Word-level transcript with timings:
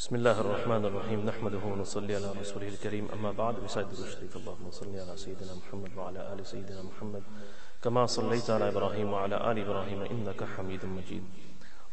بسم 0.00 0.14
الله 0.16 0.40
الرحمن 0.40 0.84
الرحيم 0.84 1.26
نحمده 1.26 1.58
ونصلي 1.58 2.14
على 2.16 2.32
رسوله 2.40 2.68
الكريم 2.68 3.08
أما 3.12 3.32
بعد 3.32 3.54
بسعد 3.64 3.92
الشريف 3.92 4.36
اللهم 4.36 4.70
صل 4.70 4.96
على 4.96 5.16
سيدنا 5.16 5.54
محمد 5.54 5.96
وعلى 5.96 6.32
آل 6.32 6.46
سيدنا 6.46 6.82
محمد 6.82 7.22
كما 7.82 8.06
صليت 8.06 8.50
على 8.50 8.68
إبراهيم 8.68 9.12
وعلى 9.12 9.36
آل 9.50 9.58
إبراهيم 9.58 10.02
إنك 10.02 10.44
حميد 10.44 10.84
مجيد 10.84 11.24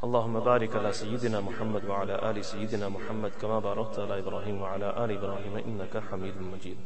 اللهم 0.03 0.39
بارك 0.39 0.75
على 0.75 0.93
سيدنا 0.93 1.41
محمد 1.41 1.85
وعلى 1.85 2.29
آل 2.29 2.45
سيدنا 2.45 2.89
محمد 2.89 3.31
كما 3.41 3.59
باركت 3.59 3.99
على 3.99 4.19
إبراهيم 4.19 4.61
وعلى 4.61 4.87
آل 5.03 5.11
إبراهيم 5.11 5.57
إنك 5.57 5.97
حميد 5.97 6.37
مجيد 6.37 6.77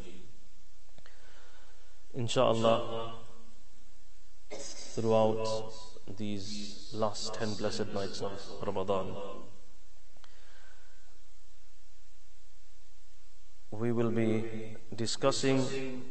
Inshallah, 2.14 3.14
throughout 4.96 5.48
these 6.18 6.90
last 6.94 7.36
10 7.36 7.54
blessed 7.62 7.94
nights 7.94 8.22
of 8.22 8.34
Ramadan, 8.66 9.16
we 13.72 13.92
will 13.94 14.12
be 14.12 14.76
discussing 14.94 16.04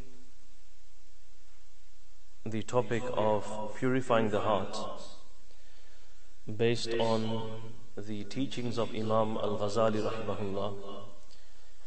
the 2.47 2.63
topic 2.63 3.03
of 3.13 3.77
purifying 3.79 4.31
the 4.31 4.41
heart 4.41 4.77
based 6.57 6.95
on 6.95 7.61
the 7.99 8.25
teachings 8.25 8.79
of 8.79 8.89
Imam 8.95 9.37
Al 9.37 9.59
Ghazali 9.59 10.01
rahimahullah 10.11 10.75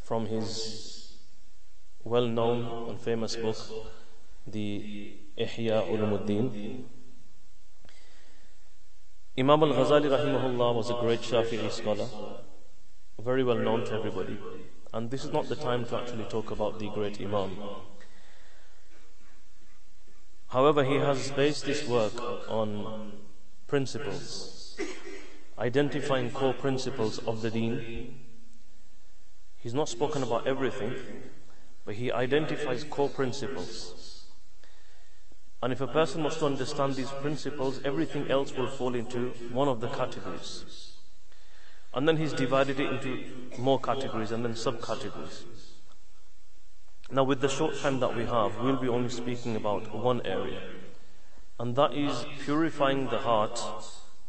from 0.03 0.27
his 0.27 1.17
well 2.03 2.27
known 2.27 2.89
and 2.89 3.01
famous 3.01 3.35
book 3.35 3.57
the 4.45 5.15
Ihya 5.37 5.89
Ulumuddin. 5.89 6.83
Imam 9.35 9.63
Al 9.63 9.73
Ghazali 9.73 10.07
rahimahullah 10.17 10.75
was 10.75 10.91
a 10.91 10.93
great 11.01 11.21
Shafi'i 11.21 11.71
scholar 11.71 12.07
very 13.19 13.43
well 13.43 13.57
known 13.57 13.85
to 13.85 13.93
everybody 13.93 14.37
and 14.93 15.09
this 15.09 15.25
is 15.25 15.33
not 15.33 15.49
the 15.49 15.55
time 15.55 15.85
to 15.85 15.97
actually 15.97 16.23
talk 16.25 16.51
about 16.51 16.77
the 16.77 16.87
great 16.89 17.19
Imam. 17.19 17.57
However, 20.49 20.83
he 20.83 20.95
has 20.95 21.31
based 21.31 21.65
this 21.65 21.87
work 21.87 22.13
on 22.47 23.13
principles, 23.65 24.77
identifying 25.57 26.29
core 26.29 26.53
principles 26.53 27.17
of 27.27 27.41
the 27.41 27.49
deen. 27.49 28.19
He's 29.57 29.73
not 29.73 29.89
spoken 29.89 30.21
about 30.21 30.45
everything, 30.45 30.93
but 31.85 31.95
he 31.95 32.11
identifies 32.11 32.83
core 32.83 33.09
principles. 33.09 34.25
And 35.63 35.73
if 35.73 35.81
a 35.81 35.87
person 35.87 36.23
was 36.23 36.37
to 36.37 36.45
understand 36.45 36.95
these 36.95 37.09
principles, 37.09 37.79
everything 37.83 38.29
else 38.29 38.55
will 38.55 38.67
fall 38.67 38.93
into 38.93 39.29
one 39.51 39.67
of 39.67 39.79
the 39.79 39.87
categories. 39.87 40.92
And 41.93 42.07
then 42.07 42.17
he's 42.17 42.33
divided 42.33 42.79
it 42.79 42.91
into 42.91 43.23
more 43.57 43.79
categories 43.79 44.31
and 44.31 44.43
then 44.43 44.53
subcategories. 44.53 45.43
Now, 47.11 47.23
with 47.23 47.41
the 47.41 47.49
short 47.49 47.77
time 47.77 47.99
that 47.99 48.15
we 48.15 48.25
have, 48.25 48.59
we'll 48.59 48.77
be 48.77 48.87
only 48.87 49.09
speaking 49.09 49.55
about 49.55 49.93
one 49.93 50.25
area, 50.25 50.61
and 51.59 51.75
that 51.75 51.93
is 51.93 52.25
purifying 52.43 53.05
the 53.09 53.19
heart 53.19 53.61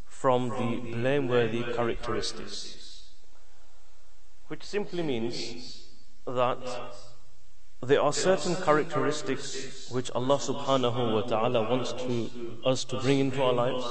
from 0.04 0.50
the 0.50 0.92
blameworthy 0.92 1.62
characteristics. 1.74 3.08
Which 4.48 4.62
simply 4.62 5.02
means 5.02 5.86
that 6.26 6.58
there 7.82 8.02
are 8.02 8.12
certain 8.12 8.56
characteristics 8.56 9.90
which 9.90 10.10
Allah 10.10 10.36
subhanahu 10.36 11.14
wa 11.14 11.22
ta'ala 11.22 11.62
wants 11.70 11.92
to, 11.92 12.30
us 12.64 12.84
to 12.84 13.00
bring 13.00 13.20
into 13.20 13.42
our 13.42 13.52
lives 13.52 13.86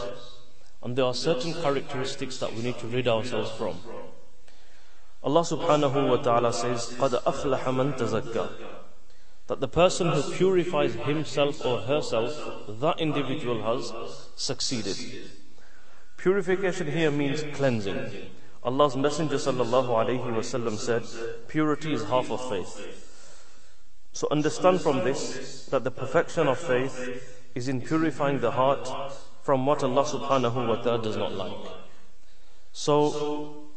and 0.83 0.97
there 0.97 1.05
are 1.05 1.14
certain 1.14 1.52
characteristics 1.55 2.38
that 2.38 2.52
we 2.55 2.62
need 2.62 2.79
to 2.79 2.86
rid 2.86 3.08
ourselves 3.08 3.51
from. 3.52 3.77
Allah 5.23 5.40
subhanahu 5.40 6.08
wa 6.08 6.17
ta'ala 6.17 6.52
says, 6.52 6.95
قَدْ 6.98 7.20
أَفْلَحَ 7.23 7.61
مَنْ 7.64 7.98
تَزَكَّى 7.98 8.48
That 9.48 9.61
the 9.61 9.68
person 9.68 10.12
who 10.12 10.23
purifies 10.33 10.95
himself 10.95 11.64
or 11.67 11.80
herself, 11.80 12.33
that 12.68 13.01
individual 13.01 13.62
has 13.62 13.92
succeeded. 14.36 14.96
Purification 16.17 16.90
here 16.90 17.11
means 17.11 17.42
cleansing. 17.55 18.30
Allah's 18.62 18.96
Messenger 18.96 19.36
sallallahu 19.36 19.89
alayhi 19.89 20.24
wasallam 20.24 20.77
said, 20.77 21.02
purity 21.48 21.92
is 21.92 22.05
half 22.05 22.30
of 22.30 22.48
faith. 22.48 23.05
So 24.12 24.29
understand 24.30 24.80
from 24.80 24.98
this 25.05 25.67
that 25.67 25.84
the 25.84 25.90
perfection 25.90 26.46
of 26.46 26.58
faith 26.58 27.46
is 27.55 27.68
in 27.68 27.80
purifying 27.80 28.40
the 28.40 28.52
heart 28.52 28.89
from 29.43 29.65
what 29.65 29.83
Allah 29.83 30.05
subhanahu 30.05 30.67
wa 30.67 30.76
ta'ala 30.76 31.04
does 31.04 31.17
not 31.17 31.33
like. 31.33 31.67
So, 32.71 33.67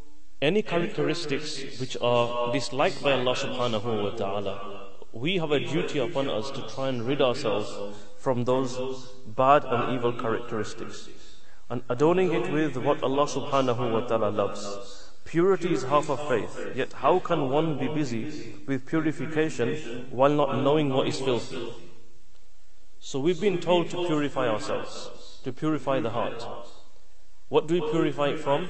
any 0.41 0.63
characteristics 0.63 1.81
which 1.81 1.97
are 2.01 2.53
disliked 2.53 3.03
by 3.03 3.13
Allah 3.13 3.35
subhanahu 3.35 4.05
wa 4.05 4.11
ta'ala, 4.11 4.91
we 5.13 5.39
have 5.39 5.51
a 5.51 5.59
duty 5.59 5.99
upon 5.99 6.31
us 6.31 6.53
to 6.53 6.63
try 6.73 6.89
and 6.89 7.03
rid 7.03 7.21
ourselves 7.21 7.97
from 8.17 8.45
those 8.45 8.79
bad 9.27 9.65
and 9.65 9.97
evil 9.97 10.13
characteristics. 10.13 11.09
And 11.69 11.83
adorning 11.89 12.33
it 12.33 12.53
with 12.53 12.77
what 12.77 13.03
Allah 13.03 13.27
subhanahu 13.27 13.93
wa 13.93 14.07
ta'ala 14.07 14.31
loves. 14.31 15.11
Purity 15.25 15.75
is 15.75 15.83
half 15.83 16.09
of 16.09 16.29
faith, 16.29 16.77
yet 16.77 16.93
how 16.93 17.19
can 17.19 17.51
one 17.51 17.77
be 17.77 17.89
busy 17.89 18.55
with 18.69 18.87
purification 18.87 20.07
while 20.11 20.31
not 20.31 20.63
knowing 20.63 20.91
what 20.91 21.09
is 21.09 21.19
filthy? 21.19 21.73
So 23.01 23.19
we've 23.19 23.41
been 23.41 23.59
told 23.59 23.91
to 23.91 24.07
purify 24.07 24.49
ourselves 24.49 25.26
to 25.47 25.53
purify 25.53 26.01
the 26.01 26.11
heart. 26.11 26.45
What 27.49 27.69
do 27.69 27.75
we 27.75 27.81
purify 27.93 28.31
it 28.31 28.41
from? 28.41 28.69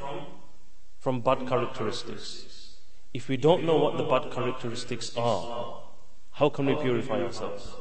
From 0.99 1.23
bad 1.23 1.49
characteristics. 1.49 2.77
If 3.15 3.29
we 3.31 3.39
don't 3.39 3.65
know 3.65 3.79
what 3.79 3.97
the 3.97 4.05
bad 4.05 4.31
characteristics 4.31 5.17
are, 5.17 5.81
how 6.33 6.51
can 6.51 6.67
we 6.67 6.75
purify 6.75 7.23
ourselves? 7.23 7.73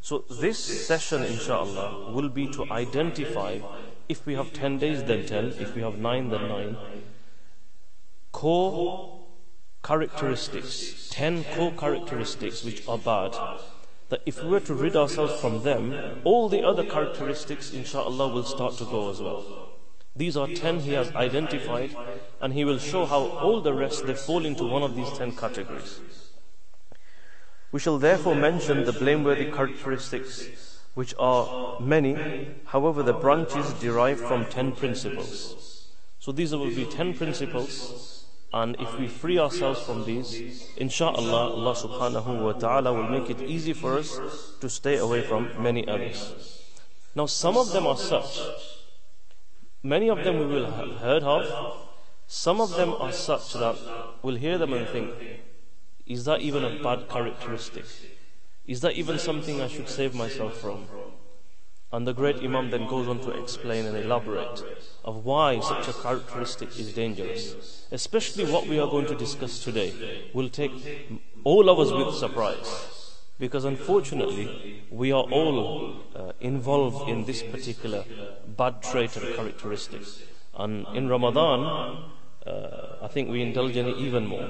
So 0.00 0.24
this 0.28 0.58
session, 0.58 1.22
inshallah, 1.22 2.10
will 2.12 2.28
be 2.28 2.48
to 2.48 2.64
identify, 2.72 3.60
if 4.08 4.26
we 4.26 4.34
have 4.34 4.52
10 4.52 4.78
days, 4.78 5.04
then 5.04 5.24
10, 5.26 5.54
if 5.60 5.76
we 5.76 5.82
have 5.82 5.98
9, 5.98 6.28
then 6.30 6.48
9, 6.48 6.76
core 8.32 9.20
characteristics, 9.84 11.08
10 11.10 11.44
core 11.54 11.70
characteristics 11.70 12.64
which 12.64 12.88
are 12.88 12.98
bad 12.98 13.36
that 14.08 14.22
if 14.26 14.42
we 14.42 14.48
were 14.48 14.60
to 14.60 14.74
rid 14.74 14.96
ourselves 14.96 15.40
from 15.40 15.62
them, 15.62 16.20
all 16.24 16.48
the 16.48 16.62
other 16.62 16.84
characteristics, 16.84 17.72
inshallah, 17.72 18.28
will 18.28 18.44
start 18.44 18.76
to 18.78 18.84
go 18.84 19.10
as 19.10 19.20
well. 19.20 19.70
These 20.16 20.36
are 20.36 20.46
ten 20.46 20.80
he 20.80 20.92
has 20.92 21.12
identified, 21.14 21.96
and 22.40 22.52
he 22.52 22.64
will 22.64 22.78
show 22.78 23.06
how 23.06 23.22
all 23.38 23.60
the 23.60 23.74
rest 23.74 24.06
they 24.06 24.14
fall 24.14 24.44
into 24.44 24.64
one 24.64 24.82
of 24.82 24.94
these 24.94 25.10
ten 25.18 25.32
categories. 25.32 26.00
We 27.72 27.80
shall 27.80 27.98
therefore 27.98 28.36
mention 28.36 28.84
the 28.84 28.92
blameworthy 28.92 29.50
characteristics, 29.50 30.80
which 30.94 31.12
are 31.18 31.80
many, 31.80 32.54
however, 32.66 33.02
the 33.02 33.12
branches 33.12 33.72
derive 33.74 34.20
from 34.20 34.46
ten 34.46 34.70
principles. 34.70 35.90
So 36.20 36.30
these 36.30 36.52
will 36.52 36.66
be 36.66 36.84
ten 36.84 37.14
principles 37.14 38.13
and 38.54 38.76
if 38.78 38.96
we 39.00 39.08
free 39.08 39.36
ourselves 39.36 39.80
from 39.82 40.04
these, 40.04 40.70
inshallah, 40.76 41.54
Allah 41.54 41.74
subhanahu 41.74 42.40
wa 42.40 42.52
ta'ala 42.52 42.92
will 42.92 43.08
make 43.08 43.28
it 43.28 43.42
easy 43.42 43.72
for 43.72 43.98
us 43.98 44.20
to 44.60 44.70
stay 44.70 44.96
away 44.96 45.22
from 45.22 45.50
many 45.60 45.86
others. 45.88 46.62
Now, 47.16 47.26
some 47.26 47.56
of 47.56 47.72
them 47.72 47.84
are 47.84 47.96
such. 47.96 48.38
Many 49.82 50.08
of 50.08 50.22
them 50.22 50.38
we 50.38 50.46
will 50.46 50.70
have 50.70 50.98
heard 50.98 51.24
of. 51.24 51.80
Some 52.28 52.60
of 52.60 52.76
them 52.76 52.92
are 52.92 53.10
such 53.10 53.54
that 53.54 53.76
we'll 54.22 54.36
hear 54.36 54.56
them 54.56 54.72
and 54.72 54.86
think, 54.86 55.10
is 56.06 56.24
that 56.26 56.40
even 56.40 56.64
a 56.64 56.80
bad 56.80 57.08
characteristic? 57.08 57.86
Is 58.68 58.82
that 58.82 58.92
even 58.92 59.18
something 59.18 59.60
I 59.60 59.66
should 59.66 59.88
save 59.88 60.14
myself 60.14 60.58
from? 60.58 60.86
And 61.94 62.08
the 62.08 62.12
great 62.12 62.38
Imam 62.42 62.70
then 62.70 62.88
goes 62.88 63.06
on 63.06 63.20
to 63.20 63.30
explain 63.30 63.86
and 63.86 63.96
elaborate 63.96 64.64
of 65.04 65.24
why 65.24 65.60
such 65.60 65.86
a 65.86 65.92
characteristic 65.92 66.76
is 66.76 66.92
dangerous. 66.92 67.86
Especially 67.92 68.44
what 68.44 68.66
we 68.66 68.80
are 68.80 68.88
going 68.88 69.06
to 69.06 69.14
discuss 69.14 69.62
today 69.62 69.92
will 70.34 70.48
take 70.48 70.72
all 71.44 71.70
of 71.70 71.78
us 71.78 71.92
with 71.92 72.16
surprise. 72.16 73.20
Because 73.38 73.64
unfortunately, 73.64 74.82
we 74.90 75.12
are 75.12 75.22
all 75.22 76.02
uh, 76.16 76.32
involved 76.40 77.08
in 77.08 77.26
this 77.26 77.44
particular 77.44 78.04
bad 78.56 78.82
trait 78.82 79.16
and 79.16 79.32
characteristic. 79.36 80.02
And 80.56 80.88
in 80.96 81.08
Ramadan, 81.08 81.60
uh, 82.44 82.96
I 83.02 83.06
think 83.06 83.30
we 83.30 83.40
indulge 83.40 83.76
in 83.76 83.86
it 83.86 83.98
even 83.98 84.26
more. 84.26 84.48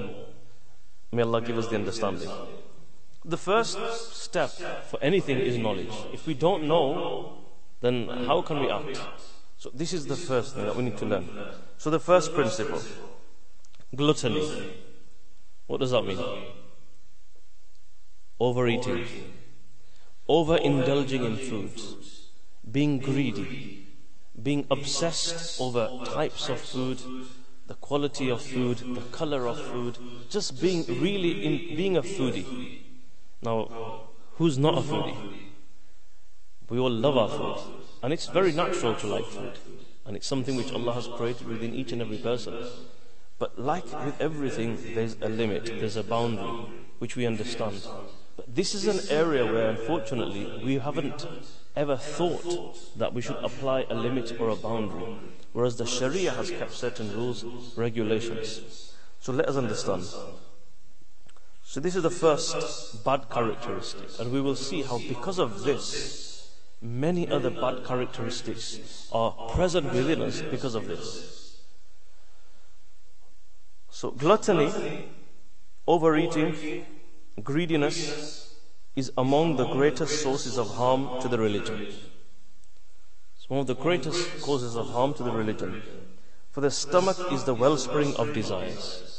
May 1.12 1.22
Allah 1.22 1.42
give 1.42 1.58
us 1.58 1.66
the 1.68 1.76
understanding. 1.76 2.30
The 3.24 3.36
first 3.38 3.78
step 4.12 4.50
for 4.90 4.98
anything 5.02 5.38
is 5.38 5.56
knowledge. 5.56 5.94
If 6.12 6.26
we 6.26 6.34
don't 6.34 6.64
know, 6.64 7.38
then 7.80 8.08
how 8.08 8.42
can 8.42 8.60
we 8.60 8.70
act? 8.70 9.00
So 9.56 9.70
this 9.72 9.94
is 9.94 10.06
the 10.06 10.16
first 10.16 10.54
thing 10.54 10.66
that 10.66 10.76
we 10.76 10.84
need 10.84 10.98
to 10.98 11.06
learn. 11.06 11.28
So 11.78 11.90
the 11.90 12.00
first 12.00 12.34
principle, 12.34 12.82
gluttony. 13.94 14.72
What 15.66 15.80
does 15.80 15.92
that 15.92 16.02
mean? 16.02 16.22
Overeating, 18.38 19.06
overindulging 20.28 21.24
in 21.24 21.36
food, 21.38 21.80
being 22.70 22.98
greedy, 22.98 23.86
being 24.42 24.66
obsessed 24.70 25.58
over 25.60 25.88
types 26.04 26.50
of 26.50 26.60
food 26.60 27.00
the 27.66 27.74
quality 27.74 28.30
of 28.30 28.42
food, 28.42 28.76
the 28.94 29.00
color 29.10 29.46
of 29.46 29.58
food, 29.58 29.96
just 30.28 30.60
being 30.60 30.84
really 31.00 31.46
in 31.46 31.76
being 31.76 31.96
a 31.96 32.02
foodie. 32.02 32.83
Now, 33.44 34.08
who's 34.36 34.56
not 34.56 34.78
a 34.78 34.80
foodie? 34.80 35.16
We 36.70 36.78
all 36.78 36.90
love 36.90 37.18
our 37.18 37.28
food, 37.28 37.74
and 38.02 38.10
it's 38.10 38.26
very 38.28 38.52
natural 38.52 38.94
to 38.94 39.06
like 39.06 39.26
food, 39.26 39.58
and 40.06 40.16
it's 40.16 40.26
something 40.26 40.56
which 40.56 40.72
Allah 40.72 40.94
has 40.94 41.08
created 41.08 41.46
within 41.46 41.74
each 41.74 41.92
and 41.92 42.00
every 42.00 42.16
person. 42.16 42.54
But 43.38 43.58
like 43.58 43.84
with 44.06 44.18
everything, 44.18 44.78
there's 44.94 45.16
a 45.20 45.28
limit, 45.28 45.66
there's 45.66 45.96
a 45.96 46.02
boundary, 46.02 46.72
which 47.00 47.16
we 47.16 47.26
understand. 47.26 47.86
But 48.36 48.54
this 48.54 48.74
is 48.74 48.86
an 48.86 49.00
area 49.10 49.44
where, 49.44 49.68
unfortunately, 49.68 50.62
we 50.64 50.78
haven't 50.78 51.26
ever 51.76 51.98
thought 51.98 52.96
that 52.96 53.12
we 53.12 53.20
should 53.20 53.44
apply 53.44 53.84
a 53.90 53.94
limit 53.94 54.40
or 54.40 54.48
a 54.48 54.56
boundary, 54.56 55.18
whereas 55.52 55.76
the 55.76 55.86
Sharia 55.86 56.30
has 56.30 56.50
kept 56.50 56.72
certain 56.72 57.12
rules, 57.14 57.44
regulations. 57.76 58.94
So 59.20 59.32
let 59.32 59.50
us 59.50 59.56
understand. 59.56 60.04
So 61.74 61.80
this 61.80 61.96
is 61.96 62.04
the 62.04 62.10
first 62.10 63.02
bad 63.04 63.28
characteristic, 63.28 64.20
and 64.20 64.30
we 64.30 64.40
will 64.40 64.54
see 64.54 64.82
how 64.82 64.98
because 64.98 65.40
of 65.40 65.64
this, 65.64 66.54
many 66.80 67.28
other 67.28 67.50
bad 67.50 67.84
characteristics 67.84 69.08
are 69.10 69.32
present 69.56 69.92
within 69.92 70.22
us 70.22 70.40
because 70.40 70.76
of 70.76 70.86
this. 70.86 71.58
So 73.90 74.12
gluttony, 74.12 75.08
overeating, 75.88 76.86
greediness 77.42 78.54
is 78.94 79.10
among 79.18 79.56
the 79.56 79.66
greatest 79.66 80.22
sources 80.22 80.56
of 80.56 80.76
harm 80.76 81.20
to 81.22 81.26
the 81.26 81.40
religion. 81.40 81.88
It's 83.36 83.50
one 83.50 83.58
of 83.58 83.66
the 83.66 83.74
greatest 83.74 84.42
causes 84.42 84.76
of 84.76 84.90
harm 84.90 85.12
to 85.14 85.24
the 85.24 85.32
religion. 85.32 85.82
For 86.52 86.60
the 86.60 86.70
stomach 86.70 87.18
is 87.32 87.42
the 87.42 87.54
wellspring 87.54 88.14
of 88.14 88.32
desires. 88.32 89.13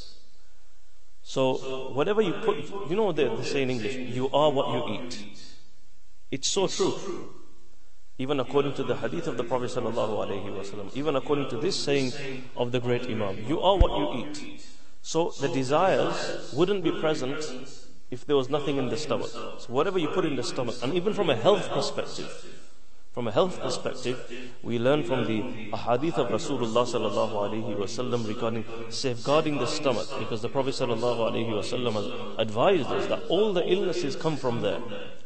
So, 1.27 1.89
whatever 1.94 2.22
you 2.22 2.33
put, 2.33 2.57
you 2.88 2.95
know 2.95 3.12
they 3.12 3.27
say 3.42 3.63
in 3.63 3.72
English, 3.72 3.95
you 3.95 4.30
are 4.30 4.51
what 4.51 4.68
you 4.75 4.95
eat. 4.95 5.25
It's 6.30 6.48
so 6.48 6.68
true. 6.68 7.33
Even 8.19 8.39
according 8.39 8.75
to 8.75 8.83
the 8.83 8.95
hadith 8.95 9.25
of 9.25 9.36
the 9.36 9.44
Prophet 9.44 9.72
ﷺ, 9.72 10.95
even 10.95 11.16
according 11.16 11.50
to 11.50 11.57
this 11.57 11.75
saying 11.75 12.13
of 12.56 12.72
the 12.72 12.80
great 12.80 13.07
Imam, 13.10 13.44
you 13.48 13.60
are 13.60 13.75
what 13.75 13.98
you 13.98 14.24
eat. 14.24 14.63
So 15.01 15.33
the 15.42 15.48
desires 15.48 16.54
wouldn't 16.54 16.83
be 16.83 16.92
present 16.92 17.44
if 18.12 18.24
there 18.27 18.36
was 18.36 18.50
nothing 18.51 18.77
in 18.77 18.89
the 18.89 18.98
stomach. 18.98 19.31
So 19.31 19.66
whatever 19.69 19.98
you 19.98 20.10
put 20.10 20.25
in 20.25 20.36
the 20.36 20.44
stomach, 20.44 20.75
and 20.83 20.94
even 20.94 21.16
from 21.16 21.31
a 21.31 21.36
health 21.36 21.68
perspective, 21.72 22.30
from 23.16 23.30
a 23.30 23.32
health 23.32 23.62
perspective, 23.62 24.30
we 24.62 24.78
learn 24.78 25.02
from 25.02 25.26
the 25.26 25.42
hadith 25.78 26.18
of 26.18 26.28
Rasulullah 26.28 26.84
sallallahu 26.86 27.32
alaihi 27.32 27.78
wasallam 27.78 28.28
regarding 28.28 28.66
safeguarding 28.90 29.58
the 29.58 29.66
stomach, 29.66 30.10
because 30.20 30.42
the 30.42 30.50
Prophet 30.50 30.74
sallallahu 30.74 31.32
alaihi 31.32 31.50
wasallam 31.50 31.94
has 31.94 32.40
advised 32.40 32.90
us 32.90 33.08
that 33.08 33.24
all 33.30 33.54
the 33.54 33.66
illnesses 33.66 34.18
come 34.18 34.36
from 34.36 34.62
there. 34.62 34.80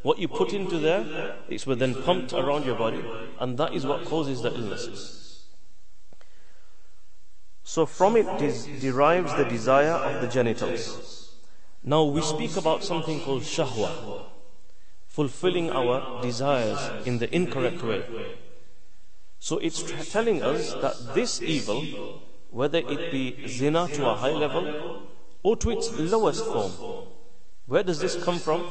What 0.03 0.19
you 0.19 0.27
put 0.27 0.53
into 0.53 0.77
there, 0.77 1.36
it's 1.50 1.63
then 1.63 1.95
pumped 1.95 2.31
around 2.31 2.63
your 2.63 2.75
body, 2.75 3.03
and 3.39 3.57
that 3.57 3.74
is 3.74 3.88
what 3.88 4.06
causes 4.06 4.44
the 4.44 4.53
illnesses. 4.53 5.47
So 7.63 7.88
from 7.88 8.18
it 8.18 8.27
derives 8.81 9.33
the 9.33 9.45
desire 9.45 9.94
of 9.94 10.21
the 10.21 10.27
genitals. 10.27 11.33
Now 11.83 12.03
we 12.03 12.21
speak 12.21 12.56
about 12.56 12.83
something 12.83 13.19
called 13.21 13.42
shahwa, 13.42 14.25
fulfilling 15.09 15.71
our 15.71 16.21
desires 16.21 16.79
in 17.06 17.17
the 17.17 17.33
incorrect 17.35 17.83
way. 17.83 18.03
So 19.39 19.57
it's 19.57 19.83
telling 20.11 20.44
us 20.44 20.73
that 20.75 21.15
this 21.15 21.41
evil, 21.41 22.21
whether 22.51 22.77
it 22.77 23.11
be 23.11 23.47
zina 23.47 23.88
to 23.89 24.07
a 24.07 24.15
high 24.15 24.31
level 24.31 25.01
or 25.44 25.57
to 25.57 25.71
its 25.71 25.91
lowest 25.97 26.45
form, 26.45 26.71
where 27.65 27.83
does 27.83 28.00
this 28.00 28.23
come 28.23 28.38
from? 28.38 28.69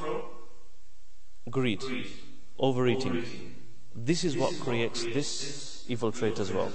Greed, 1.50 1.82
overeating. 2.58 3.25
This 3.94 4.23
is 4.23 4.37
what 4.37 4.58
creates 4.61 5.02
this 5.05 5.85
evil 5.88 6.12
trait 6.12 6.38
as 6.38 6.52
well. 6.52 6.70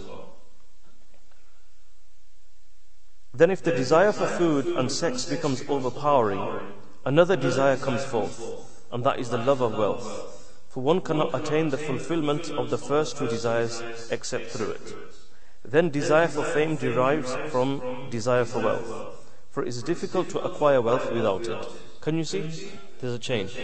Then, 3.36 3.50
if 3.50 3.64
the 3.64 3.72
desire 3.72 4.12
for 4.12 4.28
food 4.28 4.68
and 4.68 4.92
sex 4.92 5.26
becomes 5.26 5.64
overpowering, 5.68 6.60
another 7.06 7.36
desire 7.36 7.78
comes 7.78 8.04
forth, 8.06 8.73
and 8.94 9.04
that 9.04 9.20
is 9.20 9.30
the 9.30 9.40
love 9.40 9.60
of 9.60 9.76
wealth. 9.76 10.62
For 10.70 10.84
one 10.84 11.02
cannot 11.02 11.34
attain 11.34 11.70
the 11.70 11.78
fulfillment 11.78 12.52
of 12.52 12.70
the 12.70 12.78
first 12.78 13.18
two 13.18 13.28
desires 13.28 13.82
except 14.12 14.52
through 14.52 14.72
it. 14.72 14.96
Then, 15.66 15.90
desire 15.90 16.28
for 16.28 16.44
fame 16.44 16.76
derives 16.76 17.36
from 17.50 18.08
desire 18.12 18.46
for 18.46 18.60
wealth. 18.60 19.34
For 19.50 19.64
it 19.64 19.70
is 19.70 19.82
difficult 19.82 20.30
to 20.30 20.40
acquire 20.40 20.80
wealth 20.80 21.12
without 21.12 21.48
it. 21.48 21.68
Can 22.02 22.18
you 22.18 22.24
see? 22.24 22.72
There's 23.02 23.16
a 23.16 23.20
change. 23.20 23.58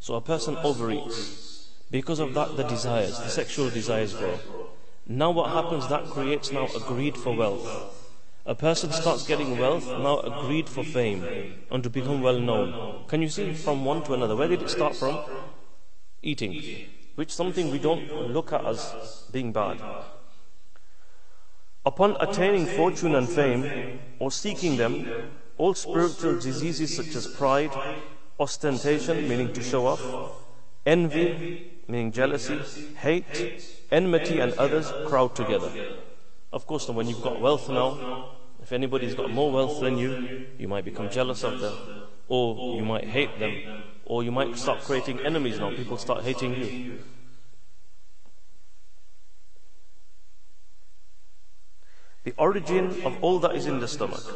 So, 0.00 0.14
a 0.14 0.20
person 0.20 0.56
overeats. 0.56 1.68
Because 1.90 2.18
of 2.18 2.34
that, 2.34 2.58
the 2.58 2.64
desires, 2.64 3.18
the 3.18 3.30
sexual 3.30 3.70
desires 3.70 4.12
grow. 4.12 4.38
Now, 5.06 5.30
what 5.30 5.50
happens? 5.50 5.88
That 5.88 6.04
creates 6.10 6.52
now 6.52 6.66
a 6.66 6.80
greed 6.80 7.16
for 7.16 7.34
wealth. 7.34 7.97
A 8.48 8.54
person 8.54 8.90
starts 8.92 9.26
getting 9.26 9.58
wealth, 9.58 9.86
now 9.86 10.20
a 10.20 10.30
greed 10.46 10.70
for 10.70 10.82
fame, 10.82 11.22
and 11.70 11.82
to 11.82 11.90
become 11.90 12.22
well 12.22 12.40
known. 12.40 13.04
Can 13.06 13.20
you 13.20 13.28
see 13.28 13.52
from 13.52 13.84
one 13.84 14.02
to 14.04 14.14
another? 14.14 14.34
Where 14.34 14.48
did 14.48 14.62
it 14.62 14.70
start 14.70 14.96
from? 14.96 15.18
Eating, 16.22 16.86
which 17.16 17.30
something 17.30 17.70
we 17.70 17.78
don't 17.78 18.10
look 18.32 18.54
at 18.54 18.64
as 18.64 19.26
being 19.30 19.52
bad. 19.52 19.82
Upon 21.84 22.16
attaining 22.20 22.64
fortune 22.64 23.14
and 23.16 23.28
fame, 23.28 24.00
or 24.18 24.32
seeking 24.32 24.78
them, 24.78 25.30
all 25.58 25.74
spiritual 25.74 26.40
diseases 26.40 26.96
such 26.96 27.14
as 27.16 27.26
pride, 27.26 27.72
ostentation, 28.40 29.28
meaning 29.28 29.52
to 29.52 29.62
show 29.62 29.86
off, 29.86 30.00
envy, 30.86 31.70
meaning 31.86 32.12
jealousy, 32.12 32.58
hate, 32.96 33.62
enmity, 33.90 34.40
and 34.40 34.54
others 34.54 34.90
crowd 35.06 35.36
together. 35.36 35.70
Of 36.50 36.66
course, 36.66 36.88
when 36.88 37.08
you've 37.08 37.22
got 37.22 37.42
wealth 37.42 37.68
now, 37.68 38.37
if 38.68 38.72
anybody's 38.74 39.14
got 39.14 39.30
more 39.30 39.50
wealth 39.50 39.80
than 39.80 39.96
you, 39.96 40.44
you 40.58 40.68
might 40.68 40.84
become 40.84 41.08
jealous 41.08 41.42
of 41.42 41.58
them, 41.58 41.74
or 42.28 42.76
you 42.76 42.84
might 42.84 43.04
hate 43.04 43.38
them, 43.38 43.54
or 44.04 44.22
you 44.22 44.30
might 44.30 44.58
start 44.58 44.80
creating 44.80 45.18
enemies 45.20 45.58
now. 45.58 45.70
People 45.74 45.96
start 45.96 46.22
hating 46.22 46.54
you. 46.54 46.98
The 52.24 52.34
origin 52.36 53.00
of 53.06 53.16
all 53.22 53.38
that 53.38 53.56
is 53.56 53.64
in 53.64 53.80
the 53.80 53.88
stomach. 53.88 54.26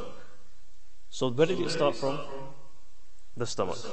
So, 1.10 1.28
where 1.28 1.46
did 1.46 1.60
it 1.60 1.68
start 1.68 1.94
from? 1.94 2.18
The 3.36 3.46
stomach. 3.46 3.84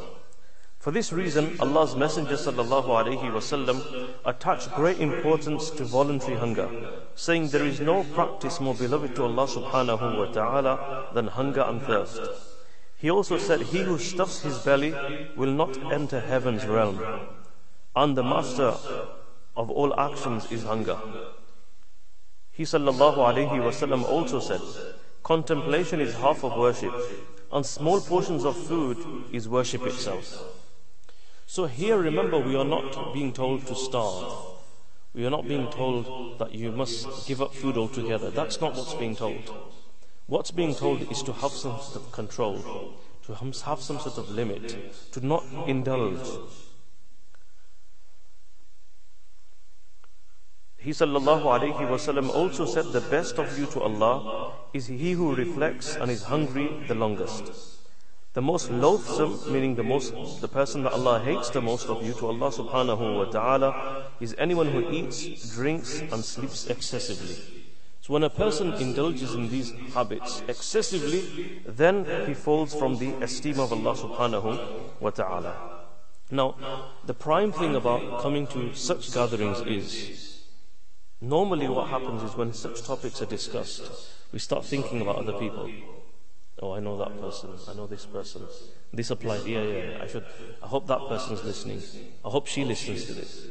For 0.85 0.91
this 0.91 1.15
reason, 1.15 1.57
Allah's 1.61 1.97
Messenger 1.97 2.37
وسلم, 2.37 4.11
attached 4.27 4.71
great 4.75 5.01
importance 5.01 5.71
to 5.71 5.85
voluntary 5.87 6.37
hunger, 6.37 6.69
saying 7.15 7.49
there 7.49 7.65
is 7.65 7.81
no 7.81 8.05
practice 8.13 8.61
more 8.61 8.75
beloved 8.75 9.17
to 9.17 9.23
Allah 9.23 9.47
subhanahu 9.47 10.19
wa 10.19 10.27
ta'ala 10.27 11.07
than 11.15 11.29
hunger 11.29 11.63
and 11.63 11.81
thirst. 11.81 12.21
He 12.99 13.11
also 13.11 13.39
said, 13.39 13.63
He 13.63 13.83
who 13.83 13.99
stuffs 13.99 14.43
his 14.43 14.59
belly 14.59 14.95
will 15.37 15.53
not 15.53 15.75
enter 15.91 16.21
heaven's 16.21 16.67
realm. 16.67 17.01
And 17.97 18.15
the 18.15 18.23
master 18.23 18.75
of 19.57 19.71
all 19.71 19.99
actions 19.99 20.53
is 20.53 20.65
hunger. 20.65 20.99
He 22.53 22.65
sallallahu 22.65 23.17
alayhi 23.17 23.59
wasallam 23.59 24.05
also 24.05 24.39
said, 24.39 24.61
Contemplation 25.23 26.03
is 26.03 26.15
half 26.15 26.45
of 26.45 26.59
worship, 26.59 26.93
and 27.51 27.65
small 27.65 28.03
portions 28.03 28.45
of 28.45 28.55
food 28.55 28.99
is 29.33 29.49
worship 29.49 29.87
itself. 29.87 30.58
So 31.50 31.66
here, 31.66 31.98
remember, 31.98 32.38
we 32.38 32.56
are 32.56 32.64
not 32.64 33.12
being 33.12 33.34
told 33.34 33.66
to 33.66 33.74
starve. 33.76 34.32
We 35.16 35.26
are 35.26 35.32
not 35.32 35.48
being 35.48 35.68
told 35.72 36.38
that 36.38 36.54
you 36.54 36.72
must 36.72 37.28
give 37.28 37.42
up 37.42 37.56
food 37.56 37.76
altogether. 37.76 38.30
That's 38.30 38.62
not 38.62 38.76
what's 38.76 38.94
being 38.94 39.16
told. 39.16 39.50
What's 40.28 40.52
being 40.52 40.76
told 40.76 41.12
is 41.12 41.24
to 41.24 41.34
have 41.34 41.50
some 41.50 41.80
sort 41.80 41.96
of 41.96 42.12
control, 42.12 42.94
to 43.26 43.34
have 43.34 43.82
some 43.82 44.00
sort 44.00 44.20
of 44.20 44.30
limit, 44.30 45.12
to 45.14 45.26
not 45.26 45.44
indulge. 45.66 46.30
He 50.78 50.92
sallallahu 50.92 51.46
alayhi 51.46 51.90
wasallam 51.90 52.30
also 52.30 52.68
said, 52.68 52.86
The 52.92 53.02
best 53.02 53.40
of 53.40 53.58
you 53.58 53.66
to 53.74 53.82
Allah 53.82 54.54
is 54.72 54.86
he 54.86 55.14
who 55.14 55.34
reflects 55.34 55.96
and 55.96 56.12
is 56.12 56.22
hungry 56.22 56.86
the 56.88 56.94
longest. 56.94 57.79
The 58.34 58.42
most 58.42 58.70
loathsome, 58.70 59.52
meaning 59.52 59.76
the 59.76 59.84
most, 59.84 60.14
the 60.42 60.48
person 60.48 60.84
that 60.84 60.94
Allah 60.94 61.20
hates 61.20 61.50
the 61.50 61.62
most 61.62 61.88
of 61.88 62.06
you 62.06 62.14
to 62.14 62.28
Allah 62.28 62.52
subhanahu 62.52 63.18
wa 63.18 63.26
ta'ala 63.26 64.12
is 64.20 64.36
anyone 64.38 64.68
who 64.68 64.92
eats, 64.92 65.56
drinks 65.56 66.00
and 66.00 66.24
sleeps 66.24 66.68
excessively. 66.68 67.36
So 68.02 68.14
when 68.14 68.24
a 68.24 68.30
person 68.30 68.74
indulges 68.74 69.34
in 69.34 69.50
these 69.50 69.74
habits 69.94 70.44
excessively, 70.48 71.62
then 71.66 72.06
he 72.28 72.36
falls 72.36 72.74
from 72.76 72.98
the 72.98 73.14
esteem 73.24 73.60
of 73.60 73.74
Allah 73.74 73.96
subhanahu 73.96 75.00
wa 75.00 75.10
ta'ala. 75.10 75.86
Now, 76.30 76.56
the 77.06 77.16
prime 77.16 77.52
thing 77.52 77.76
about 77.76 78.22
coming 78.22 78.46
to 78.48 78.76
such 78.76 79.12
gatherings 79.12 79.62
is 79.62 80.30
Normally, 81.22 81.68
what 81.68 81.90
happens 81.90 82.24
is 82.24 82.38
when 82.38 82.54
such 82.54 82.82
topics 82.82 83.22
are 83.22 83.26
discussed, 83.26 83.82
we 84.32 84.40
start 84.40 84.64
thinking 84.64 85.02
about 85.02 85.18
other 85.18 85.34
people. 85.34 85.70
Oh, 86.62 86.74
I 86.74 86.80
know 86.80 86.98
that 86.98 87.20
person. 87.22 87.52
I 87.70 87.74
know 87.74 87.88
this 87.88 88.06
person. 88.06 88.42
This 88.94 89.12
applies. 89.12 89.48
Yeah, 89.48 89.62
yeah. 89.62 90.00
I 90.02 90.08
should. 90.08 90.26
I 90.62 90.68
hope 90.68 90.88
that 90.88 91.00
person's 91.08 91.44
listening. 91.44 91.82
I 92.26 92.30
hope 92.30 92.48
she 92.48 92.66
listens 92.66 93.06
to 93.06 93.14
this. 93.14 93.48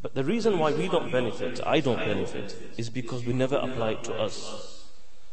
But 0.00 0.14
the 0.14 0.24
reason 0.24 0.58
why 0.58 0.72
we 0.72 0.88
don't 0.88 1.12
benefit, 1.12 1.60
I 1.66 1.80
don't 1.80 1.98
benefit, 1.98 2.56
is 2.78 2.88
because 2.88 3.26
we 3.26 3.34
never 3.34 3.56
apply 3.56 3.90
it 3.90 4.04
to 4.04 4.14
us. 4.14 4.86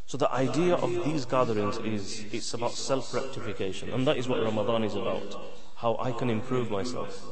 So 0.06 0.18
the 0.18 0.32
idea 0.32 0.76
of 0.76 0.92
these 1.06 1.26
gatherings 1.26 1.78
is 1.78 2.26
it's 2.34 2.54
about 2.54 2.74
self-rectification, 2.74 3.92
and 3.92 4.06
that 4.08 4.18
is 4.18 4.28
what 4.28 4.44
Ramadan 4.44 4.84
is 4.84 4.96
about. 4.96 5.40
How 5.76 5.98
I 6.00 6.12
can 6.12 6.30
improve 6.30 6.70
myself. 6.70 7.24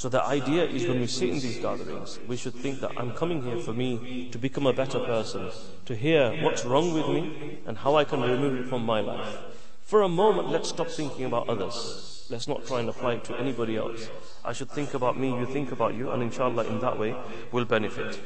So 0.00 0.08
the 0.08 0.24
idea 0.24 0.64
is 0.64 0.88
when 0.88 0.98
we 0.98 1.06
sit 1.06 1.28
in 1.28 1.40
these 1.40 1.58
gatherings, 1.58 2.20
we 2.26 2.38
should 2.38 2.54
think 2.54 2.80
that 2.80 2.92
I'm 2.96 3.12
coming 3.12 3.42
here 3.42 3.58
for 3.58 3.74
me 3.74 4.30
to 4.32 4.38
become 4.38 4.66
a 4.66 4.72
better 4.72 4.98
person, 4.98 5.50
to 5.84 5.94
hear 5.94 6.42
what's 6.42 6.64
wrong 6.64 6.94
with 6.94 7.06
me 7.08 7.58
and 7.66 7.76
how 7.76 7.96
I 7.96 8.04
can 8.04 8.22
remove 8.22 8.58
it 8.58 8.66
from 8.66 8.82
my 8.86 9.00
life. 9.00 9.36
For 9.82 10.00
a 10.00 10.08
moment, 10.08 10.48
let's 10.48 10.70
stop 10.70 10.88
thinking 10.88 11.26
about 11.26 11.50
others. 11.50 12.26
Let's 12.30 12.48
not 12.48 12.66
try 12.66 12.80
and 12.80 12.88
apply 12.88 13.16
it 13.16 13.24
to 13.24 13.36
anybody 13.36 13.76
else. 13.76 14.08
I 14.42 14.54
should 14.54 14.70
think 14.70 14.94
about 14.94 15.18
me, 15.18 15.38
you 15.38 15.44
think 15.44 15.70
about 15.70 15.92
you, 15.92 16.10
and 16.12 16.22
inshallah 16.22 16.64
in 16.64 16.80
that 16.80 16.98
way 16.98 17.14
we'll 17.52 17.66
benefit. 17.66 18.18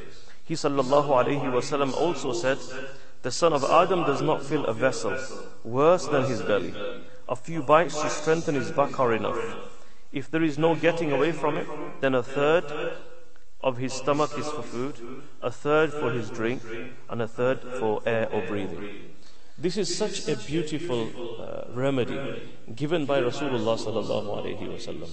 He 0.45 0.53
sallallahu 0.53 1.09
alayhi 1.09 1.51
wasallam 1.51 1.93
also 1.93 2.31
said, 2.31 2.57
the 3.21 3.31
son 3.31 3.51
of 3.51 3.65
Adam 3.65 4.05
does 4.05 4.21
not 4.21 4.45
fill 4.45 4.63
a 4.63 4.73
vessel 4.73 5.19
worse 5.65 6.07
than 6.07 6.23
his 6.23 6.41
belly. 6.41 6.73
A 7.27 7.35
few 7.35 7.61
bites 7.61 7.99
to 8.01 8.09
strengthen 8.09 8.55
his 8.55 8.71
back 8.71 8.97
are 8.97 9.13
enough. 9.13 9.74
If 10.15 10.31
there 10.31 10.43
is 10.43 10.57
no 10.57 10.75
getting 10.75 11.11
away 11.11 11.33
from 11.33 11.57
it, 11.57 11.67
then 11.99 12.15
a 12.15 12.23
third 12.23 12.63
of 13.59 13.75
his 13.75 13.91
stomach 13.91 14.31
is 14.37 14.49
for 14.49 14.61
food, 14.61 14.95
a 15.41 15.51
third 15.51 15.91
for 15.91 16.09
his 16.09 16.29
drink, 16.29 16.61
and 17.09 17.21
a 17.21 17.27
third 17.27 17.59
for 17.79 18.01
air 18.05 18.29
or 18.31 18.41
breathing. 18.47 19.11
This 19.57 19.75
is 19.75 19.97
such 19.97 20.29
a 20.29 20.37
beautiful 20.37 21.09
uh, 21.41 21.65
remedy 21.73 22.17
given 22.73 23.05
by 23.05 23.19
Rasulullah 23.19 23.75
sallallahu 23.75 24.39
alaihi 24.39 24.69
wasallam. 24.69 25.11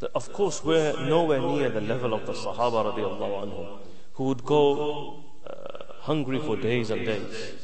That 0.00 0.10
of 0.16 0.32
course 0.32 0.64
we're 0.64 0.92
nowhere 1.06 1.40
near 1.40 1.70
the 1.70 1.80
level 1.80 2.12
of 2.12 2.26
the 2.26 2.32
Sahaba 2.32 2.90
radiallahu 2.90 3.34
anhum, 3.44 3.78
who 4.14 4.24
would 4.24 4.44
go 4.44 5.22
uh, 5.46 5.92
hungry 6.00 6.40
for 6.40 6.56
days 6.56 6.90
and 6.90 7.06
days. 7.06 7.54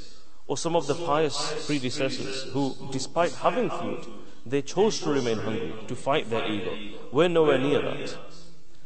Or 0.46 0.56
some 0.56 0.76
of 0.76 0.86
the 0.86 0.94
pious 0.94 1.66
predecessors 1.66 2.44
who, 2.52 2.76
despite 2.92 3.32
having 3.32 3.70
food, 3.70 4.06
they 4.45 4.61
chose 4.61 4.99
to 4.99 5.09
remain 5.09 5.37
hungry, 5.39 5.73
to 5.87 5.95
fight 5.95 6.29
their 6.29 6.45
ego. 6.49 6.71
We're 7.11 7.29
nowhere 7.29 7.57
near 7.57 7.81
that. 7.81 8.17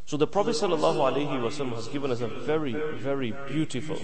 So 0.06 0.18
the 0.18 0.25
Prophet 0.28 0.56
ﷺ 0.56 1.75
has 1.75 1.88
given 1.88 2.12
us 2.12 2.22
a 2.22 2.28
very, 2.28 2.74
very 2.96 3.34
beautiful 3.48 4.00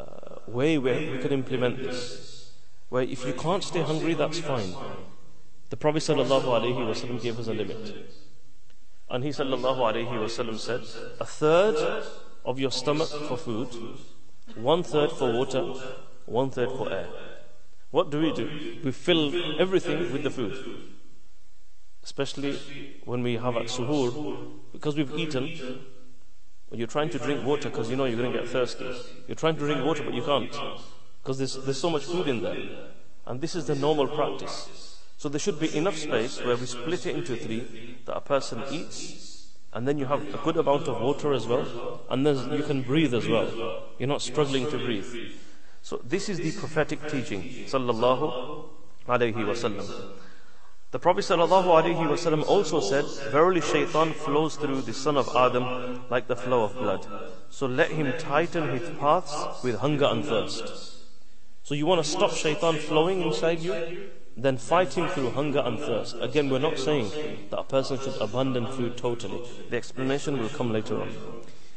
uh, 0.00 0.40
way 0.48 0.78
where 0.78 0.98
we 1.12 1.18
can 1.18 1.32
implement 1.32 1.78
this. 1.78 2.52
Where 2.88 3.02
if 3.02 3.24
you 3.24 3.32
can't 3.34 3.62
stay 3.62 3.82
hungry, 3.82 4.14
that's 4.14 4.40
fine. 4.40 4.74
The 5.70 5.76
Prophet 5.76 6.02
ﷺ 6.02 7.22
gave 7.22 7.38
us 7.38 7.48
a 7.48 7.54
limit. 7.54 8.12
And 9.10 9.22
he 9.22 9.30
ﷺ 9.30 10.58
said, 10.58 10.80
a 11.20 11.24
third 11.24 12.04
of 12.44 12.58
your 12.58 12.70
stomach 12.70 13.08
for 13.08 13.36
food, 13.36 13.68
one 14.56 14.82
third 14.82 15.12
for 15.12 15.32
water, 15.32 15.62
one 16.24 16.50
third 16.50 16.70
for 16.70 16.90
air. 16.90 17.08
What 17.91 18.09
do 18.09 18.21
we 18.21 18.33
do? 18.33 18.79
We 18.83 18.91
fill 18.91 19.59
everything 19.59 20.11
with 20.11 20.23
the 20.23 20.29
food. 20.29 20.57
Especially 22.03 22.57
when 23.05 23.21
we 23.21 23.35
have 23.35 23.57
at 23.57 23.65
suhoor, 23.65 24.51
because 24.71 24.95
we've 24.95 25.13
eaten. 25.13 25.85
You're 26.71 26.87
trying 26.87 27.09
to 27.09 27.19
drink 27.19 27.45
water 27.45 27.69
because 27.69 27.89
you 27.89 27.97
know 27.97 28.05
you're 28.05 28.17
going 28.17 28.31
to 28.31 28.39
get 28.39 28.47
thirsty. 28.47 28.89
You're 29.27 29.35
trying 29.35 29.55
to 29.55 29.59
drink 29.59 29.85
water 29.85 30.03
but 30.03 30.13
you 30.13 30.23
can't. 30.23 30.55
Because 31.21 31.37
there's, 31.37 31.57
there's 31.65 31.79
so 31.79 31.89
much 31.89 32.05
food 32.05 32.27
in 32.27 32.41
there. 32.41 32.57
And 33.27 33.41
this 33.41 33.55
is 33.55 33.67
the 33.67 33.75
normal 33.75 34.07
practice. 34.07 34.97
So 35.17 35.29
there 35.29 35.39
should 35.39 35.59
be 35.59 35.75
enough 35.77 35.97
space 35.97 36.41
where 36.43 36.55
we 36.55 36.65
split 36.65 37.05
it 37.05 37.15
into 37.15 37.35
three 37.35 37.97
that 38.05 38.17
a 38.17 38.21
person 38.21 38.63
eats 38.71 39.49
and 39.73 39.87
then 39.87 39.97
you 39.97 40.05
have 40.05 40.33
a 40.33 40.37
good 40.39 40.57
amount 40.57 40.87
of 40.87 40.99
water 40.99 41.33
as 41.33 41.45
well 41.45 42.01
and 42.09 42.25
then 42.25 42.51
you 42.53 42.63
can 42.63 42.81
breathe 42.81 43.13
as 43.13 43.27
well. 43.27 43.83
You're 43.99 44.09
not 44.09 44.21
struggling 44.21 44.69
to 44.71 44.77
breathe. 44.77 45.33
So 45.81 46.01
this 46.03 46.29
is 46.29 46.37
the 46.37 46.51
prophetic 46.51 47.09
teaching, 47.09 47.41
sallallahu 47.41 48.65
alayhi 49.07 49.33
wasallam. 49.33 49.87
The 50.91 50.99
Prophet 50.99 51.23
wasallam 51.23 52.45
also 52.47 52.81
said, 52.81 53.05
Verily 53.31 53.61
shaitan 53.61 54.11
flows 54.11 54.57
through 54.57 54.81
the 54.81 54.93
son 54.93 55.15
of 55.15 55.33
Adam 55.35 56.03
like 56.09 56.27
the 56.27 56.35
flow 56.35 56.63
of 56.63 56.73
blood. 56.73 57.07
So 57.49 57.65
let 57.65 57.91
him 57.91 58.13
tighten 58.19 58.77
his 58.77 58.89
paths 58.99 59.63
with 59.63 59.79
hunger 59.79 60.05
and 60.05 60.25
thirst. 60.25 60.91
So 61.63 61.75
you 61.75 61.85
want 61.85 62.03
to 62.03 62.09
stop 62.09 62.31
shaitan 62.31 62.75
flowing 62.75 63.21
inside 63.21 63.59
you? 63.59 64.09
Then 64.35 64.57
fight 64.57 64.93
him 64.93 65.07
through 65.07 65.31
hunger 65.31 65.59
and 65.59 65.79
thirst. 65.79 66.17
Again, 66.19 66.49
we're 66.49 66.59
not 66.59 66.77
saying 66.77 67.09
that 67.49 67.59
a 67.59 67.63
person 67.63 67.97
should 67.97 68.21
abandon 68.21 68.67
food 68.67 68.97
totally. 68.97 69.41
The 69.69 69.77
explanation 69.77 70.39
will 70.39 70.49
come 70.49 70.73
later 70.73 71.01
on. 71.01 71.09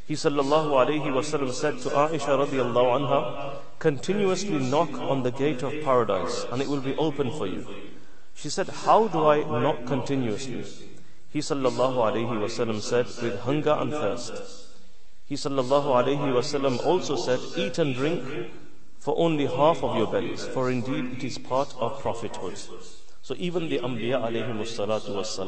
He 0.07 0.15
sallallahu 0.15 0.73
alayhi 0.85 1.07
wasallam 1.07 1.51
said 1.51 1.79
to 1.81 1.89
Aisha 1.89 2.37
radiallahu 2.47 2.99
anha, 2.99 3.57
continuously 3.79 4.59
knock 4.59 4.93
on 4.93 5.23
the 5.23 5.31
gate 5.31 5.63
of 5.63 5.73
paradise 5.83 6.45
and 6.53 6.61
it 6.61 6.69
will 6.69 6.83
be 6.83 6.95
open 6.97 7.31
for 7.31 7.47
you. 7.47 7.67
She 8.35 8.51
said, 8.51 8.69
how 8.69 9.09
do 9.09 9.27
I 9.27 9.39
knock 9.39 9.87
continuously? 9.87 10.65
He 11.31 11.39
sallallahu 11.39 11.97
alayhi 11.97 12.39
wasallam 12.39 12.81
said, 12.81 13.07
with 13.23 13.41
hunger 13.41 13.73
and 13.73 13.91
thirst. 13.91 14.33
He 15.27 15.37
sallallahu 15.37 16.05
alayhi 16.05 16.35
wasallam 16.35 16.85
also 16.85 17.17
said, 17.17 17.41
eat 17.57 17.79
and 17.79 17.95
drink 17.95 18.51
for 18.99 19.19
only 19.19 19.47
half 19.47 19.83
of 19.83 19.97
your 19.97 20.07
bellies, 20.07 20.47
for 20.47 20.71
indeed 20.71 21.17
it 21.17 21.25
is 21.25 21.39
part 21.39 21.75
of 21.79 22.01
prophethood. 22.01 22.59
So 23.23 23.35
even 23.39 23.71
the 23.71 23.79
Anbiya 23.79 24.21
alayhi 24.21 24.53
salatu 24.65 25.15
was 25.17 25.39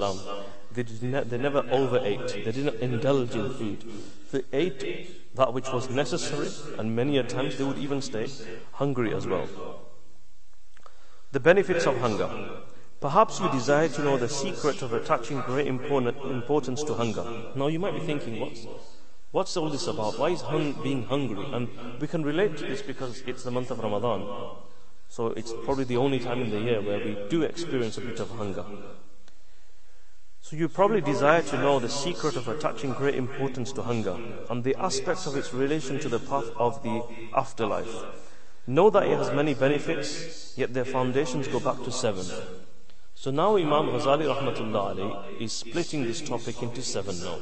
they, 0.76 1.08
ne- 1.08 1.24
they 1.24 1.38
never 1.38 1.64
overate, 1.70 2.44
they 2.44 2.52
didn't 2.52 2.80
indulge 2.80 3.34
in 3.34 3.52
food. 3.54 3.84
They 4.30 4.42
ate 4.52 5.34
that 5.34 5.52
which 5.52 5.68
was 5.72 5.88
necessary, 5.88 6.48
and 6.78 6.94
many 6.94 7.18
a 7.18 7.22
times 7.22 7.56
they 7.56 7.64
would 7.64 7.78
even 7.78 8.02
stay 8.02 8.28
hungry 8.72 9.14
as 9.14 9.26
well. 9.26 9.48
The 11.32 11.40
benefits 11.40 11.86
of 11.86 11.98
hunger. 11.98 12.30
Perhaps 13.00 13.40
you 13.40 13.50
desire 13.50 13.88
to 13.88 14.02
know 14.02 14.16
the 14.16 14.28
secret 14.28 14.82
of 14.82 14.92
attaching 14.92 15.40
great 15.42 15.66
importance 15.66 16.82
to 16.82 16.94
hunger. 16.94 17.24
Now 17.54 17.66
you 17.66 17.78
might 17.78 17.94
be 17.94 18.00
thinking, 18.00 18.40
what's, 18.40 18.66
what's 19.32 19.56
all 19.56 19.68
this 19.68 19.86
about? 19.86 20.18
Why 20.18 20.30
is 20.30 20.40
hung- 20.40 20.82
being 20.82 21.04
hungry? 21.04 21.44
And 21.52 21.68
we 22.00 22.06
can 22.06 22.24
relate 22.24 22.56
to 22.58 22.64
this 22.64 22.82
because 22.82 23.22
it's 23.26 23.44
the 23.44 23.50
month 23.50 23.70
of 23.70 23.80
Ramadan. 23.80 24.26
So 25.08 25.28
it's 25.28 25.52
probably 25.64 25.84
the 25.84 25.98
only 25.98 26.18
time 26.18 26.40
in 26.40 26.50
the 26.50 26.60
year 26.60 26.80
where 26.80 26.98
we 26.98 27.16
do 27.28 27.42
experience 27.42 27.98
a 27.98 28.00
bit 28.00 28.18
of 28.18 28.30
hunger. 28.30 28.64
So 30.46 30.54
you 30.54 30.68
probably 30.68 31.00
desire 31.00 31.42
to 31.42 31.58
know 31.58 31.80
the 31.80 31.88
secret 31.88 32.36
of 32.36 32.46
attaching 32.46 32.92
great 32.92 33.16
importance 33.16 33.72
to 33.72 33.82
hunger 33.82 34.16
and 34.48 34.62
the 34.62 34.76
aspects 34.76 35.26
of 35.26 35.34
its 35.34 35.52
relation 35.52 35.98
to 35.98 36.08
the 36.08 36.20
path 36.20 36.48
of 36.56 36.80
the 36.84 37.02
afterlife. 37.34 37.92
Know 38.64 38.88
that 38.90 39.08
it 39.08 39.18
has 39.18 39.32
many 39.32 39.54
benefits, 39.54 40.56
yet 40.56 40.72
their 40.72 40.84
foundations 40.84 41.48
go 41.48 41.58
back 41.58 41.82
to 41.82 41.90
seven. 41.90 42.24
So 43.16 43.32
now 43.32 43.56
Imam 43.56 43.86
Ghazali 43.86 44.32
rahmatullah 44.32 45.40
is 45.40 45.52
splitting 45.52 46.04
this 46.04 46.20
topic 46.22 46.62
into 46.62 46.80
seven 46.80 47.18
now. 47.18 47.40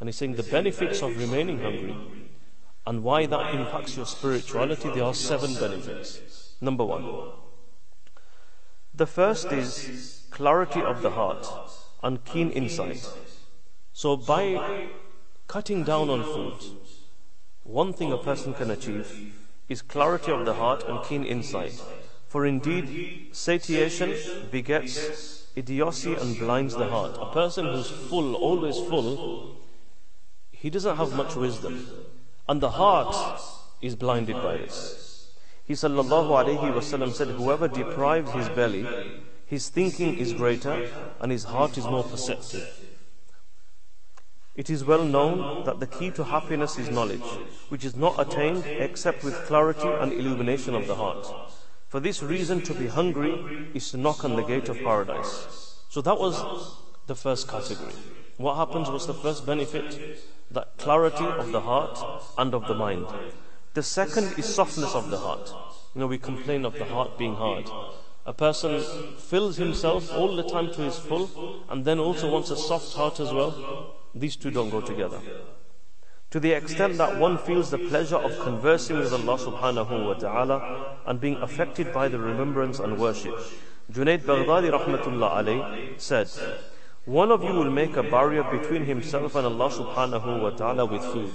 And 0.00 0.08
he's 0.08 0.16
saying 0.16 0.36
the 0.36 0.42
benefits 0.42 1.02
of 1.02 1.14
remaining 1.18 1.60
hungry 1.60 1.94
and 2.86 3.02
why 3.02 3.26
that 3.26 3.54
impacts 3.54 3.94
your 3.94 4.06
spirituality, 4.06 4.88
there 4.88 5.04
are 5.04 5.12
seven 5.12 5.52
benefits. 5.52 6.54
Number 6.62 6.86
one. 6.86 7.04
The 8.94 9.06
first 9.06 9.52
is 9.52 10.24
clarity 10.30 10.80
of 10.80 11.02
the 11.02 11.10
heart 11.10 11.46
and 12.02 12.24
keen 12.24 12.50
insight. 12.50 13.08
So 13.92 14.16
by 14.16 14.88
cutting 15.48 15.84
down 15.84 16.10
on 16.10 16.24
food, 16.24 16.54
one 17.62 17.92
thing 17.92 18.12
a 18.12 18.18
person 18.18 18.54
can 18.54 18.70
achieve 18.70 19.34
is 19.68 19.82
clarity 19.82 20.32
of 20.32 20.44
the 20.44 20.54
heart 20.54 20.84
and 20.88 21.04
keen 21.04 21.24
insight. 21.24 21.80
For 22.26 22.46
indeed, 22.46 23.28
satiation 23.32 24.14
begets 24.50 25.46
idiocy 25.54 26.14
and 26.14 26.38
blinds 26.38 26.74
the 26.74 26.88
heart. 26.88 27.16
A 27.20 27.32
person 27.32 27.66
who's 27.66 27.90
full, 27.90 28.34
always 28.34 28.76
full, 28.76 29.56
he 30.50 30.70
doesn't 30.70 30.96
have 30.96 31.14
much 31.14 31.36
wisdom. 31.36 31.86
And 32.48 32.60
the 32.60 32.70
heart 32.70 33.14
is 33.80 33.94
blinded 33.96 34.36
by 34.36 34.56
this. 34.56 35.30
He 35.64 35.74
sallallahu 35.74 36.30
alayhi 36.30 36.72
wasallam 36.72 37.12
said, 37.12 37.28
Whoever 37.28 37.68
deprives 37.68 38.32
his 38.32 38.48
belly, 38.48 38.86
his 39.52 39.68
thinking 39.68 40.16
is 40.16 40.32
greater 40.32 40.88
and 41.20 41.30
his 41.30 41.44
heart 41.44 41.76
is 41.76 41.84
more 41.84 42.02
perceptive. 42.02 42.66
It 44.56 44.70
is 44.70 44.82
well 44.82 45.04
known 45.04 45.66
that 45.66 45.78
the 45.78 45.86
key 45.86 46.10
to 46.12 46.24
happiness 46.24 46.78
is 46.78 46.88
knowledge, 46.88 47.28
which 47.68 47.84
is 47.84 47.94
not 47.94 48.18
attained 48.18 48.64
except 48.64 49.22
with 49.22 49.34
clarity 49.44 49.90
and 50.00 50.10
illumination 50.10 50.74
of 50.74 50.86
the 50.86 50.94
heart. 50.94 51.26
For 51.88 52.00
this 52.00 52.22
reason, 52.22 52.62
to 52.62 52.72
be 52.72 52.86
hungry 52.86 53.68
is 53.74 53.90
to 53.90 53.98
knock 53.98 54.24
on 54.24 54.36
the 54.36 54.42
gate 54.42 54.70
of 54.70 54.78
paradise. 54.78 55.82
So 55.90 56.00
that 56.00 56.18
was 56.18 56.34
the 57.06 57.14
first 57.14 57.46
category. 57.46 57.92
What 58.38 58.56
happens 58.56 58.88
was 58.88 59.06
the 59.06 59.20
first 59.22 59.44
benefit? 59.44 60.18
That 60.50 60.78
clarity 60.78 61.26
of 61.26 61.52
the 61.52 61.60
heart 61.60 61.98
and 62.38 62.54
of 62.54 62.66
the 62.68 62.74
mind. 62.74 63.04
The 63.74 63.82
second 63.82 64.32
is 64.38 64.46
softness 64.46 64.94
of 64.94 65.10
the 65.10 65.18
heart. 65.18 65.52
You 65.94 66.00
know, 66.00 66.06
we 66.06 66.16
complain 66.16 66.64
of 66.64 66.72
the 66.72 66.86
heart 66.86 67.18
being 67.18 67.34
hard. 67.34 67.70
A 68.24 68.32
person 68.32 68.80
fills 69.18 69.56
himself 69.56 70.12
all 70.14 70.36
the 70.36 70.44
time 70.44 70.72
to 70.74 70.82
his 70.82 70.98
full 70.98 71.28
and 71.68 71.84
then 71.84 71.98
also 71.98 72.30
wants 72.30 72.50
a 72.50 72.56
soft 72.56 72.92
heart 72.94 73.18
as 73.18 73.32
well. 73.32 73.96
These 74.14 74.36
two 74.36 74.50
don't 74.50 74.70
go 74.70 74.80
together. 74.80 75.18
To 76.30 76.38
the 76.40 76.52
extent 76.52 76.98
that 76.98 77.18
one 77.18 77.36
feels 77.36 77.70
the 77.70 77.78
pleasure 77.78 78.16
of 78.16 78.38
conversing 78.38 78.98
with 78.98 79.12
Allah 79.12 79.38
subhanahu 79.38 80.06
wa 80.06 80.14
ta'ala 80.14 80.96
and 81.04 81.20
being 81.20 81.36
affected 81.36 81.92
by 81.92 82.08
the 82.08 82.18
remembrance 82.18 82.78
and 82.78 82.96
worship. 82.96 83.34
Junaid 83.90 84.20
Baghdadi 84.20 84.70
rahmatullah 84.70 85.42
alayh 85.42 86.00
said, 86.00 86.30
One 87.04 87.32
of 87.32 87.42
you 87.42 87.52
will 87.52 87.70
make 87.70 87.96
a 87.96 88.02
barrier 88.04 88.44
between 88.44 88.84
himself 88.84 89.34
and 89.34 89.46
Allah 89.46 89.68
subhanahu 89.70 90.42
wa 90.42 90.50
ta'ala 90.50 90.86
with 90.86 91.02
food. 91.02 91.34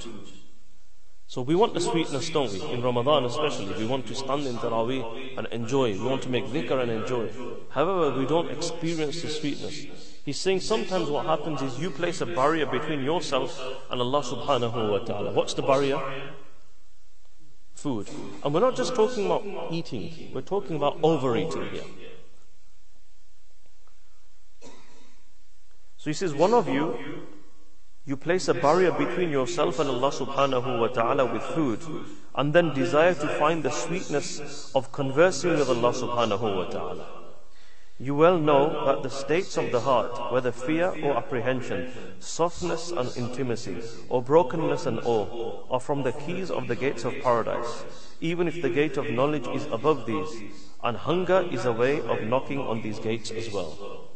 So 1.29 1.41
we 1.41 1.55
want 1.55 1.73
the 1.73 1.81
sweetness, 1.81 2.29
don't 2.29 2.51
we? 2.53 2.61
In 2.71 2.81
Ramadan 2.81 3.25
especially, 3.25 3.73
we 3.77 3.85
want 3.85 4.07
to 4.07 4.15
stand 4.15 4.47
in 4.47 4.55
Taraweeh 4.55 5.37
and 5.37 5.45
enjoy. 5.47 5.91
We 5.91 6.05
want 6.05 6.23
to 6.23 6.29
make 6.29 6.45
dhikr 6.45 6.81
and 6.81 6.89
enjoy. 6.89 7.29
However, 7.69 8.17
we 8.17 8.25
don't 8.25 8.49
experience 8.49 9.21
the 9.21 9.27
sweetness. 9.27 9.87
He's 10.23 10.39
saying 10.39 10.61
sometimes 10.61 11.09
what 11.09 11.25
happens 11.25 11.61
is 11.61 11.79
you 11.79 11.89
place 11.89 12.21
a 12.21 12.25
barrier 12.25 12.65
between 12.65 13.03
yourself 13.03 13.61
and 13.91 13.99
Allah 13.99 14.23
subhanahu 14.23 14.91
wa 14.91 14.99
ta'ala. 14.99 15.33
What's 15.33 15.53
the 15.53 15.63
barrier? 15.63 16.01
Food. 17.73 18.09
And 18.43 18.53
we're 18.53 18.61
not 18.61 18.77
just 18.77 18.95
talking 18.95 19.25
about 19.25 19.43
eating, 19.69 20.31
we're 20.33 20.41
talking 20.41 20.77
about 20.77 20.97
overeating 21.03 21.69
here. 21.71 21.83
So 25.97 26.09
he 26.09 26.13
says, 26.13 26.33
one 26.33 26.53
of 26.53 26.69
you 26.69 26.97
you 28.07 28.15
place 28.15 28.47
a 28.47 28.53
barrier 28.53 28.91
between 28.93 29.29
yourself 29.29 29.79
and 29.79 29.89
Allah 29.89 30.11
subhanahu 30.11 30.79
wa 30.79 30.87
ta'ala 30.87 31.25
with 31.25 31.43
food 31.43 31.81
and 32.35 32.53
then 32.53 32.73
desire 32.73 33.13
to 33.13 33.27
find 33.37 33.63
the 33.63 33.69
sweetness 33.69 34.71
of 34.73 34.93
conversing 34.93 35.51
with 35.59 35.67
Allah 35.67 35.91
subhanahu 35.91 36.55
wa 36.55 36.63
ta'ala. 36.71 37.05
You 37.99 38.15
well 38.15 38.39
know 38.39 38.85
that 38.85 39.03
the 39.03 39.09
states 39.09 39.57
of 39.57 39.73
the 39.73 39.81
heart, 39.81 40.31
whether 40.31 40.53
fear 40.53 40.95
or 41.03 41.17
apprehension, 41.17 41.91
softness 42.19 42.91
and 42.91 43.11
intimacy, 43.17 43.75
or 44.07 44.21
brokenness 44.21 44.85
and 44.85 44.99
awe, 44.99 45.65
are 45.69 45.81
from 45.81 46.03
the 46.03 46.13
keys 46.13 46.49
of 46.49 46.69
the 46.69 46.77
gates 46.77 47.03
of 47.03 47.13
paradise, 47.21 47.83
even 48.21 48.47
if 48.47 48.61
the 48.61 48.69
gate 48.69 48.95
of 48.95 49.09
knowledge 49.09 49.47
is 49.47 49.65
above 49.65 50.05
these, 50.05 50.43
and 50.81 50.95
hunger 50.95 51.45
is 51.51 51.65
a 51.65 51.73
way 51.73 51.99
of 51.99 52.21
knocking 52.21 52.59
on 52.59 52.81
these 52.81 52.99
gates 52.99 53.31
as 53.31 53.51
well. 53.51 54.06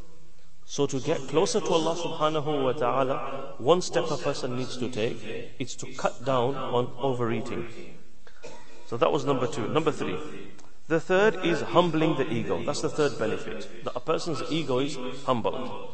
So 0.72 0.86
to 0.88 1.02
get 1.02 1.28
closer 1.28 1.60
to 1.60 1.68
Allah 1.68 1.96
subhanahu 2.00 2.64
wa 2.64 2.72
ta'ala, 2.72 3.56
one 3.58 3.82
step 3.82 4.10
a 4.10 4.16
person 4.16 4.56
needs 4.56 4.78
to 4.78 4.88
take 4.88 5.18
is 5.60 5.76
to 5.76 5.86
cut 5.96 6.24
down 6.24 6.56
on 6.56 6.88
overeating. 6.98 7.68
So 8.88 8.96
that 8.96 9.12
was 9.12 9.26
number 9.26 9.48
two. 9.48 9.68
Number 9.68 9.92
three. 9.92 10.18
The 10.88 11.02
third 11.02 11.44
is 11.44 11.60
humbling 11.76 12.16
the 12.16 12.32
ego. 12.32 12.64
That's 12.64 12.80
the 12.80 12.88
third 12.88 13.20
benefit. 13.20 13.68
That 13.84 13.98
a 13.98 14.00
person's 14.00 14.44
ego 14.50 14.80
is 14.80 14.96
humbled. 15.26 15.92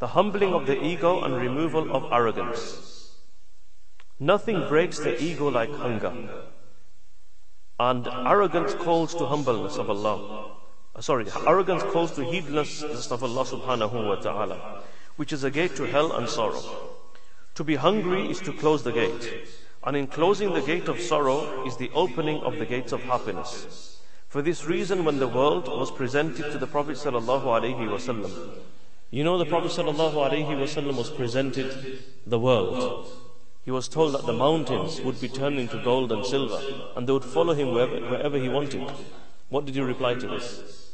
The 0.00 0.08
humbling 0.08 0.52
of 0.52 0.66
the 0.66 0.76
ego 0.84 1.22
and 1.22 1.34
removal 1.34 1.96
of 1.96 2.12
arrogance. 2.12 3.08
Nothing 4.20 4.68
breaks 4.68 4.98
the 4.98 5.16
ego 5.16 5.48
like 5.48 5.72
hunger. 5.72 6.12
And 7.80 8.06
arrogance 8.06 8.74
calls 8.74 9.14
to 9.14 9.24
humbleness 9.24 9.78
of 9.78 9.88
Allah. 9.88 10.53
Uh, 10.96 11.00
sorry, 11.00 11.26
arrogance 11.46 11.82
calls 11.82 12.12
to 12.12 12.24
heedlessness 12.24 13.10
of 13.10 13.24
Allah 13.24 13.44
subhanahu 13.44 14.06
wa 14.06 14.14
ta'ala, 14.14 14.82
which 15.16 15.32
is 15.32 15.42
a 15.42 15.50
gate 15.50 15.74
to 15.74 15.86
hell 15.86 16.12
and 16.12 16.28
sorrow. 16.28 16.62
To 17.56 17.64
be 17.64 17.74
hungry 17.74 18.30
is 18.30 18.40
to 18.42 18.52
close 18.52 18.84
the 18.84 18.92
gate, 18.92 19.48
and 19.82 19.96
in 19.96 20.06
closing 20.06 20.52
the 20.52 20.62
gate 20.62 20.86
of 20.86 21.00
sorrow 21.00 21.66
is 21.66 21.76
the 21.76 21.90
opening 21.94 22.40
of 22.42 22.58
the 22.58 22.66
gates 22.66 22.92
of 22.92 23.02
happiness. 23.02 23.98
For 24.28 24.40
this 24.40 24.66
reason, 24.66 25.04
when 25.04 25.18
the 25.18 25.26
world 25.26 25.66
was 25.66 25.90
presented 25.90 26.52
to 26.52 26.58
the 26.58 26.66
Prophet 26.66 26.96
sallallahu 26.96 27.42
alaihi 27.42 27.88
wasallam, 27.88 28.30
you 29.10 29.24
know 29.24 29.36
the 29.36 29.46
Prophet 29.46 29.72
sallallahu 29.72 30.14
alaihi 30.14 30.46
wasallam 30.46 30.96
was 30.96 31.10
presented 31.10 32.04
the 32.24 32.38
world. 32.38 33.08
He 33.64 33.72
was 33.72 33.88
told 33.88 34.14
that 34.14 34.26
the 34.26 34.32
mountains 34.32 35.00
would 35.00 35.20
be 35.20 35.28
turned 35.28 35.58
into 35.58 35.82
gold 35.82 36.12
and 36.12 36.24
silver, 36.24 36.60
and 36.94 37.08
they 37.08 37.12
would 37.12 37.24
follow 37.24 37.54
him 37.54 37.72
wherever, 37.72 37.98
wherever 37.98 38.38
he 38.38 38.48
wanted. 38.48 38.88
What 39.48 39.64
did 39.66 39.76
you 39.76 39.84
reply 39.84 40.14
to 40.14 40.26
this? 40.26 40.92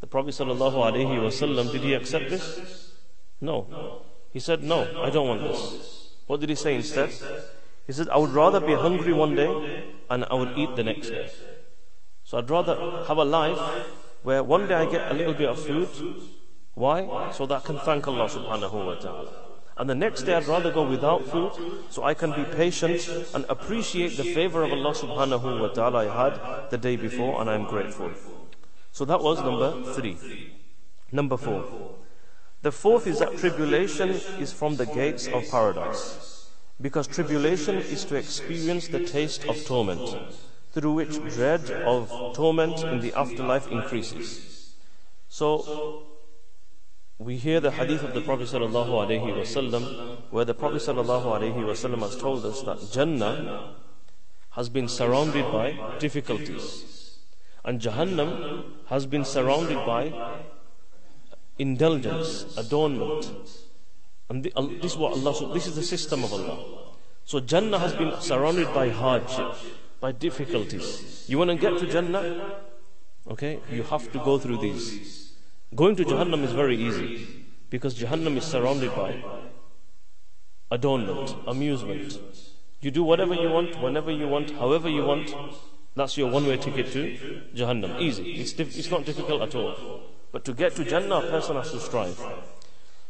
The 0.00 0.06
Prophet 0.06 0.30
ﷺ, 0.30 1.72
did 1.72 1.80
he 1.80 1.94
accept 1.94 2.30
this? 2.30 2.92
No. 3.40 4.02
He 4.30 4.40
said, 4.40 4.62
No, 4.62 5.02
I 5.02 5.10
don't 5.10 5.28
want 5.28 5.42
this. 5.42 6.14
What 6.26 6.40
did 6.40 6.50
he 6.50 6.54
say 6.54 6.74
instead? 6.74 7.10
He 7.86 7.92
said, 7.92 8.08
I 8.10 8.18
would 8.18 8.30
rather 8.30 8.60
be 8.60 8.74
hungry 8.74 9.12
one 9.12 9.34
day 9.34 9.84
and 10.10 10.24
I 10.30 10.34
would 10.34 10.56
eat 10.58 10.76
the 10.76 10.84
next 10.84 11.08
day. 11.08 11.30
So 12.24 12.38
I'd 12.38 12.50
rather 12.50 13.04
have 13.06 13.16
a 13.16 13.24
life 13.24 13.58
where 14.22 14.42
one 14.42 14.68
day 14.68 14.74
I 14.74 14.84
get 14.90 15.10
a 15.10 15.14
little 15.14 15.34
bit 15.34 15.48
of 15.48 15.58
food. 15.58 15.88
Why? 16.74 17.30
So 17.32 17.46
that 17.46 17.62
I 17.62 17.66
can 17.66 17.78
thank 17.78 18.06
Allah 18.06 18.28
subhanahu 18.28 18.86
wa 18.86 18.94
ta'ala. 18.96 19.47
And 19.78 19.88
the 19.88 19.94
next 19.94 20.22
day 20.22 20.34
I'd 20.34 20.48
rather 20.48 20.72
go 20.72 20.82
without 20.82 21.24
food 21.24 21.52
so 21.88 22.02
I 22.02 22.12
can 22.12 22.32
be 22.32 22.44
patient 22.44 23.08
and 23.32 23.44
appreciate 23.48 24.16
the 24.16 24.24
favor 24.24 24.64
of 24.64 24.72
Allah 24.72 24.92
subhanahu 24.92 25.60
wa 25.60 25.68
ta'ala 25.68 26.08
I 26.08 26.30
had 26.30 26.70
the 26.70 26.78
day 26.78 26.96
before 26.96 27.40
and 27.40 27.48
I'm 27.48 27.64
grateful. 27.64 28.10
So 28.90 29.04
that 29.04 29.22
was 29.22 29.38
number 29.38 29.94
three. 29.94 30.16
Number 31.12 31.36
four. 31.36 31.94
The 32.62 32.72
fourth 32.72 33.06
is 33.06 33.20
that 33.20 33.38
tribulation 33.38 34.10
is 34.40 34.52
from 34.52 34.76
the 34.76 34.86
gates 34.86 35.28
of 35.28 35.48
paradise. 35.48 36.50
Because 36.80 37.06
tribulation 37.06 37.76
is 37.76 38.04
to 38.06 38.16
experience 38.16 38.88
the 38.88 39.04
taste 39.04 39.44
of 39.44 39.64
torment, 39.64 40.18
through 40.72 40.94
which 40.94 41.22
dread 41.34 41.70
of 41.70 42.10
torment 42.34 42.82
in 42.82 42.98
the 43.00 43.12
afterlife 43.14 43.70
increases. 43.70 44.74
So, 45.28 46.02
we 47.18 47.36
hear 47.36 47.58
the 47.58 47.72
hadith 47.72 48.04
of 48.04 48.14
the 48.14 48.20
Prophet 48.20 48.46
ﷺ, 48.46 50.18
where 50.30 50.44
the 50.44 50.54
Prophet 50.54 50.80
ﷺ 50.82 51.98
has 51.98 52.16
told 52.16 52.46
us 52.46 52.62
that 52.62 52.92
Jannah 52.92 53.74
has 54.50 54.68
been 54.68 54.86
surrounded 54.86 55.44
by 55.50 55.96
difficulties. 55.98 57.18
And 57.64 57.80
Jahannam 57.80 58.64
has 58.86 59.04
been 59.06 59.24
surrounded 59.24 59.84
by 59.84 60.12
indulgence, 61.58 62.56
adornment. 62.56 63.32
And 64.30 64.44
the, 64.44 64.52
this 64.80 64.92
is 64.92 64.98
what 64.98 65.12
Allah, 65.14 65.52
this 65.52 65.66
is 65.66 65.74
the 65.74 65.82
system 65.82 66.22
of 66.22 66.32
Allah. 66.32 66.92
So 67.24 67.40
Jannah 67.40 67.80
has 67.80 67.94
been 67.94 68.20
surrounded 68.20 68.72
by 68.72 68.90
hardship, 68.90 69.54
by 70.00 70.12
difficulties. 70.12 71.24
You 71.28 71.38
want 71.38 71.50
to 71.50 71.56
get 71.56 71.78
to 71.80 71.86
Jannah? 71.86 72.60
Okay, 73.28 73.58
you 73.70 73.82
have 73.82 74.10
to 74.12 74.18
go 74.20 74.38
through 74.38 74.58
these. 74.58 75.27
Going 75.74 75.96
to 75.96 76.04
Jahannam 76.04 76.44
is 76.44 76.52
very 76.52 76.76
easy 76.76 77.26
because 77.68 77.94
Jahannam 77.94 78.36
is 78.38 78.44
surrounded 78.44 78.94
by 78.96 79.22
adornment, 80.70 81.36
amusement. 81.46 82.18
You 82.80 82.90
do 82.90 83.02
whatever 83.04 83.34
you 83.34 83.50
want, 83.50 83.80
whenever 83.82 84.10
you 84.10 84.28
want, 84.28 84.50
however 84.52 84.88
you 84.88 85.04
want, 85.04 85.34
that's 85.94 86.16
your 86.16 86.30
one 86.30 86.46
way 86.46 86.56
ticket 86.56 86.90
to 86.92 87.42
Jahannam. 87.54 88.00
Easy. 88.00 88.36
It's, 88.40 88.52
it's 88.52 88.90
not 88.90 89.04
difficult 89.04 89.42
at 89.42 89.54
all. 89.54 90.00
But 90.32 90.44
to 90.46 90.54
get 90.54 90.74
to 90.76 90.84
Jannah, 90.84 91.16
a 91.16 91.30
person 91.30 91.56
has 91.56 91.70
to 91.72 91.80
strive. 91.80 92.18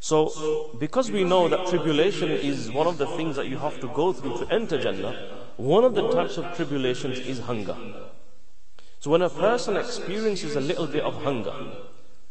So, 0.00 0.76
because 0.78 1.10
we 1.10 1.22
know 1.22 1.48
that 1.48 1.68
tribulation 1.68 2.30
is 2.30 2.72
one 2.72 2.86
of 2.86 2.98
the 2.98 3.06
things 3.06 3.36
that 3.36 3.46
you 3.46 3.58
have 3.58 3.80
to 3.80 3.88
go 3.88 4.12
through 4.12 4.38
to 4.38 4.52
enter 4.52 4.80
Jannah, 4.80 5.44
one 5.56 5.84
of 5.84 5.94
the 5.94 6.10
types 6.10 6.38
of 6.38 6.56
tribulations 6.56 7.18
is 7.18 7.40
hunger. 7.40 7.76
So, 9.00 9.10
when 9.10 9.22
a 9.22 9.30
person 9.30 9.76
experiences 9.76 10.56
a 10.56 10.60
little 10.60 10.86
bit 10.86 11.04
of 11.04 11.22
hunger, 11.22 11.52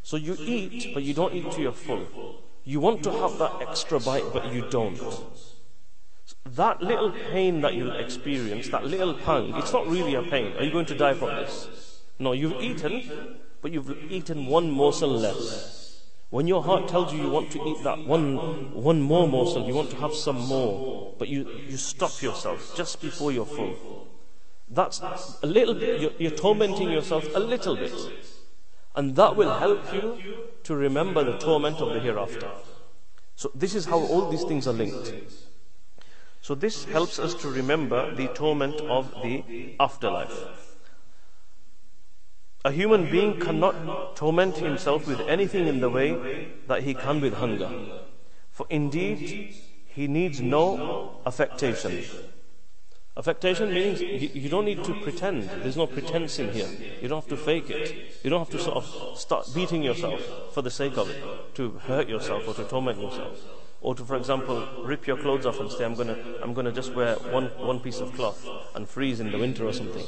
so 0.07 0.15
you 0.15 0.37
eat, 0.39 0.93
but 0.93 1.03
you 1.03 1.13
don't 1.13 1.33
eat 1.33 1.51
to 1.51 1.61
your 1.61 1.73
full. 1.73 2.05
You 2.63 2.79
want 2.79 3.03
to 3.03 3.11
have 3.11 3.37
that 3.39 3.61
extra 3.61 3.99
bite, 3.99 4.23
but 4.31 4.53
you 4.53 4.61
don't 4.69 4.97
that 6.55 6.81
little 6.81 7.11
pain 7.11 7.59
that 7.61 7.73
you'll 7.73 7.91
experience, 7.91 8.69
that 8.69 8.85
little 8.85 9.13
pang, 9.13 9.53
it's 9.55 9.73
not 9.73 9.85
really 9.87 10.15
a 10.15 10.23
pain. 10.23 10.55
Are 10.57 10.63
you 10.63 10.71
going 10.71 10.85
to 10.85 10.95
die 10.95 11.13
from 11.13 11.29
this? 11.29 12.01
No, 12.19 12.31
you've 12.31 12.61
eaten, 12.61 13.37
but 13.61 13.73
you've 13.73 13.91
eaten 14.09 14.45
one 14.45 14.71
morsel 14.71 15.09
less. 15.09 16.03
When 16.29 16.47
your 16.47 16.63
heart 16.63 16.87
tells 16.87 17.13
you 17.13 17.23
you 17.23 17.29
want 17.29 17.51
to 17.51 17.61
eat 17.67 17.83
that 17.83 17.99
one, 17.99 18.73
one 18.73 19.01
more 19.01 19.27
morsel, 19.27 19.67
you 19.67 19.73
want 19.73 19.89
to 19.91 19.97
have 19.97 20.13
some 20.13 20.39
more, 20.39 21.15
but 21.19 21.27
you, 21.27 21.49
you 21.67 21.75
stop 21.75 22.21
yourself 22.21 22.75
just 22.77 23.01
before 23.01 23.33
you're 23.33 23.45
full. 23.45 24.07
That's 24.69 25.01
a 25.43 25.47
little 25.47 25.73
bit, 25.73 25.99
you're, 25.99 26.11
you're 26.17 26.31
tormenting 26.31 26.91
yourself 26.91 27.25
a 27.35 27.39
little 27.39 27.75
bit. 27.75 27.91
And 28.97 29.15
that 29.15 29.35
will 29.35 29.59
help 29.59 29.93
you 29.93 30.17
to 30.63 30.75
remember 30.75 31.23
the 31.23 31.37
torment 31.37 31.77
of 31.77 31.93
the 31.93 31.99
hereafter. 31.99 32.49
So 33.35 33.51
this 33.53 33.75
is 33.75 33.85
how 33.85 33.99
all 33.99 34.31
these 34.31 34.43
things 34.43 34.67
are 34.67 34.73
linked. 34.73 35.13
So 36.41 36.55
this 36.55 36.85
helps 36.85 37.19
us 37.19 37.35
to 37.35 37.47
remember 37.49 38.15
the 38.15 38.27
torment 38.29 38.81
of 38.81 39.11
the 39.21 39.75
afterlife. 39.79 40.77
A 42.65 42.71
human 42.71 43.11
being 43.11 43.39
cannot 43.39 44.15
torment 44.15 44.57
himself 44.57 45.05
with 45.05 45.21
anything 45.21 45.67
in 45.67 45.79
the 45.79 45.91
way 45.91 46.47
that 46.67 46.81
he 46.81 46.95
can 46.95 47.21
with 47.21 47.35
hunger. 47.35 47.69
For 48.49 48.65
indeed, 48.71 49.53
he 49.85 50.07
needs 50.07 50.41
no 50.41 51.21
affectation. 51.23 52.03
Affectation 53.17 53.73
means 53.73 53.99
you, 53.99 54.29
you, 54.31 54.47
don't 54.47 54.65
need 54.65 54.83
to 54.83 54.93
pretend. 55.01 55.49
There's 55.63 55.75
no 55.75 55.87
pretense 55.87 56.37
in 56.37 56.53
here. 56.53 56.67
You 57.01 57.07
don't 57.07 57.19
have 57.21 57.29
to 57.29 57.37
fake 57.37 57.67
it. 57.71 58.19
You 58.23 58.29
don't 58.29 58.39
have 58.39 58.51
to 58.51 58.59
sort 58.59 58.77
of 58.77 59.17
start 59.17 59.47
beating 59.55 59.81
yourself 59.81 60.21
for 60.53 60.61
the 60.61 60.69
sake 60.69 60.97
of 60.97 61.09
it, 61.09 61.55
to 61.55 61.71
hurt 61.87 62.07
yourself 62.07 62.47
or 62.47 62.53
to 62.53 62.63
torment 62.65 63.01
yourself. 63.01 63.39
Or 63.81 63.95
to, 63.95 64.05
for 64.05 64.17
example, 64.17 64.67
rip 64.83 65.07
your 65.07 65.17
clothes 65.17 65.47
off 65.47 65.59
and 65.59 65.71
say, 65.71 65.83
I'm 65.83 65.95
gonna, 65.95 66.15
I'm 66.43 66.53
gonna 66.53 66.71
just 66.71 66.93
wear 66.93 67.15
one, 67.15 67.45
one 67.57 67.79
piece 67.79 67.99
of 68.01 68.13
cloth 68.13 68.47
and 68.75 68.87
freeze 68.87 69.19
in 69.19 69.31
the 69.31 69.39
winter 69.39 69.65
or 69.65 69.73
something. 69.73 70.05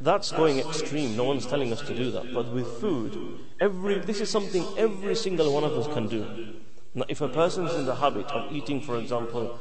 That's 0.00 0.32
going 0.32 0.58
extreme. 0.58 1.14
No 1.14 1.24
one's 1.24 1.46
telling 1.46 1.74
us 1.74 1.82
to 1.82 1.94
do 1.94 2.10
that. 2.12 2.32
But 2.32 2.48
with 2.54 2.80
food, 2.80 3.38
every, 3.60 3.98
this 3.98 4.22
is 4.22 4.30
something 4.30 4.66
every 4.78 5.14
single 5.14 5.52
one 5.52 5.64
of 5.64 5.72
us 5.72 5.92
can 5.92 6.08
do. 6.08 6.54
Now, 6.94 7.04
if 7.08 7.20
a 7.20 7.28
person's 7.28 7.74
in 7.74 7.84
the 7.84 7.96
habit 7.96 8.26
of 8.26 8.50
eating, 8.50 8.80
for 8.80 8.96
example, 8.96 9.58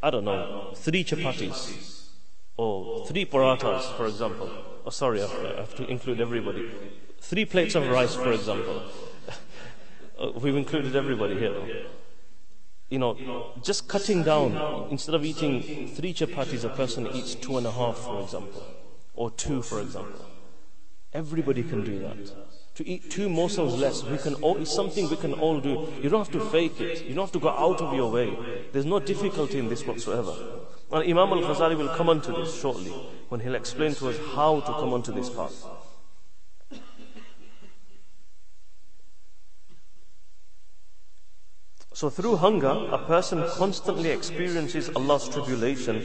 I 0.00 0.10
don't 0.10 0.24
know, 0.24 0.72
three 0.76 1.02
chapatis, 1.02 1.95
or 2.56 3.06
three 3.06 3.26
parathas, 3.26 3.82
for 3.96 4.06
example. 4.06 4.50
Oh, 4.84 4.90
sorry, 4.90 5.22
I 5.22 5.26
have 5.56 5.74
to 5.76 5.86
include 5.86 6.20
everybody. 6.20 6.70
Three 7.20 7.44
plates 7.44 7.74
of 7.74 7.88
rice, 7.88 8.14
for 8.14 8.32
example. 8.32 8.82
Uh, 10.18 10.30
we've 10.40 10.56
included 10.56 10.96
everybody 10.96 11.38
here. 11.38 11.54
You 12.88 12.98
know, 12.98 13.52
just 13.62 13.86
cutting 13.86 14.22
down, 14.22 14.88
instead 14.90 15.14
of 15.14 15.22
eating 15.26 15.88
three 15.88 16.14
chapatis, 16.14 16.64
a 16.64 16.70
person 16.70 17.06
eats 17.08 17.34
two 17.34 17.58
and 17.58 17.66
a 17.66 17.70
half, 17.70 17.98
for 17.98 18.22
example, 18.22 18.64
or 19.14 19.30
two, 19.30 19.60
for 19.60 19.82
example. 19.82 20.24
Everybody 21.12 21.62
can 21.62 21.84
do 21.84 21.98
that. 21.98 22.16
To 22.76 22.88
eat 22.88 23.10
two 23.10 23.28
morsels 23.28 23.78
less, 23.78 24.04
we 24.04 24.16
can 24.16 24.34
all, 24.36 24.56
it's 24.56 24.72
something 24.72 25.10
we 25.10 25.16
can 25.16 25.34
all 25.34 25.60
do. 25.60 25.86
You 26.00 26.08
don't 26.08 26.24
have 26.24 26.32
to 26.32 26.40
fake 26.48 26.80
it. 26.80 27.04
You 27.04 27.14
don't 27.14 27.24
have 27.24 27.32
to 27.32 27.38
go 27.38 27.50
out 27.50 27.82
of 27.82 27.94
your 27.94 28.10
way. 28.10 28.34
There's 28.72 28.86
no 28.86 29.00
difficulty 29.00 29.58
in 29.58 29.68
this 29.68 29.86
whatsoever. 29.86 30.34
And 30.92 31.02
Imam 31.02 31.32
al 31.32 31.42
Ghazali 31.42 31.76
will 31.76 31.94
come 31.96 32.08
on 32.08 32.20
to 32.22 32.32
this 32.32 32.60
shortly 32.60 32.92
when 33.28 33.40
he'll 33.40 33.56
explain 33.56 33.94
to 33.96 34.08
us 34.08 34.16
how 34.34 34.60
to 34.60 34.72
come 34.72 34.92
onto 34.92 35.12
this 35.12 35.28
path. 35.28 35.66
So, 41.92 42.10
through 42.10 42.36
hunger, 42.36 42.88
a 42.92 42.98
person 42.98 43.42
constantly 43.48 44.10
experiences 44.10 44.90
Allah's 44.90 45.30
tribulation, 45.30 46.04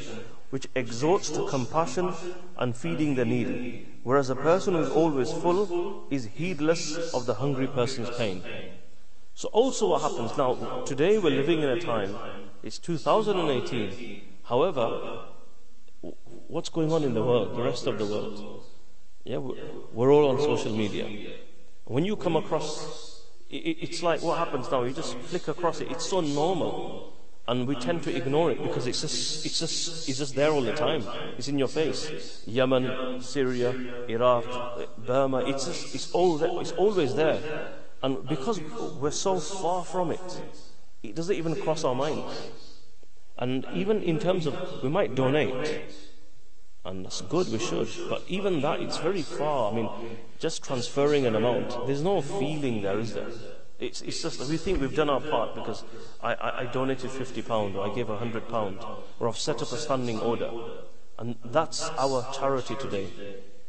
which 0.49 0.65
exhorts 0.73 1.29
to 1.31 1.45
compassion 1.49 2.13
and 2.57 2.73
feeding 2.73 3.15
the 3.15 3.25
needy, 3.25 3.87
whereas 4.03 4.29
a 4.29 4.35
person 4.37 4.73
who 4.73 4.83
is 4.83 4.89
always 4.89 5.33
full 5.33 6.07
is 6.09 6.29
heedless 6.33 7.13
of 7.13 7.25
the 7.25 7.33
hungry 7.33 7.67
person's 7.67 8.09
pain. 8.17 8.41
So, 9.33 9.49
also, 9.49 9.89
what 9.89 10.01
happens 10.01 10.37
now, 10.37 10.83
today 10.85 11.17
we're 11.17 11.35
living 11.35 11.61
in 11.61 11.67
a 11.67 11.81
time, 11.81 12.15
it's 12.63 12.79
2018, 12.79 14.21
However, 14.43 15.25
what's 16.47 16.69
going 16.69 16.91
on 16.91 17.03
in 17.03 17.13
the 17.13 17.23
world, 17.23 17.55
the 17.55 17.63
rest 17.63 17.87
of 17.87 17.97
the 17.97 18.05
world? 18.05 18.63
Yeah, 19.23 19.37
we're 19.37 20.11
all 20.11 20.29
on 20.29 20.39
social 20.39 20.75
media. 20.75 21.07
When 21.85 22.05
you 22.05 22.15
come 22.15 22.35
across, 22.35 23.23
it's 23.49 24.01
like 24.01 24.21
what 24.21 24.37
happens 24.37 24.71
now. 24.71 24.83
You 24.83 24.93
just 24.93 25.15
flick 25.17 25.47
across 25.47 25.79
it. 25.81 25.91
It's 25.91 26.05
so 26.05 26.21
normal, 26.21 27.13
and 27.47 27.67
we 27.67 27.75
tend 27.75 28.01
to 28.03 28.15
ignore 28.15 28.49
it 28.49 28.61
because 28.63 28.87
it's 28.87 29.01
just, 29.01 29.45
it's 29.45 29.59
just, 29.59 30.09
it's 30.09 30.17
just 30.17 30.35
there 30.35 30.51
all 30.51 30.61
the 30.61 30.73
time. 30.73 31.03
It's 31.37 31.47
in 31.47 31.59
your 31.59 31.67
face. 31.67 32.43
Yemen, 32.47 33.21
Syria, 33.21 33.75
Iraq, 34.07 34.45
Burma. 35.05 35.39
It's 35.45 35.65
just, 35.65 35.93
it's 35.93 36.11
all 36.13 36.37
there. 36.37 36.49
It's 36.61 36.71
always 36.71 37.13
there, 37.13 37.39
and 38.01 38.27
because 38.27 38.59
we're 38.99 39.11
so 39.11 39.39
far 39.39 39.85
from 39.85 40.11
it, 40.11 40.41
it 41.03 41.15
doesn't 41.15 41.35
even 41.35 41.55
cross 41.61 41.83
our 41.83 41.95
minds. 41.95 42.47
And 43.41 43.65
even 43.73 44.03
in 44.03 44.19
terms 44.19 44.45
of, 44.45 44.55
we 44.83 44.89
might 44.89 45.15
donate, 45.15 45.81
and 46.85 47.03
that's 47.03 47.21
good, 47.21 47.51
we 47.51 47.57
should. 47.57 47.89
But 48.07 48.23
even 48.27 48.61
that, 48.61 48.79
it's 48.81 48.97
very 48.97 49.23
far. 49.23 49.71
I 49.71 49.75
mean, 49.75 49.89
just 50.37 50.63
transferring 50.63 51.25
an 51.25 51.35
amount, 51.35 51.87
there's 51.87 52.03
no 52.03 52.21
feeling 52.21 52.83
there, 52.83 52.99
is 52.99 53.15
there? 53.15 53.31
It's, 53.79 54.01
it's 54.03 54.21
just 54.21 54.37
that 54.37 54.47
we 54.47 54.57
think 54.57 54.79
we've 54.79 54.95
done 54.95 55.09
our 55.09 55.19
part 55.19 55.55
because 55.55 55.83
I, 56.21 56.35
I, 56.35 56.59
I 56.61 56.65
donated 56.65 57.09
50 57.09 57.41
pound 57.41 57.75
or 57.75 57.89
I 57.89 57.95
gave 57.95 58.09
100 58.09 58.47
pound 58.47 58.77
or 59.19 59.27
I've 59.27 59.37
set 59.37 59.63
up 59.63 59.71
a 59.71 59.77
standing 59.77 60.19
order. 60.19 60.51
And 61.17 61.35
that's 61.43 61.89
our 61.97 62.27
charity 62.31 62.75
today. 62.75 63.07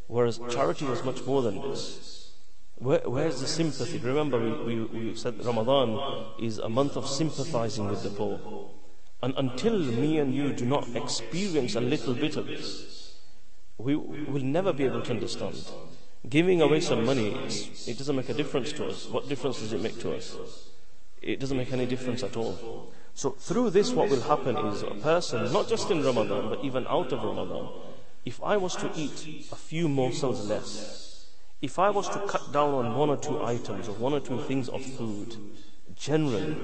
Whereas 0.09 0.39
charity 0.51 0.85
was 0.85 1.03
much 1.03 1.25
more 1.25 1.41
than 1.41 1.63
this. 1.63 2.35
Where, 2.75 3.01
where's 3.07 3.41
the 3.41 3.47
sympathy? 3.47 3.99
Remember, 4.01 4.39
we, 4.39 4.75
we, 4.75 4.85
we 4.85 5.17
said 5.17 5.43
Ramadan 5.43 6.27
is 6.39 6.59
a 6.59 6.69
month 6.69 6.99
of 6.99 7.09
sympathizing 7.09 7.89
with 7.89 8.03
the 8.03 8.11
poor. 8.11 8.39
And 9.23 9.35
until 9.37 9.79
me 9.79 10.19
and 10.19 10.35
you 10.35 10.53
do 10.53 10.65
not 10.65 10.89
experience 10.97 11.77
a 11.77 11.81
little 11.81 12.15
bit 12.15 12.37
of 12.37 12.47
this, 12.47 13.19
we 13.79 13.95
will 13.95 14.43
never 14.43 14.73
be 14.73 14.85
able 14.85 15.03
to 15.03 15.13
understand. 15.13 15.65
Giving 16.29 16.61
away 16.61 16.81
some 16.81 17.05
money, 17.05 17.37
it 17.87 17.99
doesn't 17.99 18.17
make 18.17 18.29
a 18.29 18.35
difference 18.35 18.73
to 18.73 18.87
us. 18.87 19.09
What 19.09 19.29
difference 19.29 19.61
does 19.61 19.73
it 19.73 19.81
make 19.81 20.01
to 20.01 20.15
us? 20.15 20.37
It 21.21 21.39
doesn't 21.39 21.57
make 21.57 21.73
any 21.73 21.87
difference 21.87 22.23
at 22.23 22.37
all. 22.37 22.93
So 23.15 23.31
through 23.31 23.71
this, 23.71 23.93
what 23.93 24.09
will 24.09 24.23
happen 24.23 24.57
is 24.57 24.83
a 24.83 24.95
person, 24.95 25.53
not 25.53 25.69
just 25.69 25.91
in 25.91 26.03
Ramadan, 26.03 26.49
but 26.49 26.65
even 26.65 26.87
out 26.89 27.13
of 27.13 27.23
Ramadan, 27.23 27.69
if 28.25 28.43
I 28.43 28.57
was 28.57 28.75
to 28.77 28.91
eat 28.97 29.49
a 29.53 29.57
few 29.57 29.89
morsels 29.89 30.49
less, 30.49 31.27
if 31.61 31.79
I 31.79 31.91
was 31.91 32.09
to 32.09 32.19
cut 32.27 32.53
down 32.53 32.75
on 32.75 32.97
one 32.97 33.11
or 33.11 33.17
two 33.17 33.43
items 33.43 33.89
or 33.89 33.93
one 33.93 34.15
or 34.15 34.21
two 34.21 34.41
things 34.41 34.69
of 34.69 34.83
food, 34.83 35.37
generally, 35.95 36.57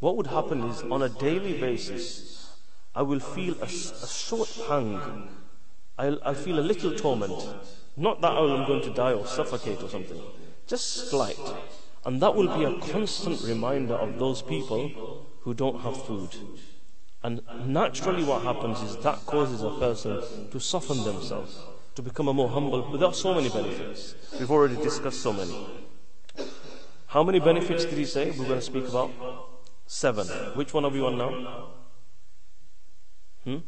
what 0.00 0.16
would 0.16 0.26
happen 0.26 0.62
is 0.64 0.82
on 0.82 1.02
a 1.02 1.08
daily 1.08 1.58
basis, 1.58 2.54
I 2.94 3.02
will 3.02 3.20
feel 3.20 3.54
a, 3.60 3.66
a 3.66 4.08
short 4.08 4.50
pang. 4.68 5.28
I'll, 5.98 6.18
I'll 6.22 6.34
feel 6.34 6.58
a 6.58 6.60
little 6.60 6.94
torment. 6.94 7.32
Not 7.96 8.20
that 8.20 8.32
I'm 8.32 8.66
going 8.66 8.82
to 8.82 8.92
die 8.92 9.12
or 9.12 9.26
suffocate 9.26 9.82
or 9.82 9.88
something, 9.88 10.20
just 10.66 11.10
slight. 11.10 11.40
And 12.04 12.20
that 12.22 12.34
will 12.34 12.56
be 12.56 12.64
a 12.64 12.78
constant 12.92 13.42
reminder 13.42 13.94
of 13.94 14.18
those 14.18 14.42
people 14.42 15.26
who 15.40 15.54
don't 15.54 15.80
have 15.80 16.04
food. 16.04 16.36
And 17.22 17.40
naturally, 17.64 18.22
what 18.22 18.42
happens 18.42 18.80
is 18.82 18.96
that 18.98 19.24
causes 19.26 19.62
a 19.62 19.70
person 19.70 20.22
to 20.50 20.60
soften 20.60 21.02
themselves, 21.04 21.58
to 21.94 22.02
become 22.02 22.28
a 22.28 22.34
more 22.34 22.48
humble. 22.48 22.82
But 22.82 22.98
there 22.98 23.08
are 23.08 23.14
so 23.14 23.34
many 23.34 23.48
benefits. 23.48 24.14
We've 24.38 24.50
already 24.50 24.76
discussed 24.76 25.22
so 25.22 25.32
many. 25.32 25.66
How 27.06 27.24
many 27.24 27.40
benefits 27.40 27.84
did 27.84 27.94
he 27.94 28.04
say 28.04 28.30
we're 28.30 28.46
going 28.46 28.60
to 28.60 28.60
speak 28.60 28.86
about? 28.88 29.10
Seven. 29.86 30.26
Which 30.54 30.74
one 30.74 30.84
are 30.84 30.90
we 30.90 31.00
on 31.00 31.16
now? 31.16 31.68
Hmm? 33.44 33.58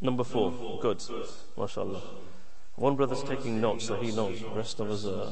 Number 0.00 0.24
four. 0.24 0.78
Good. 0.80 0.98
MashaAllah. 1.56 2.00
One 2.76 2.96
brother's 2.96 3.22
taking 3.22 3.60
notes, 3.60 3.86
so 3.86 4.00
he 4.00 4.10
knows. 4.10 4.40
The 4.40 4.48
rest 4.48 4.80
of 4.80 4.90
us, 4.90 5.04
uh, 5.04 5.30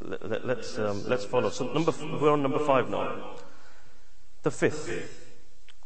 let, 0.00 0.22
us 0.22 0.40
let's, 0.44 0.78
um, 0.78 1.04
let's 1.06 1.24
follow. 1.24 1.50
So 1.50 1.72
number, 1.72 1.92
we're 2.20 2.30
on 2.30 2.42
number 2.42 2.60
five 2.60 2.90
now. 2.90 3.34
The 4.42 4.50
fifth. 4.50 5.24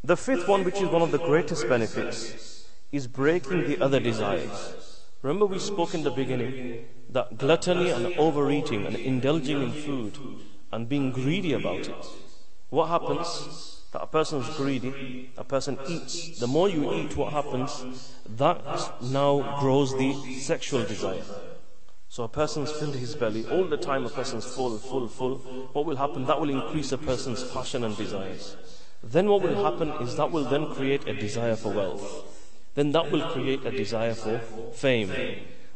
The 0.05 0.17
fifth 0.17 0.49
one, 0.49 0.65
which 0.65 0.81
is 0.81 0.89
one 0.89 1.03
of 1.03 1.13
the 1.13 1.19
greatest 1.19 1.69
benefits, 1.69 2.69
is 2.91 3.07
breaking 3.07 3.69
the 3.69 3.81
other 3.81 4.01
desires. 4.01 5.05
Remember, 5.23 5.47
we 5.47 5.61
spoke 5.61 5.95
in 5.95 6.03
the 6.03 6.11
beginning 6.11 6.87
that 7.09 7.39
gluttony 7.39 7.91
and 7.91 8.07
overeating 8.19 8.85
and 8.85 8.97
indulging 8.97 9.63
in 9.63 9.73
food 9.73 10.19
and 10.73 10.89
being 10.89 11.13
greedy 11.13 11.53
about 11.53 11.89
it 11.89 12.07
what 12.73 12.89
happens? 12.89 13.83
That 13.93 14.03
a 14.03 14.07
person 14.07 14.41
is 14.41 14.49
greedy, 14.57 15.31
a 15.37 15.45
person 15.45 15.79
eats. 15.87 16.39
The 16.39 16.47
more 16.47 16.71
you 16.71 16.95
eat, 16.95 17.15
what 17.19 17.31
happens? 17.31 18.15
That 18.27 18.63
now 19.03 19.59
grows 19.61 19.93
the 19.93 20.15
sexual 20.41 20.83
desire. 20.83 21.23
So 22.09 22.23
a 22.25 22.29
person's 22.29 22.73
filled 22.73 22.95
his 22.95 23.15
belly, 23.15 23.45
all 23.51 23.65
the 23.65 23.77
time 23.77 24.07
a 24.07 24.09
person's 24.09 24.47
full, 24.47 24.79
full, 24.79 25.07
full. 25.07 25.37
What 25.75 25.85
will 25.85 25.97
happen? 25.97 26.25
That 26.25 26.41
will 26.41 26.49
increase 26.49 26.93
a 26.93 26.99
person's 26.99 27.45
passion 27.51 27.85
and 27.85 27.95
desires. 27.95 28.57
Then 29.03 29.29
what 29.29 29.43
will 29.43 29.63
happen 29.63 29.91
is 30.07 30.17
that 30.17 30.31
will 30.33 30.45
then 30.45 30.73
create 30.73 31.07
a 31.07 31.13
desire 31.13 31.57
for 31.57 31.75
wealth. 31.75 32.25
Then 32.75 32.93
that 32.93 33.13
will 33.13 33.29
create 33.33 33.67
a 33.67 33.71
desire 33.71 34.15
for 34.15 34.39
fame. 34.73 35.13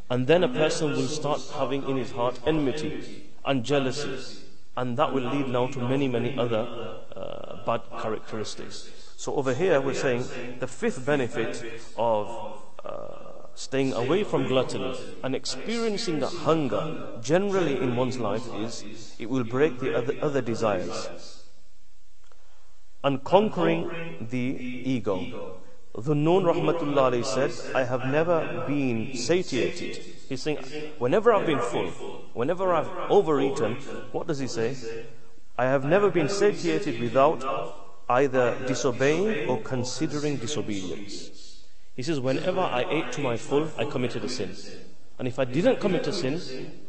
And 0.09 0.27
then 0.27 0.43
a 0.43 0.49
person 0.49 0.93
will 0.93 1.09
start 1.09 1.43
having 1.57 1.87
in 1.91 1.99
his 1.99 2.13
heart 2.13 2.41
enmity 2.47 3.29
and 3.45 3.65
jealousy 3.65 4.46
and 4.77 4.97
that 4.97 5.13
will 5.13 5.25
lead 5.25 5.49
now 5.49 5.67
to 5.69 5.79
many, 5.81 6.09
many 6.09 6.37
other 6.39 6.67
uh, 7.15 7.65
bad 7.65 7.81
characteristics. 8.01 8.91
So 9.17 9.35
over 9.35 9.55
here 9.55 9.81
we're 9.81 9.95
saying 9.95 10.25
the 10.61 10.67
fifth 10.67 11.05
benefit 11.07 11.65
of 11.97 12.63
uh, 12.85 13.27
staying 13.55 13.95
away 13.95 14.23
from 14.23 14.47
gluttony 14.47 14.95
and 15.23 15.35
experiencing 15.35 16.21
the 16.21 16.29
hunger 16.29 17.19
generally 17.23 17.79
in 17.79 17.97
one's 17.97 18.19
life 18.19 18.47
is 18.55 18.85
it 19.19 19.31
will 19.31 19.45
break 19.45 19.81
the 19.81 19.97
other, 19.97 20.15
other 20.21 20.43
desires. 20.43 21.43
And 23.03 23.25
conquering 23.25 24.27
the 24.31 24.39
ego. 24.39 25.61
Dhunnun 25.97 26.45
Rahmatullah 26.45 27.25
said, 27.25 27.75
I 27.75 27.85
have 27.85 28.05
never 28.07 28.65
been 28.67 29.17
satiated. 29.17 29.97
He's 30.29 30.43
saying, 30.43 30.59
whenever 30.99 31.33
I've 31.33 31.47
been 31.47 31.61
full, 31.61 31.89
whenever 32.35 32.75
I've 32.75 32.91
overeaten, 33.11 33.77
what 34.13 34.27
does 34.27 34.39
he 34.39 34.47
say? 34.47 34.77
I 35.57 35.65
have 35.65 35.85
never 35.85 36.11
been 36.11 36.29
satiated 36.29 37.01
without 37.01 37.43
either 38.11 38.57
disobeying 38.67 39.49
or 39.49 39.61
considering 39.63 40.37
disobedience. 40.37 41.63
He 41.95 42.03
says, 42.03 42.21
Whenever 42.21 42.61
I 42.61 42.85
ate 42.91 43.13
to 43.13 43.23
my 43.23 43.39
full, 43.39 43.71
I 43.79 43.87
committed 43.87 44.23
a 44.23 44.29
sin. 44.29 44.55
And 45.19 45.27
if 45.27 45.39
I 45.39 45.47
didn't 45.47 45.81
commit 45.81 46.07
a 46.07 46.13
sin, 46.13 46.39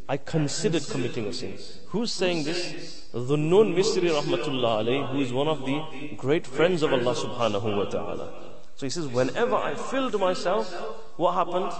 I 0.10 0.18
considered 0.18 0.86
committing 0.90 1.28
a 1.28 1.34
sin. 1.34 1.58
Who's 1.88 2.12
saying 2.12 2.44
this? 2.44 3.08
Dhunnun 3.14 3.74
Misri 3.74 4.10
Rahmatullah 4.12 4.84
alayhi, 4.84 5.10
who 5.12 5.22
is 5.22 5.32
one 5.32 5.48
of 5.48 5.66
the 5.66 5.82
great 6.18 6.46
friends 6.46 6.84
of 6.84 6.92
Allah 6.92 7.16
subhanahu 7.16 7.78
wa 7.78 7.86
ta'ala. 7.86 8.57
So 8.78 8.86
he 8.86 8.92
says, 8.92 9.08
whenever 9.08 9.56
I 9.56 9.74
filled 9.74 10.20
myself, 10.20 10.72
what 11.18 11.34
happened? 11.34 11.72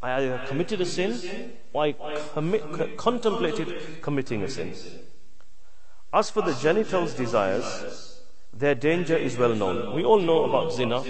I 0.00 0.14
either 0.14 0.40
committed 0.46 0.80
a 0.80 0.86
sin 0.86 1.52
or 1.72 1.82
I 1.82 1.92
commit, 2.32 2.96
contemplated 2.96 4.00
committing 4.02 4.44
a 4.44 4.48
sin. 4.48 4.72
As 6.12 6.30
for 6.30 6.42
the 6.42 6.54
genitals 6.54 7.12
desires, 7.14 8.20
their 8.52 8.76
danger 8.76 9.16
is 9.16 9.36
well 9.36 9.56
known. 9.56 9.96
We 9.96 10.04
all 10.04 10.20
know 10.20 10.44
about 10.44 10.72
zina 10.72 11.02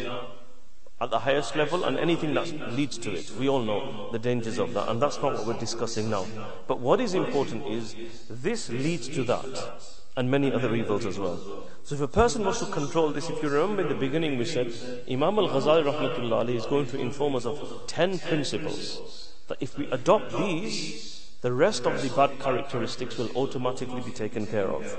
at 0.99 1.11
the 1.11 1.19
highest 1.19 1.55
level 1.57 1.85
and 1.85 1.99
anything 1.99 2.33
that 2.33 2.49
leads 2.73 2.97
to 2.97 3.13
it. 3.13 3.31
We 3.39 3.51
all 3.51 3.61
know 3.61 4.11
the 4.13 4.19
dangers 4.19 4.57
of 4.59 4.73
that, 4.73 4.89
and 4.89 5.01
that's 5.03 5.21
not 5.21 5.35
what 5.35 5.47
we're 5.47 5.61
discussing 5.61 6.09
now. 6.09 6.25
But 6.67 6.81
what 6.81 7.03
is 7.03 7.13
important 7.13 7.67
is 7.67 7.95
this 8.31 8.71
leads 8.71 9.09
to 9.09 9.25
that 9.25 9.83
and 10.17 10.31
many 10.31 10.51
other 10.51 10.75
evils 10.75 11.05
as 11.05 11.19
well. 11.19 11.39
So 11.83 11.95
if 11.95 12.01
a 12.01 12.09
person 12.09 12.45
wants 12.45 12.61
to 12.61 12.67
control 12.67 13.11
this, 13.11 13.29
if 13.29 13.43
you 13.43 13.49
remember 13.49 13.83
in 13.83 13.89
the 13.89 13.95
beginning 13.95 14.39
we 14.39 14.45
said 14.45 14.73
Imam 15.11 15.39
al-Ghazali 15.39 15.85
rahmatullah 15.85 16.49
is 16.55 16.67
going 16.67 16.87
to 16.87 16.99
inform 16.99 17.37
us 17.37 17.45
of 17.45 17.87
10 17.87 18.19
principles 18.21 19.35
that 19.49 19.59
if 19.61 19.77
we 19.79 19.87
adopt 19.91 20.37
these, 20.37 21.37
the 21.43 21.53
rest 21.53 21.87
of 21.87 22.03
the 22.03 22.09
bad 22.17 22.41
characteristics 22.41 23.19
will 23.19 23.31
automatically 23.37 24.01
be 24.01 24.11
taken 24.11 24.47
care 24.47 24.69
of. 24.69 24.99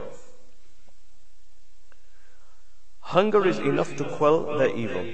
Hunger 2.99 3.47
is 3.47 3.57
enough 3.57 3.95
to 3.95 4.03
quell 4.03 4.57
their 4.57 4.75
evil. 4.75 5.05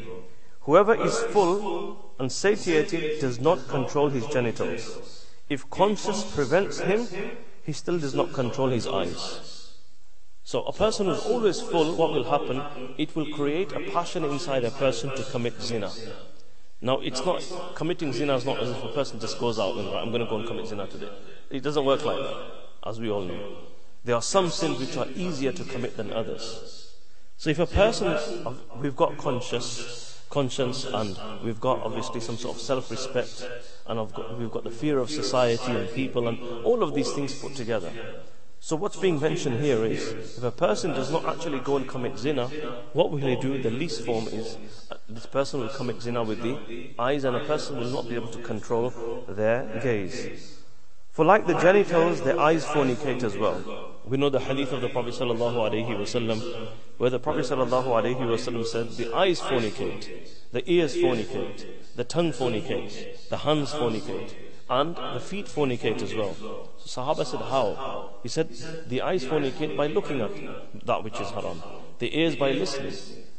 Whoever 0.62 0.96
is 0.96 1.18
full 1.20 2.14
and 2.20 2.32
satiated 2.32 3.20
does 3.20 3.40
not 3.40 3.68
control 3.68 4.10
his 4.10 4.26
genitals. 4.28 5.28
If 5.50 5.70
conscience 5.70 6.24
prevents 6.36 6.80
him, 6.80 7.08
he 7.64 7.72
still 7.72 8.00
does 8.00 8.16
not 8.16 8.34
control 8.34 8.70
his 8.70 8.88
eyes. 8.88 9.53
So 10.46 10.64
a 10.64 10.74
person 10.74 11.06
who's 11.06 11.26
always 11.26 11.62
full, 11.62 11.96
what 11.96 12.12
will 12.12 12.26
happen? 12.26 12.62
It 12.98 13.16
will 13.16 13.28
create 13.28 13.72
a 13.72 13.80
passion 13.92 14.26
inside 14.26 14.66
a 14.66 14.72
person 14.72 15.16
to 15.16 15.24
commit 15.32 15.62
zina. 15.62 15.90
Now, 16.82 17.00
it's 17.00 17.26
not, 17.26 17.42
committing 17.76 18.12
zina 18.12 18.36
is 18.36 18.46
not 18.46 18.60
as 18.60 18.70
if 18.70 18.84
a 18.84 18.90
person 18.90 19.20
just 19.20 19.40
goes 19.40 19.58
out 19.58 19.78
and, 19.78 19.88
I'm 19.90 20.10
going 20.10 20.24
to 20.24 20.30
go 20.30 20.38
and 20.38 20.46
commit 20.46 20.68
zina 20.68 20.86
today. 20.86 21.10
It 21.50 21.64
doesn't 21.64 21.86
work 21.86 22.04
like 22.04 22.18
that, 22.18 22.52
as 22.86 23.00
we 23.00 23.10
all 23.10 23.22
know. 23.22 23.56
There 24.04 24.16
are 24.16 24.22
some 24.22 24.50
sins 24.50 24.80
which 24.80 24.98
are 24.98 25.08
easier 25.16 25.54
to 25.54 25.64
commit 25.64 25.96
than 25.96 26.12
others. 26.12 26.92
So 27.38 27.50
if 27.50 27.60
a 27.60 27.66
person, 27.66 28.18
we've 28.82 28.98
got 28.98 29.18
conscious, 29.18 30.22
conscience 30.30 30.84
and 30.84 31.18
we've 31.44 31.62
got 31.62 31.82
obviously 31.84 32.20
some 32.20 32.38
sort 32.38 32.58
of 32.58 32.62
self-respect 32.62 33.48
and 33.88 34.14
got, 34.14 34.38
we've 34.38 34.52
got 34.52 34.66
the 34.66 34.72
fear 34.72 34.98
of 34.98 35.10
society 35.10 35.72
and 35.72 35.90
people 35.92 36.28
and 36.28 36.38
all 36.66 36.84
of 36.84 36.94
these 36.94 37.12
things 37.14 37.34
put 37.40 37.56
together. 37.56 37.92
So 38.66 38.78
what's 38.78 38.96
being 38.96 39.20
mentioned 39.20 39.60
here 39.62 39.84
is 39.84 40.38
if 40.38 40.42
a 40.42 40.50
person 40.50 40.92
does 40.92 41.12
not 41.12 41.26
actually 41.26 41.60
go 41.60 41.76
and 41.76 41.86
commit 41.86 42.18
zina, 42.18 42.48
what 42.94 43.12
will 43.12 43.18
he 43.18 43.36
do? 43.36 43.62
The 43.62 43.70
least 43.70 44.06
form 44.06 44.30
is 44.30 44.58
uh, 44.90 44.96
this 45.10 45.26
person 45.26 45.60
will 45.60 45.68
commit 45.68 46.02
zina 46.02 46.24
with 46.24 46.42
the 46.42 46.92
eyes 46.98 47.26
and 47.26 47.36
a 47.36 47.44
person 47.44 47.76
will 47.76 47.90
not 47.90 48.08
be 48.08 48.16
able 48.16 48.30
to 48.30 48.42
control 48.42 49.26
their 49.28 49.82
gaze. 49.84 50.62
For 51.12 51.26
like 51.26 51.46
the 51.46 51.60
genitals, 51.60 52.22
their 52.22 52.40
eyes 52.40 52.64
fornicate 52.64 53.24
as 53.24 53.38
well. 53.38 53.98
We 54.06 54.16
know 54.16 54.30
the 54.30 54.40
hadith 54.40 54.72
of 54.72 54.80
the 54.80 54.88
Prophet 54.88 55.14
ﷺ, 55.16 56.68
where 57.00 57.10
the 57.10 57.20
Prophet 57.20 57.44
ﷺ 57.44 58.66
said, 58.66 58.92
The 58.92 59.14
eyes 59.14 59.42
fornicate, 59.42 60.08
the 60.54 60.64
ears 60.72 60.96
fornicate, 60.96 61.66
the 61.98 62.06
tongue 62.06 62.32
fornicate, 62.32 63.28
the 63.28 63.40
hands 63.40 63.74
fornicate, 63.74 64.34
and 64.70 64.96
the 64.96 65.20
feet 65.20 65.46
fornicate 65.46 66.02
as 66.02 66.14
well. 66.16 66.36
So 66.78 67.02
Sahaba 67.02 67.26
said, 67.26 67.42
How? 67.42 68.16
He 68.24 68.30
said, 68.30 68.50
The 68.88 69.02
eyes 69.02 69.26
fornicate 69.26 69.76
by 69.76 69.88
looking 69.88 70.22
at 70.22 70.32
that 70.86 71.04
which 71.04 71.20
is 71.20 71.30
haram, 71.32 71.62
the 72.00 72.18
ears 72.18 72.36
by 72.36 72.52
listening, 72.52 72.94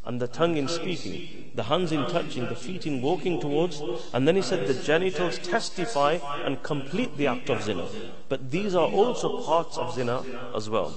and 0.04 0.20
the 0.20 0.28
tongue 0.28 0.56
in 0.56 0.68
speaking, 0.68 1.50
the 1.54 1.64
hands 1.64 1.90
in 1.92 2.04
touching, 2.06 2.46
the 2.48 2.54
feet 2.54 2.87
in 2.87 3.00
walking 3.00 3.40
towards. 3.40 3.80
And 4.12 4.28
then 4.28 4.37
he 4.37 4.42
said 4.42 4.66
the 4.66 4.74
genitals 4.82 5.38
testify 5.38 6.18
and 6.44 6.62
complete 6.62 7.16
the 7.16 7.26
act 7.26 7.48
of 7.48 7.62
zina. 7.62 7.87
But 8.28 8.50
these 8.50 8.74
are 8.74 8.88
also 8.88 9.42
parts 9.42 9.78
of 9.78 9.94
zina 9.94 10.22
as 10.54 10.68
well. 10.68 10.92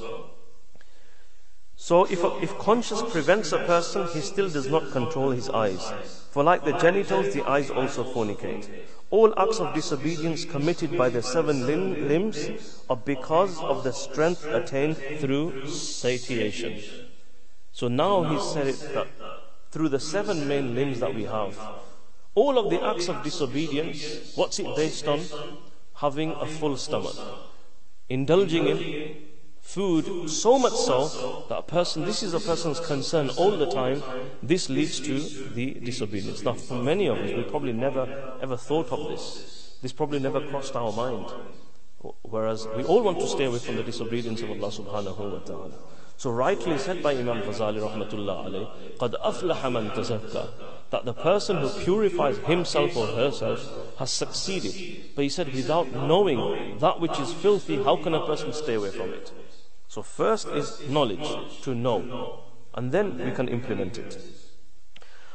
So 1.80 2.06
if, 2.06 2.20
if 2.42 2.58
conscience 2.58 3.04
prevents 3.04 3.52
a 3.52 3.60
person, 3.60 4.08
he 4.08 4.20
still 4.20 4.50
does 4.50 4.68
not 4.68 4.92
control 4.92 5.30
his 5.30 5.48
eyes. 5.48 5.94
For 6.32 6.44
like 6.44 6.66
the 6.66 6.78
genitals, 6.80 7.34
the 7.34 7.48
eyes 7.48 7.70
also 7.70 8.04
fornicate. 8.04 8.68
All 9.12 9.32
acts 9.40 9.60
of 9.60 9.76
disobedience 9.76 10.44
committed 10.44 10.98
by 10.98 11.10
the 11.10 11.22
seven 11.22 11.68
limb, 11.68 12.08
limbs 12.08 12.50
are 12.90 12.98
because 12.98 13.62
of 13.62 13.84
the 13.84 13.94
strength 13.94 14.44
attained 14.44 14.98
through 15.20 15.68
satiation. 15.68 16.82
So 17.72 17.88
now 17.88 18.24
he 18.24 18.40
said 18.40 18.68
it 18.68 18.80
that 18.96 19.08
through 19.70 19.90
the 19.90 20.00
seven 20.00 20.48
main 20.48 20.74
limbs 20.74 21.00
that 21.00 21.14
we 21.14 21.24
have, 21.24 21.58
all 22.34 22.58
of 22.58 22.72
the 22.72 22.84
acts 22.84 23.08
of 23.08 23.24
disobedience, 23.24 24.34
what's 24.36 24.58
it 24.58 24.76
based 24.76 25.08
on? 25.08 25.22
Having 25.94 26.32
a 26.32 26.48
full 26.48 26.76
stomach. 26.76 27.16
Indulging 28.10 28.68
in 28.68 29.28
food 29.67 30.29
so 30.29 30.59
much 30.59 30.73
so 30.73 31.45
that 31.49 31.59
a 31.59 31.63
person, 31.63 32.05
this 32.05 32.23
is 32.23 32.35
a 32.35 32.41
person's 32.41 32.79
concern 32.81 33.31
all 33.39 33.57
the 33.57 33.71
time, 33.71 34.03
this 34.43 34.69
leads 34.69 35.01
to 35.01 35.19
the 35.55 35.75
disobedience. 35.75 36.43
Now, 36.43 36.55
for 36.55 36.75
many 36.75 37.07
of 37.07 37.19
us, 37.19 37.33
we 37.33 37.43
probably 37.45 37.73
never 37.73 38.37
ever 38.43 38.57
thought 38.57 38.93
of 38.93 39.09
this. 39.09 39.79
This 39.81 39.93
probably 39.93 40.19
never 40.19 40.41
crossed 40.49 40.77
our 40.77 40.93
mind. 40.93 41.27
Whereas 42.23 42.67
we 42.77 42.85
all 42.85 43.03
want 43.03 43.21
to 43.21 43.29
stay 43.29 43.45
away 43.45 43.59
from 43.59 43.77
the 43.77 43.83
disobedience 43.83 44.43
of 44.43 44.51
Allah 44.51 44.71
subhanahu 44.71 45.33
wa 45.33 45.39
ta'ala. 45.39 45.73
So 46.17 46.31
rightly 46.31 46.79
said 46.79 47.03
by 47.03 47.15
Imam 47.15 47.43
Ghazali 47.43 47.81
rahmatullah 47.81 48.47
alayhi, 48.47 48.97
قَدْ 48.99 49.21
أَفْلَحَ 49.21 49.61
مَنْ 49.63 49.93
تَزَكَّى 49.95 50.49
That 50.91 51.05
the 51.05 51.15
person 51.15 51.57
who 51.57 51.69
purifies 51.83 52.37
himself 52.39 52.97
or 52.97 53.07
herself 53.07 53.67
has 53.99 54.13
succeeded. 54.13 55.15
But 55.17 55.23
he 55.23 55.29
said, 55.29 55.53
without 55.53 55.91
knowing 55.93 56.79
that 56.79 57.01
which 57.01 57.19
is 57.19 57.33
filthy, 57.33 57.83
how 57.83 57.97
can 57.97 58.15
a 58.15 58.27
person 58.27 58.53
stay 58.53 58.75
away 58.75 58.91
from 58.91 59.11
it? 59.11 59.33
So 59.98 60.04
first 60.04 60.48
is 60.50 60.88
knowledge, 60.88 61.28
to 61.64 61.74
know. 61.74 62.42
And 62.76 62.92
then 62.92 63.18
we 63.18 63.32
can 63.32 63.50
implement 63.50 63.98
it. 63.98 64.22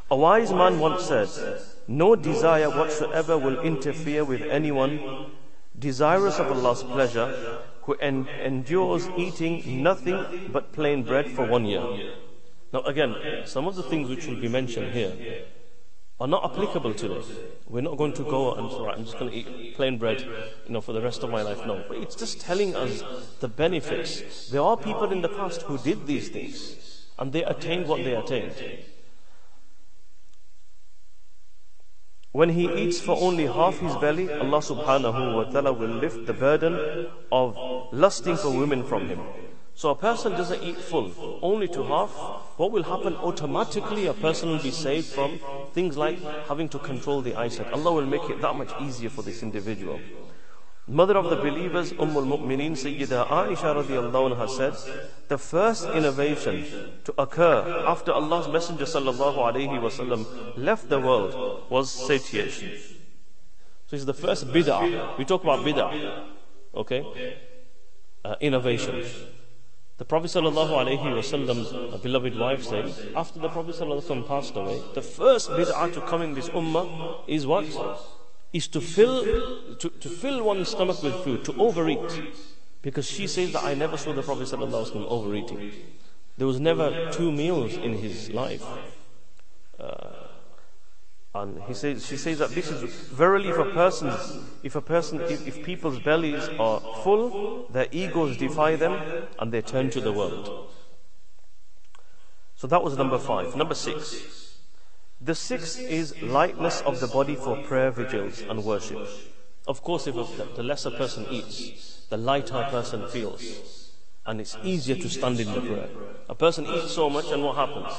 A 0.09 0.15
wise 0.15 0.53
man 0.53 0.79
once 0.79 1.03
said, 1.03 1.29
No 1.89 2.15
desire 2.15 2.71
whatsoever 2.71 3.37
will 3.37 3.59
interfere 3.63 4.25
with 4.25 4.43
anyone 4.43 5.33
desirous 5.77 6.39
of 6.39 6.47
Allah's 6.47 6.85
pleasure 6.85 7.59
who 7.83 7.95
en- 7.95 8.29
endures 8.41 9.09
eating 9.17 9.83
nothing 9.83 10.49
but 10.53 10.73
plain 10.73 11.03
bread 11.03 11.29
for 11.33 11.45
one 11.45 11.65
year. 11.65 12.15
Now, 12.73 12.83
again, 12.83 13.17
some 13.47 13.67
of 13.67 13.75
the 13.75 13.83
things 13.83 14.09
which 14.09 14.29
will 14.29 14.41
be 14.41 14.47
mentioned 14.47 14.93
here 14.93 15.45
are 16.23 16.29
not 16.29 16.45
applicable 16.45 16.95
to 16.95 17.09
today. 17.09 17.21
We're 17.67 17.81
not 17.81 17.97
going 17.97 18.13
to 18.13 18.23
go 18.23 18.55
and 18.55 18.71
say, 18.71 18.79
right, 18.79 18.97
I'm 18.97 19.05
just 19.05 19.19
going 19.19 19.33
to 19.33 19.37
eat 19.37 19.75
plain 19.75 19.99
bread, 19.99 20.21
you 20.21 20.73
know, 20.73 20.81
for 20.81 20.93
the 20.93 21.01
rest 21.03 21.25
of 21.25 21.31
my 21.31 21.43
life. 21.43 21.67
No, 21.67 21.85
but 21.89 21.97
it's 21.97 22.15
just 22.15 22.41
telling 22.41 22.77
us 22.77 23.03
the 23.41 23.49
benefits. 23.49 24.49
There 24.49 24.63
are 24.63 24.77
people 24.77 25.11
in 25.11 25.21
the 25.21 25.29
past 25.29 25.63
who 25.63 25.79
did 25.79 26.07
these 26.07 26.29
things, 26.29 27.09
and 27.19 27.33
they 27.33 27.43
attained 27.43 27.89
what 27.89 28.05
they 28.05 28.15
attained. 28.15 28.55
When 32.31 32.51
he 32.51 32.73
eats 32.73 33.01
for 33.01 33.17
only 33.21 33.47
half 33.47 33.81
his 33.81 33.97
belly, 33.97 34.33
Allah 34.33 34.61
subhanahu 34.61 35.35
wa 35.35 35.45
ta'ala 35.51 35.73
will 35.73 35.89
lift 35.89 36.27
the 36.27 36.33
burden 36.33 37.09
of 37.33 37.57
lusting 37.91 38.37
for 38.37 38.57
women 38.57 38.85
from 38.85 39.09
him. 39.09 39.19
So 39.75 39.91
a 39.91 39.95
person 39.95 40.33
doesn't 40.33 40.63
eat 40.63 40.77
full, 40.77 41.39
only 41.43 41.67
to 41.69 41.83
half. 41.85 42.11
What 42.57 42.73
will 42.73 42.83
happen 42.83 43.17
automatically? 43.17 44.07
A 44.07 44.15
person 44.15 44.51
will 44.51 44.63
be 44.63 44.71
saved 44.71 45.07
from 45.07 45.41
things 45.73 45.97
like 45.97 46.21
having 46.47 46.69
to 46.71 46.79
control 46.79 47.23
the 47.23 47.35
eyesight. 47.35 47.73
Allah 47.73 47.93
will 47.93 48.07
make 48.07 48.29
it 48.29 48.41
that 48.43 48.55
much 48.55 48.71
easier 48.83 49.09
for 49.09 49.23
this 49.23 49.43
individual. 49.43 49.99
Mother 50.89 51.17
of 51.17 51.31
the 51.31 51.37
believers, 51.37 51.93
Ummul 51.93 52.27
Mu'mineen 52.27 52.73
Sayyida 52.73 53.29
Aisha 53.29 53.73
radiallahu 53.83 54.35
anha 54.35 54.49
said, 54.49 54.75
the 55.29 55.39
first 55.39 55.89
innovation 55.91 56.67
to 57.05 57.15
occur 57.19 57.85
after 57.87 58.13
Allah's 58.13 58.49
Messenger 58.49 58.85
sallallahu 58.85 59.37
alayhi 59.37 59.81
wasallam 59.81 60.27
left 60.57 60.89
the 60.89 60.99
world 60.99 61.71
was 61.71 61.89
satiation. 61.89 62.73
So 63.87 63.97
it's 63.97 64.05
the 64.05 64.15
first 64.15 64.49
bid'ah. 64.49 65.17
We 65.19 65.25
talk 65.25 65.45
about 65.45 65.61
bid'ah. 65.61 66.25
Okay? 66.75 67.37
Uh, 68.25 68.35
innovation. 68.41 69.05
The 69.99 70.05
Prophet 70.05 70.31
alayhi 70.31 70.99
wasallam's 70.99 72.03
beloved 72.03 72.37
wife 72.37 72.65
said, 72.65 72.93
after 73.15 73.39
the 73.39 73.49
Prophet 73.49 73.77
sallallahu 73.77 74.27
passed 74.27 74.57
away, 74.57 74.81
the 74.95 75.03
first 75.03 75.51
bid'ah 75.51 75.93
to 75.93 76.01
come 76.01 76.23
in 76.23 76.35
this 76.35 76.49
ummah 76.49 77.21
is 77.27 77.47
what? 77.47 77.67
is 78.53 78.69
to 78.69 78.81
fill, 78.81 79.25
to, 79.77 79.89
to 79.89 80.09
fill 80.09 80.43
one's 80.43 80.69
stomach 80.69 81.03
with 81.03 81.15
food, 81.25 81.45
to 81.45 81.55
overeat. 81.61 82.23
Because 82.83 83.07
she 83.07 83.27
says 83.27 83.53
that 83.53 83.65
I 83.65 83.75
never 83.75 83.97
saw 83.97 84.13
the 84.13 84.23
Prophet 84.23 84.49
ﷺ 84.49 85.07
overeating. 85.07 85.73
There 86.37 86.47
was 86.47 86.59
never 86.59 87.11
two 87.13 87.31
meals 87.31 87.75
in 87.75 87.95
his 87.95 88.31
life. 88.31 88.65
Uh, 89.79 90.27
And 91.35 91.63
he 91.63 91.73
says, 91.73 92.07
she 92.07 92.19
says 92.19 92.39
that 92.39 92.51
this 92.51 92.71
is 92.71 92.83
verily 92.83 93.49
if 93.49 93.57
a 93.57 93.71
person's, 93.71 94.39
if 94.63 94.77
a 94.77 94.83
person, 94.83 95.21
if, 95.23 95.47
if 95.47 95.65
people's 95.65 95.99
bellies 95.99 96.47
are 96.59 96.81
full, 97.03 97.67
their 97.71 97.87
egos 97.91 98.37
defy 98.37 98.77
them 98.77 99.27
and 99.39 99.51
they 99.51 99.63
turn 99.63 99.89
to 99.91 100.01
the 100.01 100.13
world. 100.13 100.69
So 102.55 102.67
that 102.67 102.83
was 102.85 102.99
number 102.99 103.19
five. 103.19 103.57
Number 103.57 103.75
six. 103.75 104.59
The 105.23 105.35
sixth 105.35 105.81
is 105.81 106.21
lightness 106.21 106.83
of 106.83 107.01
the 107.01 107.07
body 107.07 107.35
for 107.35 107.57
prayer, 107.63 107.91
vigils, 107.91 108.43
and 108.43 108.63
worship. 108.63 109.07
Of 109.67 109.83
course, 109.83 110.07
if 110.07 110.15
the 110.57 110.63
lesser 110.63 110.91
person 110.91 111.27
eats, 111.31 112.07
the 112.11 112.17
lighter 112.19 112.67
person 112.71 113.09
feels. 113.09 113.91
And 114.27 114.41
it's 114.41 114.57
easier 114.63 114.97
to 114.97 115.09
stand 115.09 115.41
in 115.41 115.53
the 115.53 115.61
prayer. 115.61 115.89
A 116.29 116.35
person 116.35 116.67
eats 116.67 116.93
so 116.93 117.09
much, 117.09 117.31
and 117.31 117.43
what 117.43 117.57
happens? 117.57 117.93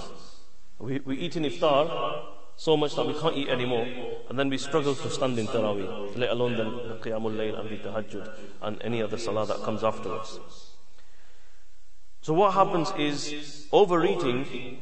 We, 0.79 0.99
we 0.99 1.17
eat 1.17 1.35
in 1.35 1.43
iftar 1.43 2.32
so 2.55 2.77
much 2.77 2.95
that 2.95 3.05
we 3.05 3.13
can't 3.19 3.35
eat 3.35 3.49
anymore, 3.49 3.87
and 4.29 4.37
then 4.37 4.49
we 4.49 4.57
struggle 4.57 4.95
to 4.95 5.09
stand 5.09 5.37
in 5.39 5.47
Taraweeh, 5.47 6.17
let 6.17 6.29
alone 6.29 6.55
the, 6.55 6.63
the 6.63 6.95
Qiyamul 7.01 7.35
Layl 7.35 7.59
and 7.59 7.69
the 7.69 7.77
Tahajjud 7.77 8.29
and 8.61 8.81
any 8.81 9.01
other 9.01 9.17
Salah 9.17 9.45
that 9.47 9.63
comes 9.63 9.83
afterwards. 9.83 10.39
So 12.21 12.33
what 12.33 12.53
happens 12.53 12.91
is 12.97 13.67
overeating. 13.71 14.81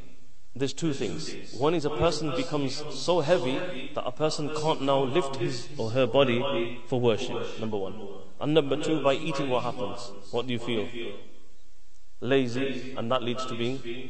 There's 0.53 0.73
two 0.73 0.93
things. 0.93 1.53
One 1.53 1.73
is 1.73 1.85
a 1.85 1.89
person 1.89 2.35
becomes 2.35 2.83
so 2.93 3.21
heavy 3.21 3.89
that 3.95 4.05
a 4.05 4.11
person 4.11 4.51
can't 4.53 4.81
now 4.81 5.01
lift 5.01 5.37
his 5.37 5.69
or 5.77 5.91
her 5.91 6.05
body 6.05 6.81
for 6.87 6.99
worship. 6.99 7.59
Number 7.59 7.77
one. 7.77 7.95
And 8.41 8.53
number 8.53 8.75
two, 8.75 9.01
by 9.01 9.13
eating, 9.13 9.49
what 9.49 9.63
happens? 9.63 10.11
What 10.31 10.47
do 10.47 10.53
you 10.53 10.59
feel? 10.59 10.87
Lazy, 12.19 12.93
and 12.97 13.09
that 13.11 13.23
leads 13.23 13.45
to 13.45 13.55
being 13.55 14.09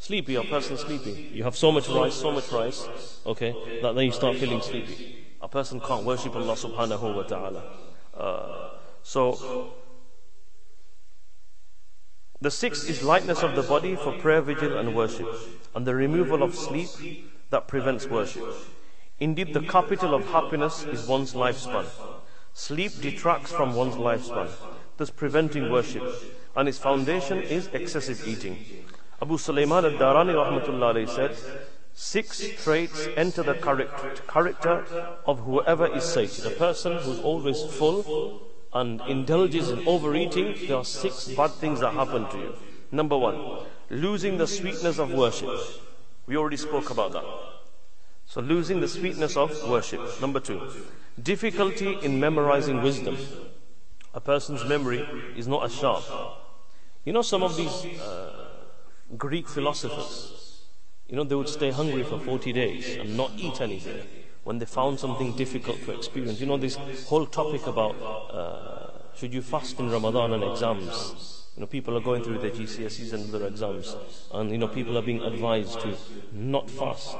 sleepy. 0.00 0.34
A 0.34 0.42
person 0.42 0.76
sleepy. 0.76 1.30
You 1.32 1.44
have 1.44 1.56
so 1.56 1.70
much 1.70 1.88
rice, 1.88 2.14
so 2.14 2.32
much 2.32 2.50
rice, 2.50 2.88
okay, 3.24 3.54
that 3.82 3.94
then 3.94 4.06
you 4.06 4.12
start 4.12 4.36
feeling 4.36 4.60
sleepy. 4.60 5.24
A 5.40 5.48
person 5.48 5.80
can't 5.80 6.04
worship 6.04 6.34
Allah 6.34 6.54
subhanahu 6.54 7.14
wa 7.14 7.22
ta'ala. 7.22 7.62
Uh, 8.12 8.70
so 9.02 9.72
the 12.40 12.50
sixth 12.50 12.88
is 12.88 13.02
lightness 13.02 13.42
of 13.42 13.54
the 13.54 13.62
body 13.62 13.94
for 13.94 14.12
prayer, 14.18 14.40
vigil, 14.40 14.78
and 14.78 14.96
worship, 14.96 15.28
and 15.74 15.86
the 15.86 15.94
removal 15.94 16.42
of 16.42 16.54
sleep 16.54 16.88
that 17.50 17.68
prevents 17.68 18.06
worship. 18.06 18.44
Indeed, 19.18 19.52
the 19.52 19.60
capital 19.60 20.14
of 20.14 20.24
happiness 20.26 20.84
is 20.84 21.06
one's 21.06 21.34
lifespan. 21.34 21.86
Sleep 22.54 22.92
detracts 23.00 23.52
from 23.52 23.74
one's 23.74 23.96
lifespan, 23.96 24.48
thus 24.96 25.10
preventing 25.10 25.70
worship, 25.70 26.02
and 26.56 26.68
its 26.68 26.78
foundation 26.78 27.38
is 27.42 27.68
excessive 27.74 28.26
eating. 28.26 28.56
Abu 29.22 29.36
Sulaiman 29.36 29.84
al-Darani 29.84 30.34
rahmatullah 30.34 31.08
said, 31.08 31.36
Six 31.92 32.62
traits 32.62 33.06
enter 33.16 33.42
the 33.42 33.54
character 34.26 34.86
of 35.26 35.40
whoever 35.40 35.86
is 35.94 36.04
sated. 36.04 36.46
A 36.46 36.56
person 36.56 36.96
who's 36.98 37.20
always 37.20 37.62
full 37.62 38.40
and 38.72 39.00
indulges 39.02 39.68
in 39.68 39.86
overeating, 39.86 40.66
there 40.66 40.78
are 40.78 40.84
six 40.84 41.28
bad 41.28 41.50
things 41.50 41.80
that 41.80 41.92
happen 41.92 42.28
to 42.30 42.38
you. 42.38 42.54
Number 42.92 43.18
one, 43.18 43.66
losing 43.90 44.38
the 44.38 44.46
sweetness 44.46 44.98
of 44.98 45.12
worship. 45.12 45.50
We 46.26 46.36
already 46.36 46.56
spoke 46.56 46.90
about 46.90 47.12
that. 47.12 47.24
So 48.26 48.40
losing 48.40 48.80
the 48.80 48.88
sweetness 48.88 49.36
of 49.36 49.68
worship. 49.68 50.00
Number 50.20 50.40
two, 50.40 50.62
difficulty 51.20 51.98
in 52.02 52.20
memorizing 52.20 52.80
wisdom. 52.80 53.18
A 54.14 54.20
person's 54.20 54.64
memory 54.64 55.06
is 55.36 55.46
not 55.46 55.64
as 55.64 55.74
sharp. 55.74 56.04
You 57.04 57.12
know 57.12 57.22
some 57.22 57.42
of 57.42 57.56
these 57.56 58.00
uh, 58.00 58.49
Greek 59.16 59.48
philosophers, 59.48 60.62
you 61.08 61.16
know 61.16 61.24
they 61.24 61.34
would 61.34 61.48
stay 61.48 61.70
hungry 61.70 62.04
for 62.04 62.18
40 62.18 62.52
days 62.52 62.96
and 62.96 63.16
not 63.16 63.32
eat 63.36 63.60
anything 63.60 64.06
when 64.44 64.58
they 64.58 64.66
found 64.66 65.00
something 65.00 65.34
difficult 65.36 65.82
to 65.84 65.92
experience. 65.92 66.40
You 66.40 66.46
know, 66.46 66.56
this 66.56 66.76
whole 67.06 67.26
topic 67.26 67.66
about 67.66 67.94
uh, 68.00 69.16
should 69.16 69.34
you 69.34 69.42
fast 69.42 69.78
in 69.80 69.90
Ramadan 69.90 70.32
and 70.32 70.44
exams? 70.44 71.48
You 71.56 71.62
know, 71.62 71.66
people 71.66 71.96
are 71.96 72.00
going 72.00 72.22
through 72.22 72.38
their 72.38 72.50
GCSEs 72.50 73.12
and 73.12 73.32
their 73.32 73.48
exams, 73.48 73.96
and 74.32 74.50
you 74.50 74.58
know, 74.58 74.68
people 74.68 74.96
are 74.96 75.02
being 75.02 75.22
advised 75.22 75.80
to 75.80 75.96
not 76.32 76.70
fast. 76.70 77.16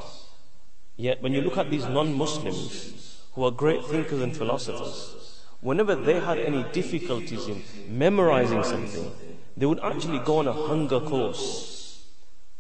Yet, 0.97 1.21
when 1.23 1.33
you 1.33 1.41
look 1.41 1.59
at 1.59 1.71
these 1.71 1.87
non-Muslims 1.87 3.27
who 3.33 3.45
are 3.45 3.51
great 3.51 3.85
thinkers 3.85 4.21
and 4.21 4.37
philosophers, 4.37 5.45
whenever 5.61 5.95
they 5.95 6.21
had 6.21 6.39
any 6.39 6.63
difficulties 6.73 7.49
in 7.49 7.63
memorizing 7.89 8.63
something, 8.63 9.11
they 9.57 9.67
would 9.67 9.81
actually 9.81 10.21
go 10.21 10.39
on 10.39 10.47
a 10.47 10.53
hunger 10.53 11.01
course. 11.01 11.80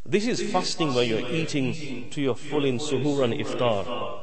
This 0.06 0.26
is 0.26 0.50
fasting 0.50 0.94
where 0.94 1.04
you're 1.04 1.28
eating 1.28 2.08
to 2.10 2.20
your 2.20 2.34
full 2.34 2.64
in 2.64 2.78
suhoor 2.78 3.22
and 3.22 3.34
iftar 3.34 4.20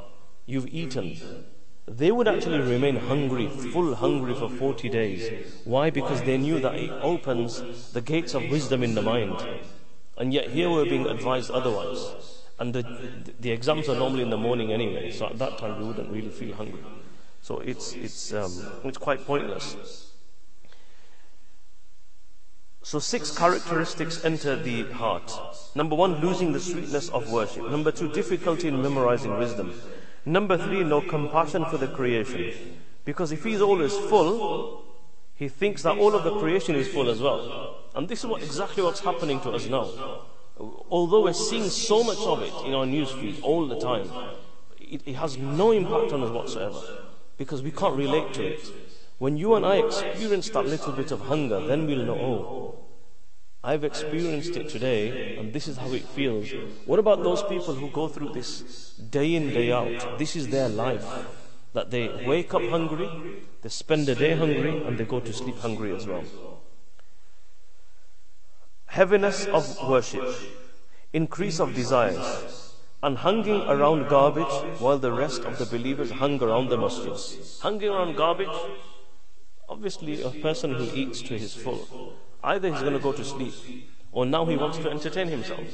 you've 0.48 0.68
eaten, 0.68 1.46
they 1.86 2.12
would 2.12 2.28
actually 2.28 2.60
remain 2.60 2.96
hungry, 2.96 3.48
full 3.48 3.94
hungry 3.96 4.34
for 4.34 4.50
40 4.50 4.90
days. 4.90 5.62
Why? 5.66 5.90
Because 5.90 6.24
they 6.24 6.38
knew 6.38 6.60
that 6.60 6.76
it 6.76 6.90
opens 6.90 7.92
the 7.92 8.02
gates 8.02 8.34
of 8.34 8.50
wisdom 8.50 8.82
in 8.82 8.96
the 8.96 9.02
mind. 9.02 9.46
And 10.18 10.34
yet 10.34 10.50
here 10.50 10.70
we're 10.70 10.86
being 10.86 11.06
advised 11.06 11.52
otherwise. 11.52 12.16
And 12.60 12.74
the, 12.74 12.84
the 13.40 13.52
exams 13.52 13.88
are 13.88 13.96
normally 13.96 14.24
in 14.24 14.32
the 14.32 14.38
morning 14.38 14.74
anyway, 14.74 15.12
so 15.12 15.28
at 15.28 15.38
that 15.38 15.60
time 15.60 15.80
we 15.80 15.86
wouldn't 15.86 16.10
really 16.10 16.30
feel 16.30 16.56
hungry. 16.56 16.84
So 17.42 17.60
it's, 17.60 17.94
it's, 17.94 18.34
um, 18.34 18.52
it's 18.84 18.98
quite 18.98 19.26
pointless. 19.26 20.12
So 22.88 23.00
six 23.00 23.38
characteristics 23.38 24.24
enter 24.24 24.56
the 24.56 24.84
heart. 24.94 25.30
Number 25.76 25.94
one, 25.94 26.22
losing 26.22 26.54
the 26.54 26.60
sweetness 26.62 27.10
of 27.10 27.30
worship. 27.30 27.70
Number 27.70 27.92
two, 27.92 28.10
difficulty 28.14 28.70
in 28.70 28.82
memorizing 28.82 29.38
wisdom. 29.38 29.74
Number 30.24 30.58
three, 30.58 30.86
no 30.86 31.02
compassion 31.02 31.66
for 31.66 31.78
the 31.78 31.90
creation. 31.90 32.80
Because 33.04 33.34
if 33.34 33.44
he's 33.44 33.60
always 33.60 33.92
full, 33.94 34.86
he 35.36 35.50
thinks 35.50 35.84
that 35.84 35.98
all 35.98 36.16
of 36.16 36.24
the 36.24 36.40
creation 36.40 36.76
is 36.76 36.88
full 36.88 37.10
as 37.10 37.20
well. 37.20 37.76
And 37.94 38.08
this 38.08 38.20
is 38.20 38.26
what, 38.26 38.42
exactly 38.42 38.82
what's 38.82 39.02
happening 39.02 39.42
to 39.42 39.52
us 39.52 39.68
now. 39.68 40.22
Although 40.90 41.24
we're 41.24 41.34
seeing 41.34 41.68
so 41.68 42.06
much 42.06 42.20
of 42.20 42.42
it 42.42 42.54
in 42.66 42.74
our 42.74 42.86
newsfeed 42.86 43.44
all 43.44 43.68
the 43.68 43.82
time, 43.82 44.10
it, 44.80 45.02
it 45.06 45.16
has 45.16 45.38
no 45.38 45.72
impact 45.72 46.14
on 46.14 46.24
us 46.24 46.32
whatsoever. 46.32 46.80
Because 47.36 47.62
we 47.62 47.72
can't 47.72 47.98
relate 47.98 48.34
to 48.36 48.46
it. 48.46 48.66
When 49.20 49.36
you 49.36 49.56
and 49.56 49.66
I 49.66 49.78
experience 49.78 50.50
that 50.50 50.68
little 50.68 50.94
bit 50.94 51.12
of 51.12 51.22
hunger, 51.22 51.66
then 51.66 51.88
we'll 51.88 52.06
know, 52.06 52.14
oh, 52.14 52.80
I've 53.64 53.84
experienced 53.84 54.56
it 54.56 54.70
today, 54.70 55.38
and 55.38 55.52
this 55.52 55.68
is 55.68 55.78
how 55.78 55.92
it 55.92 56.04
feels. 56.04 56.50
What 56.86 57.00
about 57.00 57.24
those 57.24 57.42
people 57.44 57.74
who 57.74 57.90
go 57.90 58.08
through 58.08 58.34
this 58.34 58.94
day 58.94 59.34
in, 59.34 59.50
day 59.50 59.72
out? 59.72 60.20
This 60.20 60.36
is 60.36 60.50
their 60.50 60.70
life. 60.70 61.06
That 61.74 61.90
they 61.90 62.26
wake 62.26 62.54
up 62.54 62.62
hungry, 62.70 63.10
they 63.62 63.70
spend 63.70 64.06
the 64.06 64.16
day 64.16 64.36
hungry, 64.36 64.84
and 64.86 64.98
they 64.98 65.04
go 65.04 65.20
to 65.20 65.34
sleep 65.34 65.58
hungry 65.58 65.96
as 65.96 66.06
well. 66.06 66.24
Heaviness 68.86 69.48
of 69.48 69.90
worship, 69.90 70.28
increase 71.12 71.60
of 71.60 71.74
desires, 71.74 72.74
and 73.02 73.18
hanging 73.18 73.62
around 73.62 74.10
garbage 74.10 74.80
while 74.80 74.98
the 74.98 75.12
rest 75.12 75.42
of 75.44 75.58
the 75.58 75.66
believers 75.66 76.12
hang 76.12 76.42
around 76.42 76.70
the 76.70 76.78
masjids. 76.78 77.62
Hanging 77.62 77.90
around 77.90 78.16
garbage, 78.16 78.58
obviously, 79.70 80.22
a 80.22 80.30
person 80.30 80.74
who 80.74 80.86
eats 80.96 81.22
to 81.24 81.38
his 81.38 81.54
full 81.54 82.16
Either 82.44 82.72
he's 82.72 82.82
going 82.82 82.94
to 82.94 83.00
go 83.00 83.12
to 83.12 83.26
sleep, 83.26 83.54
or 84.12 84.26
now 84.26 84.46
he 84.46 84.56
wants 84.56 84.78
to 84.78 84.90
entertain 84.90 85.28
himself 85.28 85.68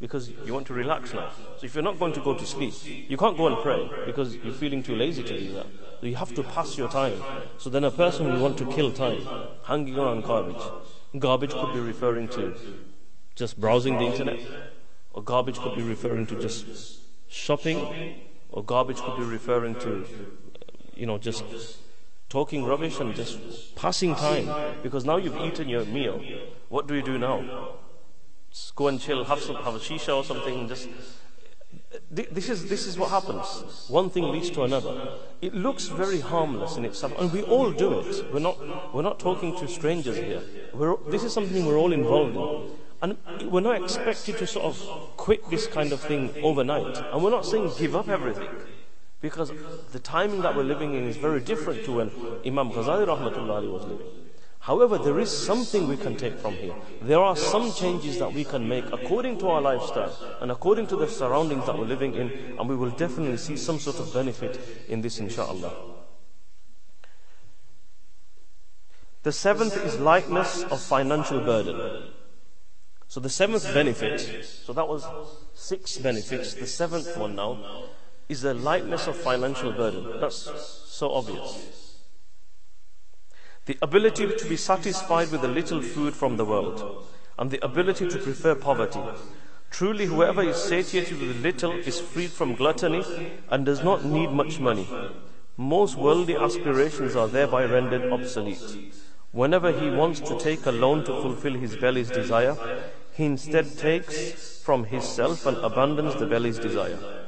because 0.00 0.28
you 0.44 0.52
want 0.52 0.66
to 0.66 0.74
relax 0.74 1.14
now. 1.14 1.30
So 1.58 1.64
if 1.64 1.74
you're 1.74 1.84
not 1.84 1.98
going 1.98 2.12
to 2.14 2.20
go 2.20 2.36
to 2.36 2.44
sleep, 2.44 2.74
you 2.84 3.16
can't 3.16 3.36
go 3.36 3.46
and 3.46 3.56
pray 3.58 3.88
because 4.04 4.34
you're 4.36 4.52
feeling 4.52 4.82
too 4.82 4.96
lazy 4.96 5.22
to 5.22 5.38
do 5.38 5.52
that. 5.54 5.66
So 6.00 6.06
you 6.06 6.16
have 6.16 6.34
to 6.34 6.42
pass 6.42 6.76
your 6.76 6.88
time. 6.88 7.22
So 7.58 7.70
then 7.70 7.84
a 7.84 7.90
person 7.90 8.30
will 8.30 8.40
want 8.42 8.58
to 8.58 8.66
kill 8.66 8.92
time, 8.92 9.24
hanging 9.64 9.96
around 9.96 10.24
garbage. 10.24 10.62
Garbage 11.18 11.52
could 11.52 11.72
be 11.72 11.80
referring 11.80 12.28
to 12.28 12.56
just 13.36 13.60
browsing 13.60 13.96
the 13.96 14.04
internet, 14.04 14.40
or 15.12 15.22
garbage 15.22 15.58
could 15.58 15.76
be 15.76 15.82
referring 15.82 16.26
to 16.26 16.40
just 16.40 16.66
shopping, 17.28 18.20
or 18.50 18.64
garbage 18.64 18.98
could 18.98 19.16
be 19.16 19.24
referring 19.24 19.76
to, 19.76 20.04
you 20.94 21.06
know, 21.06 21.16
just 21.16 21.44
talking 22.32 22.64
rubbish 22.64 22.98
and 22.98 23.14
just 23.14 23.38
passing 23.76 24.14
time 24.14 24.48
because 24.82 25.04
now 25.04 25.18
you've 25.18 25.36
eaten 25.36 25.68
your 25.68 25.84
meal. 25.84 26.18
What 26.70 26.86
do 26.86 26.94
you 26.94 27.02
do 27.02 27.18
now? 27.18 27.38
Just 28.50 28.74
go 28.74 28.88
and 28.88 28.98
chill, 28.98 29.22
have 29.24 29.40
some, 29.40 29.56
have 29.56 29.74
a 29.74 29.78
shisha 29.78 30.16
or 30.16 30.24
something, 30.24 30.66
just. 30.66 30.88
This 32.10 32.48
is 32.48 32.68
this 32.68 32.86
is 32.86 32.98
what 32.98 33.10
happens. 33.10 33.46
One 33.88 34.08
thing 34.10 34.24
leads 34.30 34.50
to 34.50 34.62
another. 34.62 34.94
It 35.40 35.54
looks 35.54 35.88
very 35.88 36.20
harmless 36.20 36.76
in 36.76 36.84
itself, 36.84 37.12
and 37.18 37.32
we 37.32 37.42
all 37.42 37.70
do 37.70 38.00
it. 38.00 38.32
We're 38.32 38.46
not 38.48 38.56
we're 38.94 39.08
not 39.10 39.18
talking 39.18 39.56
to 39.60 39.68
strangers 39.68 40.16
here. 40.16 40.42
We're, 40.72 40.96
this 41.08 41.24
is 41.24 41.32
something 41.32 41.66
we're 41.66 41.78
all 41.78 41.92
involved 41.92 42.36
in. 42.36 42.46
And 43.02 43.52
we're 43.52 43.66
not 43.68 43.82
expected 43.82 44.38
to 44.38 44.46
sort 44.46 44.66
of 44.66 44.76
quit 45.16 45.50
this 45.50 45.66
kind 45.66 45.92
of 45.92 46.00
thing 46.00 46.30
overnight. 46.42 46.96
And 47.12 47.22
we're 47.22 47.36
not 47.38 47.44
saying 47.44 47.72
give 47.78 47.96
up 47.96 48.08
everything. 48.08 48.48
Because 49.22 49.52
the 49.92 50.00
timing 50.00 50.42
that 50.42 50.56
we're 50.56 50.64
living 50.64 50.94
in 50.94 51.04
is 51.04 51.16
very 51.16 51.40
different 51.40 51.84
to 51.84 51.92
when 51.92 52.10
Imam 52.44 52.72
Ghazali 52.72 53.06
rahmatullahi 53.06 53.72
was 53.72 53.84
living. 53.84 54.06
However, 54.58 54.98
there 54.98 55.18
is 55.20 55.30
something 55.30 55.88
we 55.88 55.96
can 55.96 56.16
take 56.16 56.38
from 56.38 56.54
here. 56.54 56.74
There 57.00 57.20
are 57.20 57.36
some 57.36 57.72
changes 57.72 58.18
that 58.18 58.32
we 58.32 58.44
can 58.44 58.68
make 58.68 58.84
according 58.92 59.38
to 59.38 59.48
our 59.48 59.60
lifestyle 59.60 60.16
and 60.40 60.50
according 60.50 60.88
to 60.88 60.96
the 60.96 61.08
surroundings 61.08 61.66
that 61.66 61.78
we're 61.78 61.86
living 61.86 62.14
in, 62.14 62.56
and 62.58 62.68
we 62.68 62.76
will 62.76 62.90
definitely 62.90 63.38
see 63.38 63.56
some 63.56 63.78
sort 63.78 64.00
of 64.00 64.12
benefit 64.12 64.60
in 64.88 65.00
this, 65.02 65.20
insha'Allah. 65.20 65.72
The 69.22 69.32
seventh 69.32 69.76
is 69.84 70.00
lightness 70.00 70.64
of 70.64 70.80
financial 70.80 71.40
burden. 71.40 72.10
So 73.06 73.20
the 73.20 73.30
seventh 73.30 73.72
benefit, 73.72 74.44
so 74.44 74.72
that 74.72 74.88
was 74.88 75.06
six 75.54 75.98
benefits. 75.98 76.54
The 76.54 76.66
seventh 76.66 77.16
one 77.16 77.36
now 77.36 77.84
is 78.28 78.42
the 78.42 78.54
lightness 78.54 79.06
of 79.06 79.16
financial 79.16 79.72
burden. 79.72 80.20
That's 80.20 80.50
so 80.86 81.12
obvious. 81.12 81.98
The 83.66 83.78
ability 83.80 84.26
to 84.26 84.48
be 84.48 84.56
satisfied 84.56 85.30
with 85.30 85.44
a 85.44 85.48
little 85.48 85.82
food 85.82 86.14
from 86.14 86.36
the 86.36 86.44
world, 86.44 87.06
and 87.38 87.50
the 87.50 87.64
ability 87.64 88.08
to 88.08 88.18
prefer 88.18 88.54
poverty. 88.54 89.00
Truly, 89.70 90.06
whoever 90.06 90.42
is 90.42 90.56
satiated 90.56 91.20
with 91.20 91.42
little 91.42 91.72
is 91.72 92.00
freed 92.00 92.30
from 92.30 92.54
gluttony 92.54 93.04
and 93.48 93.64
does 93.64 93.82
not 93.82 94.04
need 94.04 94.30
much 94.30 94.60
money. 94.60 94.86
Most 95.56 95.96
worldly 95.96 96.36
aspirations 96.36 97.16
are 97.16 97.28
thereby 97.28 97.64
rendered 97.64 98.12
obsolete. 98.12 98.92
Whenever 99.32 99.72
he 99.72 99.90
wants 99.90 100.20
to 100.20 100.38
take 100.38 100.66
a 100.66 100.72
loan 100.72 101.04
to 101.04 101.22
fulfill 101.22 101.54
his 101.54 101.76
belly's 101.76 102.10
desire, 102.10 102.56
he 103.14 103.24
instead 103.24 103.78
takes 103.78 104.60
from 104.60 104.84
his 104.84 105.04
self 105.08 105.46
and 105.46 105.56
abandons 105.58 106.16
the 106.16 106.26
belly's 106.26 106.58
desire. 106.58 107.21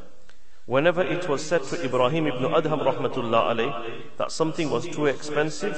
Whenever 0.66 1.02
it 1.02 1.28
was 1.28 1.44
said 1.44 1.62
to 1.64 1.84
Ibrahim 1.84 2.26
ibn 2.26 2.42
Adham 2.42 2.82
rahmatullah 2.82 3.52
alayh 3.52 4.16
that 4.16 4.32
something 4.32 4.70
was 4.70 4.88
too 4.88 5.06
expensive, 5.06 5.76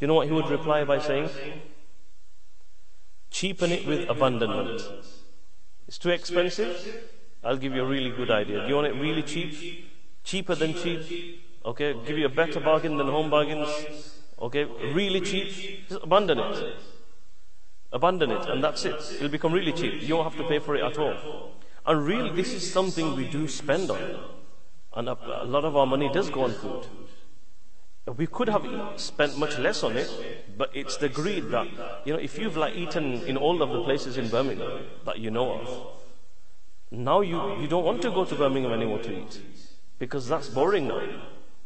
you 0.00 0.08
know 0.08 0.14
what 0.14 0.26
he 0.26 0.32
would 0.32 0.48
reply 0.48 0.82
by 0.82 0.98
saying? 0.98 1.28
Cheapen 3.30 3.70
it 3.70 3.86
with 3.86 4.08
abandonment. 4.08 4.82
It's 5.86 5.98
too 5.98 6.10
expensive? 6.10 7.04
I'll 7.44 7.56
give 7.56 7.74
you 7.74 7.82
a 7.82 7.86
really 7.86 8.10
good 8.10 8.30
idea. 8.30 8.62
Do 8.62 8.68
you 8.68 8.74
want 8.74 8.88
it 8.88 8.94
really 9.00 9.22
cheap? 9.22 9.90
Cheaper 10.24 10.56
than 10.56 10.74
cheap? 10.74 11.40
Okay, 11.64 11.94
give 12.04 12.18
you 12.18 12.26
a 12.26 12.28
better 12.28 12.58
bargain 12.58 12.96
than 12.96 13.06
home 13.06 13.30
bargains? 13.30 13.68
Okay, 14.40 14.64
really 14.64 15.20
cheap? 15.20 15.88
Just 15.88 16.02
abandon 16.02 16.38
it. 16.40 16.76
Abandon 17.92 18.32
it, 18.32 18.48
and 18.48 18.64
that's 18.64 18.84
it. 18.84 19.00
It'll 19.16 19.28
become 19.28 19.52
really 19.52 19.72
cheap. 19.72 20.02
You 20.02 20.08
don't 20.08 20.24
have 20.24 20.36
to 20.36 20.48
pay 20.48 20.58
for 20.58 20.74
it 20.74 20.82
at 20.82 20.98
all. 20.98 21.52
And 21.86 22.06
really, 22.06 22.30
this 22.30 22.52
is 22.52 22.70
something 22.72 23.14
we 23.14 23.28
do 23.28 23.46
spend 23.46 23.90
on. 23.90 24.24
And 24.94 25.08
a, 25.08 25.42
a 25.42 25.44
lot 25.44 25.64
of 25.64 25.76
our 25.76 25.86
money 25.86 26.10
does 26.12 26.30
go 26.30 26.44
on 26.44 26.52
food. 26.52 26.86
We 28.16 28.26
could 28.26 28.48
have 28.48 28.66
spent 28.96 29.38
much 29.38 29.58
less 29.58 29.82
on 29.82 29.96
it, 29.96 30.10
but 30.58 30.70
it's 30.74 30.98
the 30.98 31.08
greed 31.08 31.48
that, 31.50 31.66
you 32.04 32.12
know, 32.12 32.18
if 32.18 32.38
you've 32.38 32.56
like 32.56 32.74
eaten 32.74 33.22
in 33.22 33.36
all 33.36 33.62
of 33.62 33.70
the 33.70 33.82
places 33.82 34.18
in 34.18 34.28
Birmingham 34.28 34.84
that 35.06 35.18
you 35.18 35.30
know 35.30 35.60
of, 35.60 35.86
now 36.90 37.22
you, 37.22 37.60
you 37.60 37.66
don't 37.66 37.84
want 37.84 38.02
to 38.02 38.10
go 38.10 38.24
to 38.26 38.34
Birmingham 38.34 38.72
anymore 38.72 38.98
to 38.98 39.20
eat. 39.22 39.40
Because 39.98 40.28
that's 40.28 40.48
boring 40.48 40.88
now. 40.88 41.02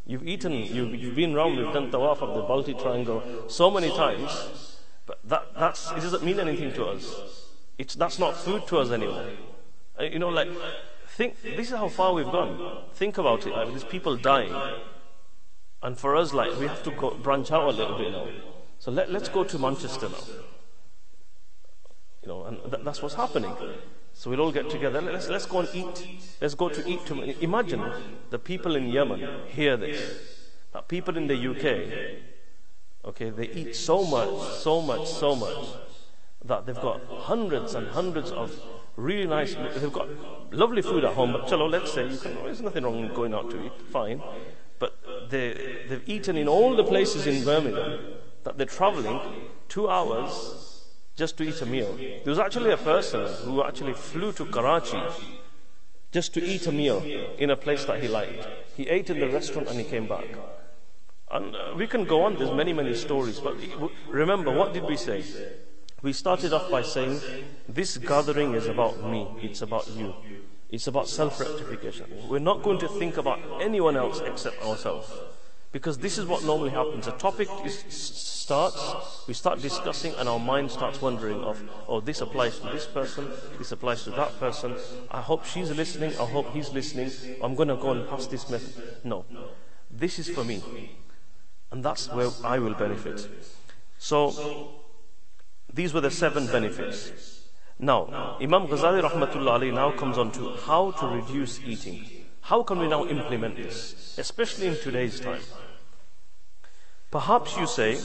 You've 0.06 0.26
eaten, 0.26 0.52
you've, 0.52 0.94
you've 0.94 1.16
been 1.16 1.34
around, 1.34 1.56
we've 1.56 1.72
done 1.72 1.90
tawaf 1.90 2.22
of 2.22 2.34
the 2.34 2.42
Balti 2.42 2.80
Triangle 2.80 3.22
so 3.48 3.70
many 3.70 3.90
times, 3.90 4.76
but 5.06 5.18
that, 5.24 5.54
that's, 5.58 5.90
it 5.90 6.00
doesn't 6.00 6.22
mean 6.22 6.38
anything 6.38 6.72
to 6.74 6.86
us. 6.86 7.20
It's, 7.78 7.94
that's 7.94 8.18
not 8.18 8.36
food 8.36 8.66
to 8.68 8.78
us 8.78 8.90
anymore. 8.90 9.26
Uh, 9.98 10.04
you 10.04 10.18
know, 10.18 10.28
like, 10.28 10.48
think, 11.08 11.40
this 11.42 11.70
is 11.70 11.76
how 11.76 11.88
far 11.88 12.12
we've 12.12 12.30
gone. 12.30 12.84
Think 12.94 13.18
about 13.18 13.46
it. 13.46 13.50
Like, 13.50 13.68
there's 13.68 13.84
people 13.84 14.16
dying. 14.16 14.54
And 15.82 15.98
for 15.98 16.16
us, 16.16 16.32
like, 16.32 16.58
we 16.58 16.66
have 16.66 16.82
to 16.84 16.90
go, 16.92 17.10
branch 17.10 17.50
out 17.50 17.64
a 17.64 17.70
little 17.70 17.98
bit 17.98 18.12
now. 18.12 18.28
So 18.78 18.90
let, 18.90 19.10
let's 19.10 19.28
go 19.28 19.44
to 19.44 19.58
Manchester 19.58 20.08
now. 20.08 20.24
You 22.22 22.28
know, 22.28 22.44
and 22.44 22.58
th- 22.70 22.84
that's 22.84 23.02
what's 23.02 23.14
happening. 23.14 23.54
So 24.12 24.30
we'll 24.30 24.40
all 24.40 24.52
get 24.52 24.70
together. 24.70 25.00
Let's, 25.00 25.28
let's 25.28 25.46
go 25.46 25.60
and 25.60 25.68
eat. 25.72 26.06
Let's 26.40 26.54
go 26.54 26.68
to 26.68 26.88
eat. 26.88 27.04
To, 27.06 27.42
imagine 27.42 27.84
the 28.30 28.38
people 28.38 28.76
in 28.76 28.88
Yemen 28.88 29.26
hear 29.48 29.76
this. 29.76 30.16
That 30.72 30.88
people 30.88 31.16
in 31.16 31.26
the 31.26 31.34
UK, 31.34 32.18
okay, 33.04 33.30
they 33.30 33.48
eat 33.48 33.74
so 33.74 34.04
much, 34.04 34.52
so 34.58 34.82
much, 34.82 35.08
so 35.08 35.34
much, 35.34 35.66
that 36.44 36.66
they've 36.66 36.80
got 36.80 37.00
hundreds 37.06 37.74
and 37.74 37.88
hundreds 37.88 38.30
of 38.30 38.52
really 38.96 39.26
nice, 39.26 39.54
they've 39.54 39.92
got 39.92 40.08
lovely 40.52 40.82
food 40.82 41.04
at 41.04 41.14
home, 41.14 41.32
but 41.32 41.46
chalo, 41.46 41.70
let's 41.70 41.92
say, 41.92 42.08
you 42.08 42.16
can, 42.16 42.34
there's 42.36 42.60
nothing 42.60 42.84
wrong 42.84 43.02
with 43.02 43.14
going 43.14 43.34
out 43.34 43.50
to 43.50 43.64
eat, 43.64 43.72
fine. 43.90 44.20
But 44.78 44.96
they, 45.30 45.84
they've 45.88 46.08
eaten 46.08 46.36
in 46.36 46.48
all 46.48 46.76
the 46.76 46.84
places 46.84 47.26
in 47.26 47.44
Birmingham 47.44 47.98
that 48.44 48.56
they're 48.56 48.66
traveling 48.66 49.20
two 49.68 49.88
hours 49.88 50.84
just 51.16 51.36
to 51.38 51.44
eat 51.44 51.60
a 51.60 51.66
meal. 51.66 51.92
There 51.96 52.30
was 52.30 52.38
actually 52.38 52.70
a 52.70 52.76
person 52.76 53.26
who 53.44 53.64
actually 53.64 53.94
flew 53.94 54.32
to 54.32 54.44
Karachi 54.46 55.02
just 56.12 56.32
to 56.34 56.44
eat 56.44 56.66
a 56.66 56.72
meal 56.72 57.02
in 57.38 57.50
a 57.50 57.56
place 57.56 57.84
that 57.86 58.00
he 58.00 58.08
liked. 58.08 58.46
He 58.76 58.88
ate 58.88 59.10
in 59.10 59.18
the 59.18 59.28
restaurant 59.28 59.68
and 59.68 59.78
he 59.78 59.84
came 59.84 60.06
back. 60.06 60.26
And 61.30 61.54
uh, 61.54 61.74
we 61.76 61.86
can 61.86 62.04
go 62.04 62.22
on, 62.22 62.36
there's 62.36 62.54
many, 62.54 62.72
many 62.72 62.94
stories, 62.94 63.40
but 63.40 63.56
remember, 64.08 64.50
what 64.50 64.72
did 64.72 64.84
we 64.84 64.96
say? 64.96 65.22
We 66.02 66.12
started 66.12 66.52
off 66.52 66.70
by 66.70 66.82
saying, 66.82 67.20
this 67.68 67.98
gathering 67.98 68.54
is 68.54 68.66
about 68.66 69.02
me, 69.04 69.26
it's 69.42 69.62
about 69.62 69.88
you. 69.90 70.14
It's 70.70 70.86
about 70.86 71.08
self 71.08 71.40
rectification. 71.40 72.06
We're 72.28 72.38
not 72.38 72.62
going 72.62 72.78
to 72.80 72.88
think 72.88 73.16
about 73.16 73.40
anyone 73.60 73.96
else 73.96 74.20
except 74.20 74.62
ourselves. 74.62 75.10
Because 75.72 75.98
this 75.98 76.18
is 76.18 76.26
what 76.26 76.44
normally 76.44 76.70
happens. 76.70 77.06
A 77.06 77.12
topic 77.12 77.48
is, 77.64 77.84
starts, 77.88 79.26
we 79.26 79.34
start 79.34 79.60
discussing, 79.60 80.14
and 80.14 80.28
our 80.28 80.38
mind 80.38 80.70
starts 80.70 81.02
wondering 81.02 81.40
of, 81.42 81.62
oh, 81.86 82.00
this 82.00 82.22
applies 82.22 82.58
to 82.60 82.68
this 82.68 82.86
person, 82.86 83.28
this 83.58 83.72
applies 83.72 84.04
to 84.04 84.10
that 84.12 84.38
person. 84.40 84.76
I 85.10 85.20
hope 85.20 85.44
she's 85.44 85.70
listening, 85.70 86.12
I 86.12 86.24
hope 86.24 86.52
he's 86.52 86.72
listening. 86.72 87.10
I'm 87.42 87.54
going 87.54 87.68
to 87.68 87.76
go 87.76 87.90
and 87.90 88.08
pass 88.08 88.26
this 88.26 88.48
message. 88.48 88.82
No. 89.04 89.26
This 89.90 90.18
is 90.18 90.30
for 90.30 90.44
me. 90.44 90.96
And 91.70 91.84
that's 91.84 92.10
where 92.10 92.30
I 92.44 92.58
will 92.58 92.74
benefit. 92.74 93.28
So, 93.98 94.77
these 95.72 95.92
were 95.94 96.00
the 96.00 96.10
seven 96.10 96.46
benefits. 96.46 97.12
Now, 97.78 98.36
Imam 98.40 98.66
Ghazali 98.66 99.02
rahmatullah 99.02 99.72
now 99.72 99.92
comes 99.92 100.18
on 100.18 100.32
to 100.32 100.56
how 100.66 100.90
to 100.92 101.06
reduce 101.06 101.60
eating. 101.60 102.04
How 102.40 102.62
can 102.62 102.78
we 102.78 102.88
now 102.88 103.06
implement 103.06 103.56
this, 103.56 104.16
especially 104.18 104.66
in 104.66 104.76
today's 104.76 105.20
time? 105.20 105.40
Perhaps 107.10 107.56
you 107.56 107.66
say, 107.66 107.98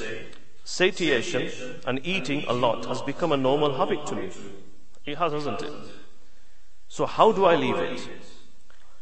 satiation 0.63 1.49
and 1.85 2.05
eating 2.05 2.45
a 2.47 2.53
lot 2.53 2.85
has 2.85 3.01
become 3.01 3.31
a 3.31 3.37
normal 3.37 3.75
habit 3.75 4.05
to 4.07 4.15
me. 4.15 4.29
It 5.05 5.17
has, 5.17 5.33
hasn't 5.33 5.61
it? 5.61 5.71
So 6.87 7.05
how 7.05 7.31
do 7.31 7.45
I 7.45 7.55
leave 7.55 7.77
it? 7.77 8.07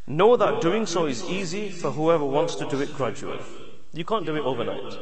Know 0.07 0.37
that 0.37 0.61
doing 0.61 0.85
so 0.85 1.05
is 1.05 1.23
easy 1.25 1.69
for 1.69 1.91
whoever 1.91 2.25
wants 2.25 2.55
to 2.55 2.67
do 2.69 2.79
it 2.79 2.93
gradually. 2.95 3.39
You 3.93 4.05
can't 4.05 4.25
do 4.25 4.35
it 4.35 4.41
overnight. 4.41 4.97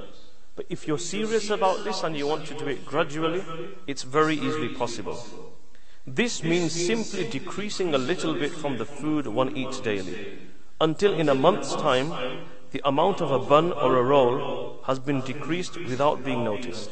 But 0.60 0.66
if 0.70 0.90
you're 0.90 1.00
serious 1.00 1.50
about 1.52 1.86
this 1.86 2.04
and 2.04 2.18
you 2.18 2.28
want 2.28 2.46
to 2.48 2.54
do 2.54 2.68
it 2.68 2.86
gradually, 2.86 3.46
it's 3.88 4.04
very 4.04 4.36
easily 4.36 4.68
possible. 4.68 5.18
This 6.06 6.44
means 6.44 6.74
simply 6.74 7.30
decreasing 7.30 7.96
a 7.96 7.98
little 7.98 8.34
bit 8.34 8.52
from 8.52 8.78
the 8.78 8.84
food 8.84 9.26
one 9.26 9.56
eats 9.56 9.80
daily, 9.80 10.38
until 10.82 11.14
in 11.14 11.30
a 11.30 11.34
month's 11.34 11.74
time, 11.76 12.12
the 12.72 12.82
amount 12.84 13.22
of 13.22 13.32
a 13.32 13.40
bun 13.40 13.72
or 13.72 13.96
a 13.96 14.04
roll 14.04 14.82
has 14.84 15.00
been 15.00 15.22
decreased 15.22 15.78
without 15.78 16.26
being 16.26 16.44
noticed. 16.44 16.92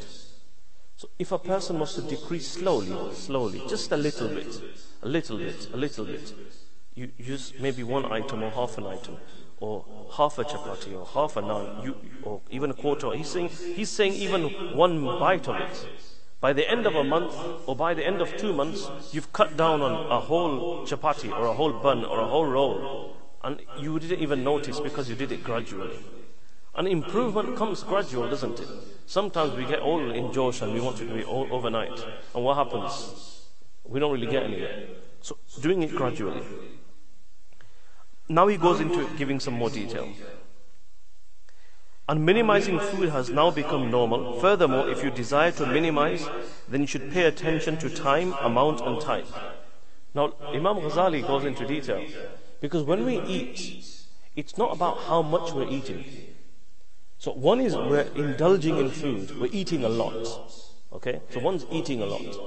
So 0.96 1.10
if 1.20 1.34
a 1.34 1.38
person 1.38 1.78
was 1.78 1.94
to 1.96 2.02
decrease 2.04 2.48
slowly, 2.48 3.14
slowly, 3.16 3.62
just 3.68 3.92
a 3.92 3.98
little 3.98 4.30
bit, 4.30 4.62
a 5.04 5.10
little 5.10 5.40
bit, 5.40 5.68
a 5.74 5.78
little 5.78 6.06
bit, 6.06 6.34
you 6.96 7.12
use 7.18 7.52
maybe 7.60 7.84
one 7.84 8.10
item 8.14 8.44
or 8.44 8.50
half 8.50 8.78
an 8.78 8.86
item, 8.86 9.18
or 9.60 9.86
half 10.14 10.38
a 10.38 10.44
chapati, 10.44 10.98
or 10.98 11.06
half 11.06 11.36
a 11.38 11.42
naan, 11.42 11.84
you, 11.84 11.96
or 12.24 12.42
even 12.50 12.70
a 12.70 12.74
quarter. 12.74 13.12
He's 13.12 13.30
saying, 13.30 13.50
he's 13.50 13.90
saying 13.90 14.14
even 14.14 14.44
one 14.76 15.04
bite 15.04 15.48
of 15.48 15.56
it. 15.56 15.88
By 16.40 16.54
the 16.54 16.70
end 16.70 16.86
of 16.86 16.96
a 16.96 17.04
month 17.04 17.34
or 17.66 17.76
by 17.76 17.96
the 17.96 18.06
end 18.06 18.22
of 18.22 18.38
two 18.38 18.54
months, 18.54 18.88
you've 19.12 19.34
cut 19.34 19.58
down 19.58 19.82
on 19.82 20.12
a 20.12 20.20
whole 20.20 20.86
chapati 20.86 21.32
or 21.32 21.48
a 21.48 21.54
whole 21.54 21.74
bun 21.74 22.06
or 22.06 22.20
a 22.20 22.28
whole 22.28 22.46
roll. 22.46 23.18
And 23.44 23.62
you 23.80 23.98
didn't 23.98 24.20
even 24.20 24.44
notice 24.44 24.80
because 24.80 25.10
you 25.10 25.16
did 25.16 25.32
it 25.32 25.44
gradually. 25.44 25.98
And 26.76 26.88
improvement 26.88 27.58
comes 27.58 27.82
gradual, 27.82 28.30
doesn't 28.30 28.60
it? 28.60 28.68
Sometimes 29.08 29.56
we 29.56 29.66
get 29.66 29.80
all 29.80 30.12
in 30.12 30.32
Josh 30.32 30.62
and 30.62 30.74
we 30.74 30.80
want 30.80 30.98
to 30.98 31.08
do 31.08 31.16
it 31.16 31.26
all 31.26 31.48
overnight. 31.52 32.00
And 32.36 32.44
what 32.44 32.56
happens? 32.56 33.48
We 33.84 34.00
don't 34.00 34.12
really 34.12 34.28
get 34.28 34.44
anywhere. 34.44 34.90
So 35.22 35.38
doing 35.60 35.82
it 35.82 35.96
gradually. 35.96 36.44
Now 38.30 38.48
he 38.48 38.58
goes 38.58 38.80
into 38.80 39.08
giving 39.18 39.40
some 39.40 39.54
more 39.54 39.70
detail. 39.70 40.10
And 42.10 42.26
minimizing 42.26 42.80
food 42.80 43.10
has 43.10 43.30
now 43.30 43.52
become 43.52 43.92
normal. 43.92 44.40
Furthermore, 44.40 44.90
if 44.90 45.04
you 45.04 45.12
desire 45.12 45.52
to 45.52 45.66
minimize, 45.66 46.28
then 46.70 46.82
you 46.82 46.88
should 46.88 47.12
pay 47.12 47.24
attention 47.26 47.78
to 47.80 47.90
time, 47.90 48.34
amount, 48.42 48.82
and 48.82 49.02
type. 49.02 49.28
Now, 50.14 50.34
Imam 50.54 50.78
Ghazali 50.78 51.26
goes 51.26 51.44
into 51.44 51.66
detail 51.66 52.06
because 52.62 52.84
when 52.84 53.06
we 53.06 53.20
eat, 53.22 53.86
it's 54.36 54.58
not 54.58 54.74
about 54.74 55.00
how 55.00 55.22
much 55.22 55.52
we're 55.52 55.70
eating. 55.70 56.06
So 57.18 57.32
one 57.32 57.60
is 57.60 57.76
we're 57.76 58.10
indulging 58.16 58.78
in 58.78 58.90
food, 58.90 59.40
we're 59.40 59.50
eating 59.52 59.84
a 59.84 59.90
lot. 59.90 60.28
Okay? 60.94 61.22
So 61.30 61.40
one's 61.40 61.66
eating 61.72 62.02
a 62.02 62.06
lot. 62.06 62.38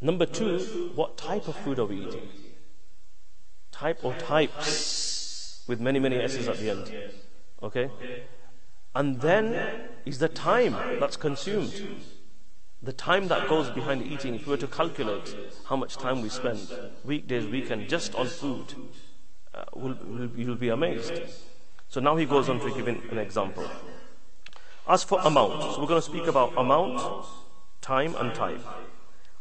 Number 0.00 0.26
two, 0.26 0.92
what 0.94 1.16
type 1.16 1.48
of 1.48 1.56
food 1.56 1.78
are 1.78 1.86
we 1.86 2.06
eating? 2.06 2.28
Type 3.78 4.04
or 4.04 4.12
types 4.14 5.64
with 5.68 5.80
many, 5.80 6.00
many 6.00 6.16
S's 6.16 6.48
at 6.48 6.58
the 6.58 6.70
end. 6.70 6.92
Okay? 7.62 7.90
And 8.92 9.20
then 9.20 9.88
is 10.04 10.18
the 10.18 10.28
time 10.28 10.72
that's 10.98 11.16
consumed. 11.16 12.02
The 12.82 12.92
time 12.92 13.28
that 13.28 13.48
goes 13.48 13.70
behind 13.70 14.02
eating, 14.02 14.34
if 14.34 14.46
we 14.46 14.50
were 14.50 14.56
to 14.56 14.66
calculate 14.66 15.32
how 15.66 15.76
much 15.76 15.96
time 15.96 16.22
we 16.22 16.28
spend, 16.28 16.68
weekdays, 17.04 17.46
weekend, 17.46 17.88
just 17.88 18.16
on 18.16 18.26
food, 18.26 18.74
uh, 19.54 19.64
we'll, 19.74 19.96
we'll, 20.04 20.30
you'll 20.34 20.56
be 20.56 20.70
amazed. 20.70 21.20
So 21.88 22.00
now 22.00 22.16
he 22.16 22.24
goes 22.24 22.48
on 22.48 22.58
to 22.58 22.74
give 22.74 22.88
an 22.88 23.18
example. 23.18 23.68
As 24.88 25.04
for 25.04 25.20
amount, 25.20 25.62
so 25.62 25.80
we're 25.80 25.86
going 25.86 26.00
to 26.00 26.08
speak 26.08 26.26
about 26.26 26.56
amount, 26.56 27.26
time, 27.80 28.16
and 28.16 28.34
type. 28.34 28.60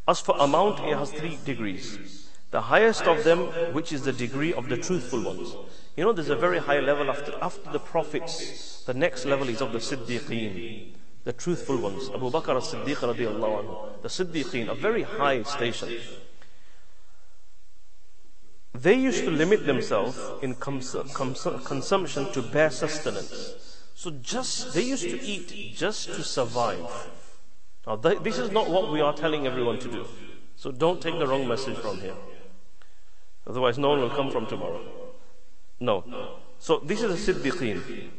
As 0.07 0.19
for 0.19 0.35
amount, 0.37 0.79
it 0.81 0.95
has 0.95 1.11
three 1.11 1.39
degrees. 1.43 2.27
The 2.51 2.61
highest 2.61 3.03
of 3.03 3.23
them, 3.23 3.39
which 3.73 3.91
is 3.91 4.03
the 4.03 4.13
degree 4.13 4.53
of 4.53 4.69
the 4.69 4.77
truthful 4.77 5.21
ones. 5.21 5.55
You 5.97 6.05
know, 6.05 6.13
there's 6.13 6.29
a 6.29 6.35
very 6.35 6.59
high 6.59 6.79
level 6.79 7.09
after, 7.09 7.33
after 7.41 7.71
the 7.71 7.79
prophets. 7.79 8.83
The 8.85 8.93
next 8.93 9.25
level 9.25 9.49
is 9.49 9.61
of 9.61 9.73
the 9.73 9.79
Siddiqeen, 9.79 10.93
the 11.25 11.33
truthful 11.33 11.77
ones. 11.77 12.09
Abu 12.09 12.29
Bakr 12.31 12.55
as-Siddiq 12.55 12.97
radiallahu 12.97 13.63
anhu. 13.63 14.01
The 14.01 14.07
Siddiqeen, 14.07 14.69
a 14.69 14.75
very 14.75 15.03
high 15.03 15.43
station. 15.43 15.89
They 18.73 18.93
used 18.93 19.23
to 19.25 19.31
limit 19.31 19.65
themselves 19.65 20.17
in 20.41 20.53
cons- 20.55 20.95
cons- 21.13 21.47
consumption 21.65 22.31
to 22.31 22.41
bare 22.43 22.69
sustenance. 22.69 23.91
So 23.95 24.11
just, 24.11 24.73
they 24.73 24.83
used 24.83 25.09
to 25.09 25.19
eat 25.19 25.75
just 25.75 26.13
to 26.13 26.23
survive. 26.23 27.09
Now, 27.87 27.95
th- 27.95 28.19
this 28.19 28.37
is 28.37 28.51
not 28.51 28.69
what 28.69 28.91
we 28.91 29.01
are 29.01 29.13
telling 29.13 29.47
everyone 29.47 29.79
to 29.79 29.91
do. 29.91 30.05
So 30.55 30.71
don't 30.71 31.01
take 31.01 31.17
the 31.17 31.27
wrong 31.27 31.47
message 31.47 31.77
from 31.77 31.99
here. 31.99 32.15
Otherwise, 33.47 33.77
no 33.77 33.89
one 33.89 34.01
will 34.01 34.09
come 34.09 34.29
from 34.29 34.45
tomorrow. 34.45 34.81
No. 35.79 36.03
So 36.59 36.79
this 36.79 37.01
is 37.01 37.29
a 37.29 37.33
Siddiqeen. 37.33 38.09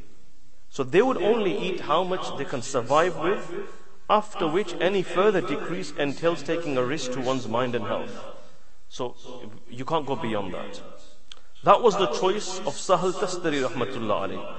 So 0.71 0.85
they 0.85 1.03
would 1.03 1.19
only 1.19 1.57
eat 1.59 1.81
how 1.81 2.05
much 2.05 2.37
they 2.37 2.45
can 2.45 2.63
survive 2.63 3.17
with, 3.19 3.53
after 4.09 4.49
which 4.49 4.75
any 4.81 5.03
further 5.03 5.41
decrease 5.41 5.93
entails 5.93 6.43
taking 6.43 6.77
a 6.77 6.85
risk 6.85 7.13
to 7.13 7.21
one's 7.21 7.49
mind 7.49 7.75
and 7.75 7.85
health. 7.85 8.13
So 8.89 9.17
you 9.69 9.85
can't 9.85 10.07
go 10.07 10.17
beyond 10.17 10.55
that. 10.55 10.81
That 11.65 11.83
was 11.83 11.97
the 11.97 12.07
choice 12.07 12.59
of 12.61 12.75
Sahal 12.75 13.13
Tastari 13.13 13.69
rahmatullah 13.69 14.29
alayhi 14.29 14.55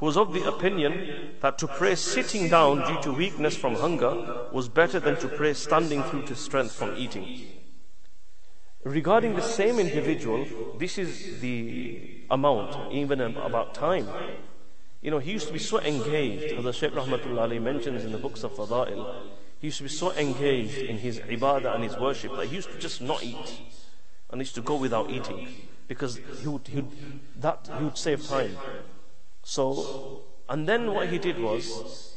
who 0.00 0.06
was 0.06 0.16
of 0.16 0.32
the 0.32 0.42
opinion 0.48 1.34
that 1.40 1.58
to 1.58 1.68
pray 1.68 1.94
sitting 1.94 2.48
down 2.48 2.78
due 2.86 3.02
to 3.02 3.12
weakness 3.12 3.54
from 3.54 3.74
hunger 3.74 4.46
was 4.50 4.66
better 4.66 4.98
than 4.98 5.14
to 5.16 5.28
pray 5.28 5.52
standing 5.52 6.02
through 6.04 6.22
to 6.22 6.34
strength 6.34 6.74
from 6.74 6.96
eating. 6.96 7.46
Regarding 8.84 9.34
the 9.34 9.42
same 9.42 9.78
individual, 9.78 10.46
this 10.78 10.96
is 10.96 11.40
the 11.40 12.24
amount, 12.30 12.92
even 12.92 13.20
about 13.20 13.74
time. 13.74 14.08
You 15.02 15.10
know, 15.10 15.18
he 15.18 15.32
used 15.32 15.46
to 15.48 15.52
be 15.52 15.58
so 15.58 15.80
engaged, 15.80 16.54
as 16.56 16.64
the 16.64 16.72
Shaykh 16.72 16.92
Rahmatullah 16.92 17.60
mentions 17.60 18.04
in 18.04 18.12
the 18.12 18.18
books 18.18 18.42
of 18.42 18.52
Fada'il, 18.52 19.22
he 19.58 19.66
used 19.66 19.78
to 19.78 19.82
be 19.82 19.90
so 19.90 20.12
engaged 20.12 20.78
in 20.78 20.98
his 20.98 21.20
ibadah 21.20 21.74
and 21.74 21.84
his 21.84 21.96
worship 21.98 22.34
that 22.36 22.46
he 22.46 22.56
used 22.56 22.70
to 22.70 22.78
just 22.78 23.02
not 23.02 23.22
eat 23.22 23.60
and 24.30 24.40
he 24.40 24.42
used 24.42 24.54
to 24.54 24.62
go 24.62 24.76
without 24.76 25.10
eating 25.10 25.48
because 25.88 26.18
he 26.40 26.48
would, 26.48 26.66
he 26.66 26.76
would, 26.76 26.90
that, 27.36 27.68
he 27.76 27.84
would 27.84 27.98
save 27.98 28.26
time. 28.26 28.56
So, 29.42 30.22
and 30.48 30.68
then 30.68 30.92
what 30.94 31.08
he 31.08 31.18
did 31.18 31.38
was, 31.38 32.16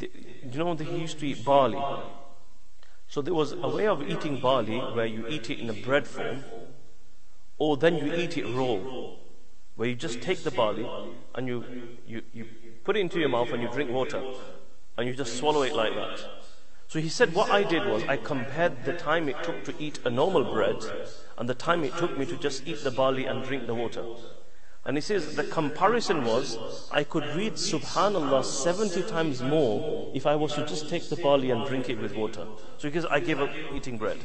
you 0.00 0.08
know, 0.54 0.74
he 0.74 0.98
used 0.98 1.18
to 1.18 1.26
eat 1.26 1.44
barley. 1.44 1.82
So 3.10 3.20
there 3.20 3.34
was 3.34 3.54
a 3.54 3.68
way 3.68 3.88
of 3.88 4.08
eating 4.08 4.38
barley 4.38 4.78
where 4.78 5.04
you 5.04 5.26
eat 5.26 5.50
it 5.50 5.58
in 5.58 5.68
a 5.68 5.72
bread 5.72 6.06
form, 6.06 6.44
or 7.58 7.76
then 7.76 7.96
you 7.96 8.14
eat 8.14 8.38
it 8.38 8.46
raw, 8.46 8.78
where 9.74 9.88
you 9.88 9.96
just 9.96 10.22
take 10.22 10.44
the 10.44 10.52
barley 10.52 10.88
and 11.34 11.48
you, 11.48 11.64
you, 12.06 12.22
you 12.32 12.46
put 12.84 12.96
it 12.96 13.00
into 13.00 13.18
your 13.18 13.28
mouth 13.28 13.50
and 13.50 13.64
you 13.64 13.68
drink 13.68 13.90
water, 13.90 14.22
and 14.96 15.08
you 15.08 15.14
just 15.14 15.36
swallow 15.36 15.62
it 15.62 15.74
like 15.74 15.92
that. 15.96 16.20
So 16.86 17.00
he 17.00 17.08
said, 17.08 17.34
What 17.34 17.50
I 17.50 17.64
did 17.64 17.84
was 17.84 18.04
I 18.04 18.16
compared 18.16 18.84
the 18.84 18.92
time 18.92 19.28
it 19.28 19.42
took 19.42 19.64
to 19.64 19.74
eat 19.80 19.98
a 20.04 20.10
normal 20.10 20.44
bread 20.44 20.76
and 21.36 21.48
the 21.48 21.54
time 21.54 21.82
it 21.82 21.96
took 21.96 22.16
me 22.16 22.26
to 22.26 22.36
just 22.36 22.64
eat 22.64 22.84
the 22.84 22.92
barley 22.92 23.24
and 23.24 23.42
drink 23.42 23.66
the 23.66 23.74
water. 23.74 24.04
And 24.84 24.96
he 24.96 25.00
says 25.02 25.36
the 25.36 25.44
comparison 25.44 26.24
was 26.24 26.58
I 26.90 27.04
could 27.04 27.24
read 27.36 27.54
Subhanallah 27.54 28.44
70 28.44 29.02
times 29.02 29.42
more 29.42 30.10
if 30.14 30.26
I 30.26 30.36
was 30.36 30.54
to 30.54 30.66
just 30.66 30.88
take 30.88 31.08
the 31.08 31.16
barley 31.16 31.50
and 31.50 31.66
drink 31.66 31.88
it 31.90 32.00
with 32.00 32.16
water. 32.16 32.46
So 32.78 32.88
because 32.88 33.04
I 33.04 33.20
gave 33.20 33.40
up 33.40 33.50
eating 33.74 33.98
bread. 33.98 34.18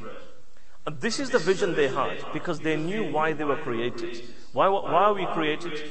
And 0.87 1.01
this 1.01 1.19
is 1.19 1.31
the 1.31 1.39
vision 1.39 1.75
they 1.75 1.87
had 1.87 2.17
because 2.31 2.59
they 2.59 2.77
knew 2.77 3.11
why 3.11 3.33
they 3.33 3.43
were 3.43 3.57
created. 3.57 4.23
Why, 4.53 4.67
why 4.69 5.03
are 5.05 5.13
we 5.13 5.25
created? 5.25 5.81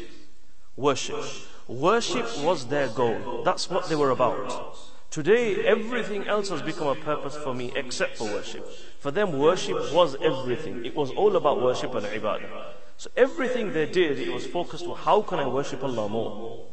Worship. 0.76 1.22
Worship 1.68 2.26
was 2.38 2.66
their 2.66 2.88
goal. 2.88 3.42
That's 3.44 3.68
what 3.68 3.88
they 3.88 3.96
were 3.96 4.10
about. 4.10 4.76
Today, 5.10 5.64
everything 5.64 6.26
else 6.26 6.48
has 6.48 6.62
become 6.62 6.88
a 6.88 6.94
purpose 6.94 7.36
for 7.36 7.54
me 7.54 7.72
except 7.76 8.16
for 8.16 8.24
worship. 8.24 8.68
For 8.98 9.10
them, 9.10 9.38
worship 9.38 9.92
was 9.92 10.16
everything. 10.22 10.84
It 10.84 10.96
was 10.96 11.10
all 11.10 11.36
about 11.36 11.62
worship 11.62 11.94
and 11.94 12.06
ibadah. 12.06 12.48
So 12.96 13.10
everything 13.16 13.72
they 13.72 13.86
did, 13.86 14.18
it 14.18 14.32
was 14.32 14.46
focused 14.46 14.86
on 14.86 14.96
how 14.96 15.22
can 15.22 15.38
I 15.38 15.46
worship 15.46 15.82
Allah 15.82 16.08
more. 16.08 16.66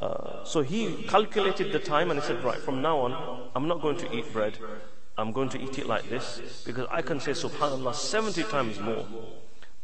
Uh, 0.00 0.44
so 0.44 0.62
he 0.62 1.04
calculated 1.08 1.72
the 1.72 1.78
time 1.78 2.10
and 2.10 2.20
he 2.20 2.26
said, 2.26 2.42
right, 2.44 2.58
from 2.58 2.80
now 2.80 2.98
on, 2.98 3.50
I'm 3.54 3.66
not 3.66 3.82
going 3.82 3.96
to 3.98 4.16
eat 4.16 4.32
bread. 4.32 4.58
I'm 5.16 5.32
going 5.32 5.48
to 5.50 5.60
eat 5.60 5.78
it 5.78 5.86
like 5.86 6.08
this 6.08 6.62
because 6.64 6.86
I 6.90 7.02
can 7.02 7.18
say 7.20 7.32
Subhanallah 7.32 7.94
70 7.94 8.44
times 8.44 8.78
more. 8.78 9.04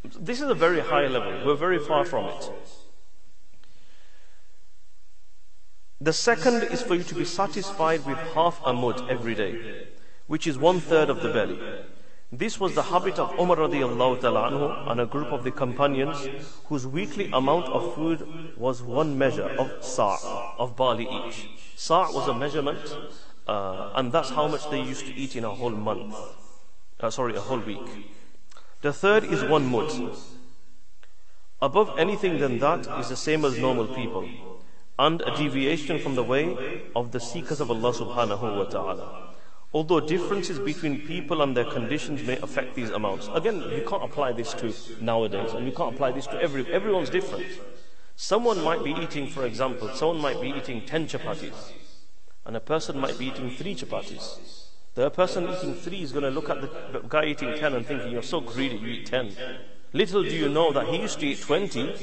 This 0.04 0.40
is 0.40 0.48
a 0.48 0.54
very 0.54 0.80
high 0.80 1.08
level. 1.08 1.44
We're 1.44 1.56
very 1.56 1.78
far 1.78 2.04
from 2.04 2.26
it. 2.26 2.50
The 6.00 6.12
second 6.12 6.64
is 6.64 6.82
for 6.82 6.94
you 6.94 7.02
to 7.02 7.14
be 7.14 7.24
satisfied 7.24 8.04
with 8.06 8.18
half 8.34 8.60
a 8.64 8.72
mud 8.72 9.10
every 9.10 9.34
day, 9.34 9.88
which 10.26 10.46
is 10.46 10.58
one 10.58 10.78
third 10.78 11.08
of 11.08 11.22
the 11.22 11.32
belly. 11.32 11.58
This 12.36 12.58
was 12.58 12.74
the 12.74 12.82
habit 12.82 13.20
of 13.20 13.38
Umar 13.38 13.56
radiallahu 13.56 14.20
ta'ala 14.20 14.90
and 14.90 15.00
a 15.00 15.06
group 15.06 15.28
of 15.28 15.44
the 15.44 15.52
companions 15.52 16.26
whose 16.64 16.84
weekly 16.84 17.30
amount 17.32 17.66
of 17.66 17.94
food 17.94 18.26
was 18.56 18.82
one 18.82 19.16
measure 19.16 19.46
of 19.56 19.70
sa' 19.84 20.18
of 20.58 20.74
barley 20.74 21.06
each. 21.08 21.48
Sa' 21.76 22.10
was 22.10 22.26
a 22.26 22.34
measurement, 22.34 22.80
uh, 23.46 23.92
and 23.94 24.10
that's 24.10 24.30
how 24.30 24.48
much 24.48 24.68
they 24.68 24.80
used 24.80 25.06
to 25.06 25.14
eat 25.14 25.36
in 25.36 25.44
a 25.44 25.50
whole 25.50 25.70
month. 25.70 26.16
Uh, 26.98 27.08
sorry, 27.08 27.36
a 27.36 27.40
whole 27.40 27.60
week. 27.60 27.86
The 28.82 28.92
third 28.92 29.22
is 29.22 29.44
one 29.44 29.66
mud. 29.66 29.92
Above 31.62 31.96
anything 31.96 32.38
than 32.38 32.58
that 32.58 32.88
is 32.98 33.10
the 33.10 33.16
same 33.16 33.44
as 33.44 33.58
normal 33.58 33.86
people, 33.86 34.28
and 34.98 35.20
a 35.20 35.36
deviation 35.36 36.00
from 36.00 36.16
the 36.16 36.24
way 36.24 36.82
of 36.96 37.12
the 37.12 37.20
seekers 37.20 37.60
of 37.60 37.70
Allah 37.70 37.92
subhanahu 37.92 38.58
wa 38.58 38.64
ta'ala. 38.64 39.33
Although 39.74 40.00
differences 40.06 40.60
between 40.60 41.04
people 41.04 41.42
and 41.42 41.56
their 41.56 41.64
conditions 41.64 42.22
may 42.22 42.36
affect 42.36 42.76
these 42.76 42.90
amounts. 42.90 43.28
Again, 43.34 43.56
you 43.56 43.84
can't 43.84 44.04
apply 44.04 44.30
this 44.30 44.54
to 44.54 44.72
nowadays, 45.00 45.52
and 45.52 45.66
you 45.66 45.72
can't 45.72 45.92
apply 45.92 46.12
this 46.12 46.28
to 46.28 46.40
every, 46.40 46.64
everyone's 46.72 47.10
different. 47.10 47.44
Someone 48.14 48.62
might 48.62 48.84
be 48.84 48.92
eating, 48.92 49.26
for 49.26 49.44
example, 49.44 49.90
someone 49.92 50.20
might 50.20 50.40
be 50.40 50.50
eating 50.50 50.86
10 50.86 51.08
chapatis, 51.08 51.72
and 52.46 52.56
a 52.56 52.60
person 52.60 53.00
might 53.00 53.18
be 53.18 53.26
eating 53.26 53.50
3 53.50 53.74
chapatis. 53.74 54.68
The 54.94 55.10
person 55.10 55.48
eating 55.48 55.74
3 55.74 56.02
is 56.02 56.12
going 56.12 56.22
to 56.22 56.30
look 56.30 56.48
at 56.50 56.60
the 56.60 57.00
guy 57.08 57.24
eating 57.24 57.58
10 57.58 57.72
and 57.74 57.84
thinking, 57.84 58.12
You're 58.12 58.22
so 58.22 58.40
greedy, 58.40 58.76
you 58.76 58.86
eat 58.86 59.06
10. 59.06 59.34
Little 59.92 60.22
do 60.22 60.36
you 60.36 60.48
know 60.48 60.72
that 60.72 60.86
he 60.86 60.98
used 60.98 61.18
to 61.18 61.26
eat 61.26 61.40
20, 61.40 61.96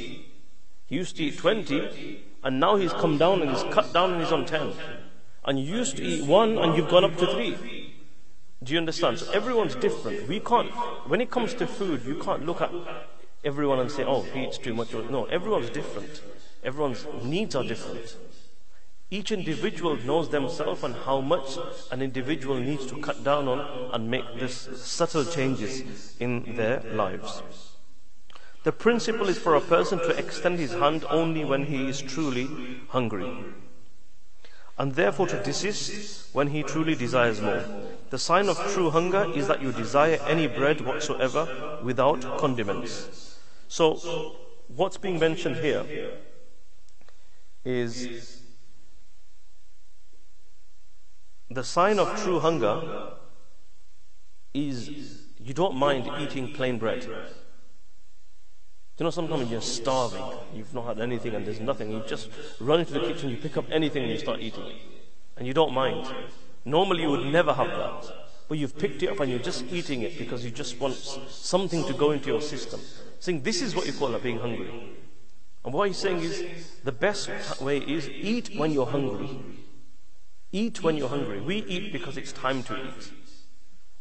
he 0.88 0.96
used 0.96 1.16
to 1.16 1.24
eat 1.24 1.38
20, 1.38 2.22
and 2.44 2.60
now 2.60 2.76
he's 2.76 2.92
come 2.92 3.18
down 3.18 3.42
and 3.42 3.50
he's 3.50 3.64
cut 3.74 3.94
down 3.94 4.12
and 4.12 4.22
he's 4.22 4.34
on 4.34 4.46
10 4.46 4.74
and 5.46 5.60
you 5.60 5.76
used 5.76 5.98
to 5.98 6.04
eat 6.04 6.26
one 6.26 6.58
and 6.58 6.76
you've 6.78 6.90
gone 6.90 7.04
up 7.04 7.18
to 7.18 7.28
three. 7.28 7.96
Do 8.64 8.74
you 8.74 8.80
understand? 8.80 9.18
So 9.18 9.32
everyone's 9.32 9.76
different. 9.76 10.28
We 10.28 10.40
can't, 10.40 10.70
when 11.10 11.20
it 11.20 11.32
comes 11.32 11.54
to 11.56 11.66
food, 11.66 12.06
you 12.06 12.16
can't 12.16 12.46
look 12.46 12.62
at 12.62 12.72
everyone 13.44 13.80
and 13.80 13.90
say, 13.90 14.04
oh, 14.04 14.22
he 14.22 14.44
eats 14.44 14.60
too 14.60 14.76
much. 14.76 14.94
No, 14.94 15.26
everyone's 15.26 15.72
different. 15.72 16.22
Everyone's 16.64 17.08
needs 17.24 17.56
are 17.56 17.64
different. 17.64 18.16
Each 19.10 19.32
individual 19.32 19.98
knows 19.98 20.30
themselves 20.30 20.84
and 20.84 20.96
how 20.96 21.22
much 21.22 21.58
an 21.92 22.02
individual 22.02 22.58
needs 22.58 22.86
to 22.86 23.02
cut 23.02 23.24
down 23.24 23.48
on 23.48 23.94
and 23.94 24.10
make 24.10 24.24
this 24.40 24.70
subtle 24.76 25.26
changes 25.26 26.16
in 26.20 26.56
their 26.56 26.82
lives. 26.94 27.42
The 28.64 28.72
principle 28.72 29.28
is 29.28 29.40
for 29.40 29.56
a 29.56 29.62
person 29.62 29.98
to 29.98 30.10
extend 30.12 30.60
his 30.60 30.72
hand 30.72 31.04
only 31.10 31.44
when 31.44 31.66
he 31.66 31.90
is 31.90 32.00
truly 32.00 32.48
hungry 32.90 33.44
and 34.82 34.96
therefore 34.96 35.28
to 35.28 35.38
desist 35.44 36.34
when 36.34 36.48
he 36.48 36.64
truly 36.64 36.96
desires 36.96 37.40
more. 37.40 37.64
The 38.10 38.18
sign 38.18 38.50
of 38.50 38.58
true 38.74 38.90
hunger 38.90 39.32
is 39.36 39.48
that 39.48 39.62
you 39.62 39.72
desire 39.72 40.18
any 40.28 40.48
bread 40.48 40.82
whatsoever 40.82 41.78
without 41.84 42.22
condiments. 42.40 43.38
So, 43.68 44.36
what's 44.70 44.98
being 44.98 45.20
mentioned 45.20 45.58
here 45.58 45.86
is 47.64 48.42
the 51.52 51.64
sign 51.64 52.00
of 52.00 52.20
true 52.24 52.40
hunger 52.40 53.12
is 54.56 54.90
you 55.38 55.54
don't 55.54 55.76
mind 55.76 56.10
eating 56.24 56.54
plain 56.54 56.80
bread. 56.80 57.08
You 59.02 59.06
know, 59.06 59.10
sometimes 59.10 59.50
you're 59.50 59.62
starving, 59.62 60.24
you've 60.54 60.76
not 60.76 60.86
had 60.86 61.00
anything 61.00 61.34
and 61.34 61.44
there's 61.44 61.60
nothing. 61.60 61.90
You 61.90 62.04
just 62.08 62.30
run 62.60 62.82
into 62.82 62.94
the 62.94 63.00
kitchen, 63.00 63.32
you 63.32 63.38
pick 63.38 63.58
up 63.58 63.66
anything 63.72 64.04
and 64.04 64.12
you 64.12 64.20
start 64.20 64.42
eating. 64.42 64.74
And 65.38 65.48
you 65.48 65.56
don't 65.56 65.74
mind. 65.74 66.06
Normally 66.66 67.02
you 67.02 67.10
would 67.10 67.26
never 67.26 67.52
have 67.52 67.70
that. 67.70 68.14
But 68.48 68.60
you've 68.60 68.78
picked 68.78 69.02
it 69.02 69.10
up 69.10 69.20
and 69.20 69.32
you're 69.32 69.40
just 69.40 69.66
eating 69.72 70.04
it 70.04 70.20
because 70.20 70.46
you 70.46 70.52
just 70.52 70.80
want 70.80 70.94
something 70.94 71.84
to 71.86 71.94
go 71.94 72.12
into 72.12 72.28
your 72.28 72.42
system. 72.42 72.80
Saying 73.20 73.42
this 73.42 73.64
is 73.64 73.76
what 73.76 73.88
you 73.88 73.94
call 73.94 74.16
being 74.20 74.38
hungry. 74.38 74.70
And 75.66 75.74
what 75.74 75.88
he's 75.88 75.98
saying 75.98 76.20
is 76.20 76.80
the 76.84 76.92
best 76.92 77.60
way 77.60 77.80
is 77.80 78.08
eat 78.08 78.52
when 78.56 78.72
you're 78.72 78.86
hungry. 78.86 79.40
Eat 80.52 80.84
when 80.84 80.96
you're 80.96 81.10
hungry. 81.10 81.42
We 81.42 81.64
eat 81.64 81.92
because 81.92 82.18
it's 82.18 82.34
time 82.34 82.62
to 82.66 82.76
eat. 82.76 83.12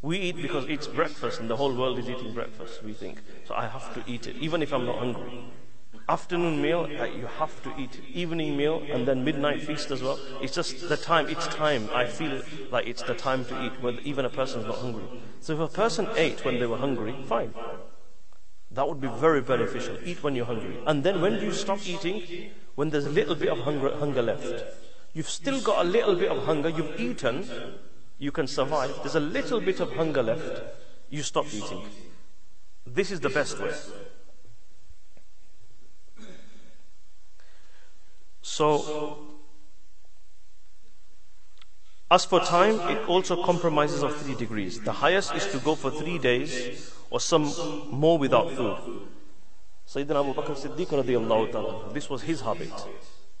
We 0.03 0.17
eat 0.17 0.41
because 0.41 0.65
it's 0.65 0.87
breakfast 0.87 1.39
and 1.39 1.47
the 1.47 1.55
whole 1.55 1.75
world 1.75 1.99
is 1.99 2.09
eating 2.09 2.33
breakfast, 2.33 2.83
we 2.83 2.93
think. 2.93 3.21
So 3.47 3.53
I 3.53 3.67
have 3.67 3.93
to 3.93 4.03
eat 4.11 4.25
it, 4.25 4.35
even 4.37 4.63
if 4.63 4.73
I'm 4.73 4.85
not 4.85 4.97
hungry. 4.97 5.45
Afternoon 6.09 6.59
meal, 6.59 6.89
uh, 6.99 7.05
you 7.05 7.27
have 7.27 7.61
to 7.63 7.71
eat 7.77 7.95
it. 7.95 8.03
Evening 8.11 8.57
meal, 8.57 8.83
and 8.91 9.07
then 9.07 9.23
midnight 9.23 9.61
feast 9.61 9.91
as 9.91 10.01
well. 10.01 10.19
It's 10.41 10.55
just 10.55 10.89
the 10.89 10.97
time, 10.97 11.29
it's 11.29 11.45
time. 11.47 11.87
I 11.93 12.05
feel 12.05 12.41
like 12.71 12.87
it's 12.87 13.03
the 13.03 13.13
time 13.13 13.45
to 13.45 13.65
eat, 13.65 13.73
when 13.81 13.99
even 13.99 14.25
a 14.25 14.29
person 14.29 14.61
is 14.61 14.65
not 14.65 14.79
hungry. 14.79 15.03
So 15.39 15.53
if 15.53 15.59
a 15.59 15.73
person 15.73 16.07
ate 16.15 16.43
when 16.43 16.59
they 16.59 16.65
were 16.65 16.77
hungry, 16.77 17.15
fine. 17.27 17.53
That 18.71 18.87
would 18.87 19.01
be 19.01 19.07
very 19.07 19.41
beneficial. 19.41 19.97
Eat 20.03 20.23
when 20.23 20.35
you're 20.35 20.45
hungry. 20.45 20.79
And 20.87 21.03
then 21.03 21.21
when 21.21 21.39
do 21.39 21.45
you 21.45 21.53
stop 21.53 21.79
eating? 21.85 22.49
When 22.73 22.89
there's 22.89 23.05
a 23.05 23.09
little 23.09 23.35
bit 23.35 23.49
of 23.49 23.59
hunger, 23.59 23.95
hunger 23.95 24.23
left. 24.23 24.63
You've 25.13 25.29
still 25.29 25.61
got 25.61 25.85
a 25.85 25.87
little 25.87 26.15
bit 26.15 26.31
of 26.31 26.45
hunger, 26.45 26.69
you've 26.69 26.99
eaten, 26.99 27.45
you 28.21 28.31
can 28.31 28.45
survive. 28.45 28.93
There's 29.01 29.15
a 29.15 29.19
little 29.19 29.59
bit 29.59 29.79
of 29.79 29.91
hunger 29.93 30.21
left, 30.21 30.61
you 31.09 31.23
stop 31.23 31.47
eating. 31.51 31.81
This 32.85 33.09
is 33.09 33.19
the 33.19 33.29
best 33.29 33.59
way. 33.59 33.73
So, 38.43 39.17
as 42.11 42.23
for 42.25 42.41
time, 42.41 42.75
it 42.91 43.07
also 43.07 43.43
compromises 43.43 44.03
of 44.03 44.15
three 44.15 44.35
degrees. 44.35 44.79
The 44.79 44.91
highest 44.91 45.33
is 45.33 45.47
to 45.47 45.57
go 45.57 45.73
for 45.73 45.89
three 45.89 46.19
days 46.19 46.93
or 47.09 47.19
some 47.19 47.51
more 47.89 48.19
without 48.19 48.51
food. 48.51 48.77
Sayyidina 49.87 50.29
Abu 50.29 50.39
Bakr 50.39 50.55
Siddiq 50.55 51.93
this 51.93 52.07
was 52.07 52.21
his 52.21 52.41
habit. 52.41 52.71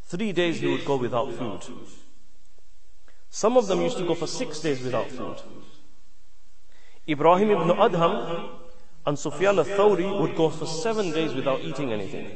Three 0.05 0.31
days 0.31 0.59
he 0.59 0.67
would 0.67 0.85
go 0.85 0.97
without 0.97 1.31
food. 1.33 1.61
Some 3.33 3.55
of 3.55 3.67
them 3.67 3.79
used 3.81 3.97
to 3.97 4.05
go 4.05 4.13
for 4.13 4.27
six 4.27 4.59
days 4.59 4.83
without 4.83 5.07
food. 5.07 5.37
Ibrahim 7.07 7.49
ibn 7.51 7.69
Adham 7.69 8.49
and 9.05 9.17
Sufyan 9.17 9.57
al-Thawri 9.57 10.19
would 10.19 10.35
go 10.35 10.49
for 10.49 10.65
seven 10.65 11.11
days 11.11 11.33
without 11.33 11.61
eating 11.61 11.93
anything. 11.93 12.27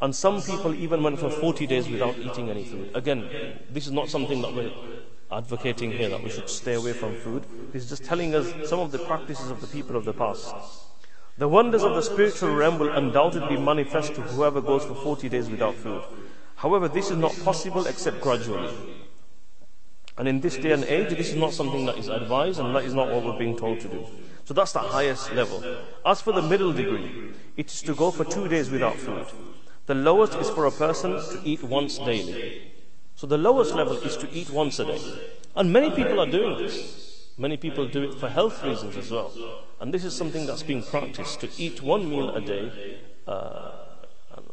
And 0.00 0.14
some 0.14 0.40
people 0.42 0.74
even 0.74 1.02
went 1.02 1.18
for 1.18 1.28
40 1.28 1.66
days 1.66 1.88
without 1.88 2.16
eating 2.18 2.48
any 2.48 2.64
food. 2.64 2.92
Again, 2.94 3.28
this 3.68 3.86
is 3.86 3.92
not 3.92 4.08
something 4.08 4.40
that 4.42 4.54
we're 4.54 4.72
advocating 5.32 5.90
here, 5.90 6.08
that 6.08 6.22
we 6.22 6.30
should 6.30 6.48
stay 6.48 6.74
away 6.74 6.92
from 6.92 7.16
food. 7.16 7.44
This 7.72 7.82
is 7.82 7.88
just 7.88 8.04
telling 8.04 8.32
us 8.36 8.46
some 8.68 8.78
of 8.78 8.92
the 8.92 9.00
practices 9.00 9.50
of 9.50 9.60
the 9.60 9.66
people 9.66 9.96
of 9.96 10.04
the 10.04 10.12
past. 10.12 10.54
The 11.36 11.48
wonders 11.48 11.82
of 11.82 11.96
the 11.96 12.02
spiritual 12.02 12.54
realm 12.54 12.78
will 12.78 12.92
undoubtedly 12.92 13.56
manifest 13.56 14.14
to 14.14 14.20
whoever 14.22 14.60
goes 14.60 14.84
for 14.84 14.94
40 14.94 15.28
days 15.28 15.50
without 15.50 15.74
food. 15.74 16.04
However, 16.54 16.86
this 16.86 17.10
is 17.10 17.16
not 17.16 17.36
possible 17.44 17.86
except 17.86 18.20
gradually. 18.20 18.72
And 20.20 20.28
in 20.28 20.40
this 20.42 20.58
day 20.58 20.72
and 20.72 20.84
age, 20.84 21.08
this 21.16 21.30
is 21.30 21.36
not 21.36 21.54
something 21.54 21.86
that 21.86 21.96
is 21.96 22.08
advised 22.08 22.60
and 22.60 22.76
that 22.76 22.84
is 22.84 22.92
not 22.92 23.08
what 23.08 23.24
we're 23.24 23.38
being 23.38 23.56
told 23.56 23.80
to 23.80 23.88
do. 23.88 24.06
So 24.44 24.52
that's 24.52 24.72
the 24.72 24.80
highest 24.80 25.32
level. 25.32 25.64
As 26.04 26.20
for 26.20 26.34
the 26.34 26.42
middle 26.42 26.74
degree, 26.74 27.30
it 27.56 27.72
is 27.72 27.80
to 27.80 27.94
go 27.94 28.10
for 28.10 28.26
two 28.26 28.46
days 28.46 28.68
without 28.68 28.96
food. 28.96 29.24
The 29.86 29.94
lowest 29.94 30.34
is 30.34 30.50
for 30.50 30.66
a 30.66 30.70
person 30.70 31.12
to 31.12 31.40
eat 31.42 31.62
once 31.62 31.96
daily. 31.96 32.70
So 33.14 33.26
the 33.26 33.38
lowest 33.38 33.74
level 33.74 33.96
is 33.96 34.18
to 34.18 34.30
eat 34.30 34.50
once 34.50 34.78
a 34.78 34.84
day. 34.84 35.00
And 35.56 35.72
many 35.72 35.90
people 35.90 36.20
are 36.20 36.30
doing 36.30 36.58
this. 36.58 37.30
Many 37.38 37.56
people 37.56 37.88
do 37.88 38.02
it 38.02 38.14
for 38.20 38.28
health 38.28 38.62
reasons 38.62 38.98
as 38.98 39.10
well. 39.10 39.32
And 39.80 39.94
this 39.94 40.04
is 40.04 40.14
something 40.14 40.44
that's 40.44 40.62
being 40.62 40.82
practiced 40.82 41.40
to 41.40 41.48
eat 41.56 41.82
one 41.82 42.10
meal 42.10 42.28
a 42.36 42.42
day. 42.42 42.98
Uh, 43.26 43.70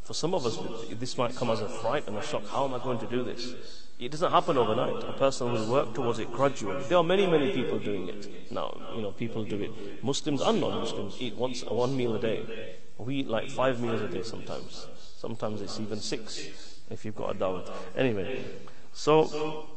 for 0.01 0.13
some 0.13 0.34
of 0.34 0.45
us, 0.45 0.57
this 0.91 1.18
might 1.18 1.36
come 1.36 1.49
as 1.49 1.59
a 1.59 1.68
fright 1.68 2.07
and 2.07 2.15
a 2.15 2.22
shock. 2.22 2.47
How 2.47 2.63
am 2.63 2.74
I 2.74 2.80
going 2.82 2.99
to 2.99 3.07
do 3.07 3.22
this? 3.26 3.87
It 4.00 4.12
doesn't 4.12 4.32
happen 4.32 4.58
overnight. 4.58 5.04
A 5.04 5.14
person 5.14 5.52
will 5.52 5.72
work 5.72 5.93
towards 5.95 6.20
it 6.20 6.32
gradually. 6.32 6.84
There 6.84 7.00
are 7.00 7.04
many, 7.04 7.26
many 7.26 7.52
people 7.52 7.80
doing 7.80 8.08
it. 8.08 8.52
Now, 8.52 8.78
you 8.95 9.02
know, 9.02 9.12
people 9.12 9.43
do 9.43 9.60
it. 9.60 10.04
Muslims 10.04 10.41
and 10.41 10.62
non-Muslims 10.62 11.18
eat 11.20 11.36
once, 11.36 11.64
one 11.64 11.98
meal 11.98 12.16
a 12.16 12.20
day. 12.20 12.45
We 13.00 13.18
eat 13.18 13.28
like 13.28 13.50
five 13.50 13.82
meals 13.82 14.02
a 14.02 14.08
day 14.08 14.22
sometimes. 14.22 14.88
Sometimes 15.18 15.62
it's 15.62 15.80
even 15.80 16.00
six 16.00 16.82
if 16.91 17.06
you've 17.06 17.16
got 17.16 17.36
a 17.36 17.39
dawah. 17.39 17.68
Anyway, 17.95 18.43
so 18.93 19.68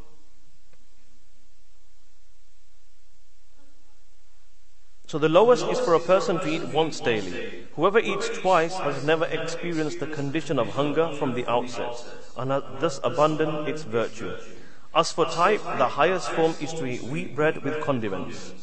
So 5.10 5.18
the 5.18 5.28
lowest 5.28 5.66
is 5.66 5.80
for 5.80 5.94
a 5.94 5.98
person 5.98 6.38
to 6.38 6.48
eat 6.48 6.72
once 6.72 7.00
daily. 7.00 7.66
Whoever 7.74 7.98
eats 7.98 8.28
twice 8.28 8.76
has 8.76 9.02
never 9.02 9.24
experienced 9.24 9.98
the 9.98 10.06
condition 10.06 10.56
of 10.56 10.68
hunger 10.68 11.12
from 11.14 11.34
the 11.34 11.44
outset 11.50 12.04
and 12.36 12.52
has 12.52 12.62
thus 12.78 13.00
abandoned 13.02 13.66
its 13.66 13.82
virtue. 13.82 14.32
As 14.94 15.10
for 15.10 15.24
type, 15.24 15.64
the 15.78 15.88
highest 15.88 16.30
form 16.30 16.54
is 16.60 16.72
to 16.74 16.86
eat 16.86 17.02
wheat 17.02 17.34
bread 17.34 17.64
with 17.64 17.80
condiments. 17.80 18.54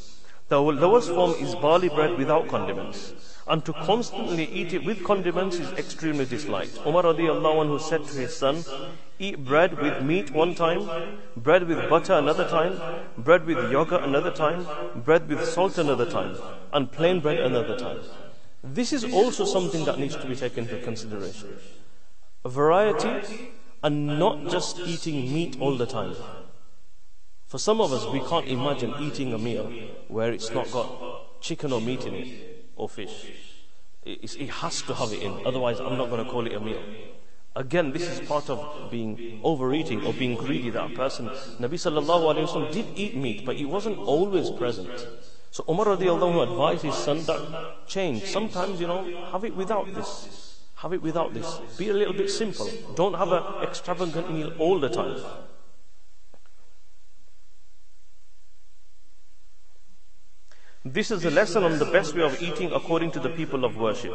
The 0.48 0.62
lowest 0.62 1.10
form 1.10 1.32
is 1.32 1.54
barley 1.54 1.90
bread 1.90 2.18
without 2.18 2.48
condiments. 2.48 3.12
And 3.50 3.64
to 3.64 3.74
constantly 3.74 4.46
eat 4.46 4.74
it 4.74 4.84
with 4.84 5.04
condiments 5.04 5.58
is 5.58 5.72
extremely 5.74 6.26
disliked. 6.26 6.80
Umar 6.86 7.04
radiallahu 7.04 7.64
anhu 7.64 7.80
said 7.80 8.04
to 8.06 8.18
his 8.18 8.36
son, 8.36 8.64
Eat 9.20 9.44
bread 9.46 9.82
with 9.82 10.02
meat 10.02 10.32
one 10.32 10.54
time, 10.54 11.20
bread 11.38 11.68
with 11.68 11.90
butter 11.90 12.14
another 12.14 12.48
time, 12.48 12.80
bread 13.18 13.46
with 13.46 13.72
yogurt 13.72 14.04
another 14.04 14.32
time, 14.32 14.68
bread 14.96 15.30
with 15.30 15.44
salt 15.46 15.78
another 15.78 16.06
time, 16.06 16.36
and 16.74 16.92
plain 16.92 17.22
bread 17.22 17.40
another 17.40 17.78
time. 17.78 18.00
This 18.64 18.92
is 18.92 19.06
also 19.06 19.46
something 19.46 19.86
that 19.86 19.98
needs 19.98 20.18
to 20.18 20.28
be 20.28 20.36
taken 20.36 20.68
into 20.68 20.84
consideration. 20.84 21.58
A 22.44 22.50
variety 22.50 23.54
and 23.82 24.20
not 24.20 24.50
just 24.50 24.80
eating 24.80 25.34
meat 25.34 25.58
all 25.60 25.78
the 25.78 25.86
time. 25.86 26.16
For 27.46 27.58
some 27.58 27.80
of 27.80 27.94
us, 27.94 28.06
we 28.12 28.20
can't 28.20 28.48
imagine 28.48 28.94
eating 29.00 29.34
a 29.34 29.38
meal 29.38 29.72
where 30.10 30.34
it's 30.34 30.52
not 30.52 30.70
got 30.72 31.40
chicken 31.42 31.72
or 31.72 31.80
meat 31.80 32.06
in 32.06 32.14
it, 32.14 32.57
or 32.78 32.88
fish. 32.88 33.32
It, 34.04 34.36
it 34.40 34.50
has 34.50 34.82
to 34.84 34.94
have 34.94 35.12
it 35.12 35.22
in, 35.22 35.46
otherwise, 35.46 35.80
I'm 35.80 35.98
not 35.98 36.10
going 36.10 36.24
to 36.24 36.32
call 36.32 36.48
it 36.48 36.54
a 36.54 36.60
meal. 36.60 36.82
Again, 37.56 37.92
this 37.92 38.08
is 38.08 38.26
part 38.28 38.50
of 38.50 38.92
being 38.92 39.42
overeating 39.44 40.06
or 40.06 40.14
being 40.14 40.36
greedy. 40.36 40.70
That 40.70 40.94
person, 40.94 41.28
Nabi 41.60 41.74
sallallahu 41.74 42.36
alayhi 42.36 42.48
wasallam 42.48 42.72
did 42.72 42.86
eat 42.96 43.18
meat, 43.18 43.46
but 43.46 43.56
it 43.56 43.66
wasn't 43.66 43.98
always 43.98 44.52
present. 44.52 45.08
So 45.50 45.66
Umar 45.68 45.88
radiallahu 45.88 46.52
advised 46.52 46.84
his 46.84 46.94
son 46.94 47.24
that 47.26 47.88
change. 47.88 48.26
Sometimes, 48.26 48.80
you 48.80 48.86
know, 48.86 49.04
have 49.32 49.44
it 49.44 49.56
without 49.56 49.92
this. 49.96 50.62
Have 50.76 50.94
it 50.94 51.02
without 51.02 51.34
this. 51.34 51.60
Be 51.80 51.90
a 51.90 51.94
little 51.94 52.14
bit 52.14 52.30
simple. 52.30 52.70
Don't 52.94 53.16
have 53.16 53.32
an 53.32 53.64
extravagant 53.64 54.32
meal 54.32 54.54
all 54.60 54.80
the 54.80 54.90
time. 54.90 55.18
This 60.94 61.12
is 61.12 61.26
a 61.26 61.30
lesson 61.30 61.64
on 61.66 61.80
the 61.80 61.86
best 61.86 62.16
way 62.16 62.22
of 62.22 62.42
eating 62.42 62.72
according 62.72 63.12
to 63.12 63.20
the 63.20 63.30
people 63.30 63.66
of 63.66 63.76
worship. 63.76 64.14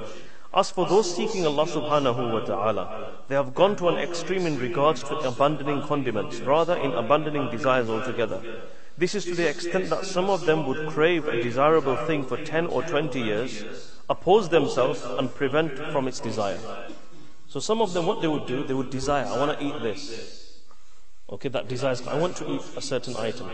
As 0.54 0.70
for 0.70 0.88
those 0.88 1.14
seeking 1.14 1.44
Allah 1.44 1.66
subhanahu 1.66 2.32
wa 2.32 2.40
ta'ala, 2.40 3.12
they 3.28 3.34
have 3.34 3.54
gone 3.54 3.76
to 3.76 3.88
an 3.88 3.98
extreme 3.98 4.46
in 4.46 4.58
regards 4.58 5.02
to 5.02 5.16
abandoning 5.16 5.82
condiments, 5.82 6.40
rather 6.40 6.74
in 6.76 6.92
abandoning 6.92 7.50
desires 7.50 7.90
altogether. 7.90 8.40
This 8.96 9.14
is 9.14 9.26
to 9.26 9.34
the 9.34 9.46
extent 9.46 9.90
that 9.90 10.06
some 10.06 10.30
of 10.30 10.46
them 10.46 10.66
would 10.66 10.88
crave 10.88 11.28
a 11.28 11.42
desirable 11.42 11.96
thing 12.06 12.24
for 12.24 12.42
10 12.42 12.68
or 12.68 12.82
20 12.82 13.20
years, 13.20 13.98
oppose 14.08 14.48
themselves 14.48 15.04
and 15.04 15.34
prevent 15.34 15.76
from 15.92 16.08
its 16.08 16.20
desire. 16.20 16.58
So 17.48 17.60
some 17.60 17.82
of 17.82 17.92
them, 17.92 18.06
what 18.06 18.22
they 18.22 18.28
would 18.28 18.46
do, 18.46 18.64
they 18.64 18.72
would 18.72 18.88
desire, 18.88 19.26
I 19.26 19.36
want 19.36 19.58
to 19.58 19.66
eat 19.66 19.82
this. 19.82 20.62
Okay, 21.28 21.50
that 21.50 21.68
desire, 21.68 21.96
I 22.08 22.18
want 22.18 22.36
to 22.36 22.50
eat 22.50 22.62
a 22.76 22.80
certain 22.80 23.14
item. 23.16 23.50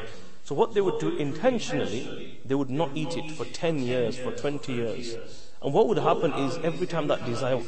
So 0.49 0.55
what 0.55 0.73
they 0.73 0.81
would 0.81 0.99
do 0.99 1.15
intentionally, 1.15 2.41
they 2.43 2.55
would 2.55 2.71
not 2.71 2.93
eat 2.95 3.19
it 3.19 3.33
for 3.33 3.45
10 3.45 3.81
years, 3.81 4.17
for 4.17 4.33
20 4.33 4.73
years. 4.73 5.15
And 5.61 5.75
what 5.75 5.89
would 5.89 5.99
happen 5.99 6.33
is 6.33 6.57
every 6.65 6.87
time 6.87 7.07
that 7.09 7.27
desire 7.27 7.61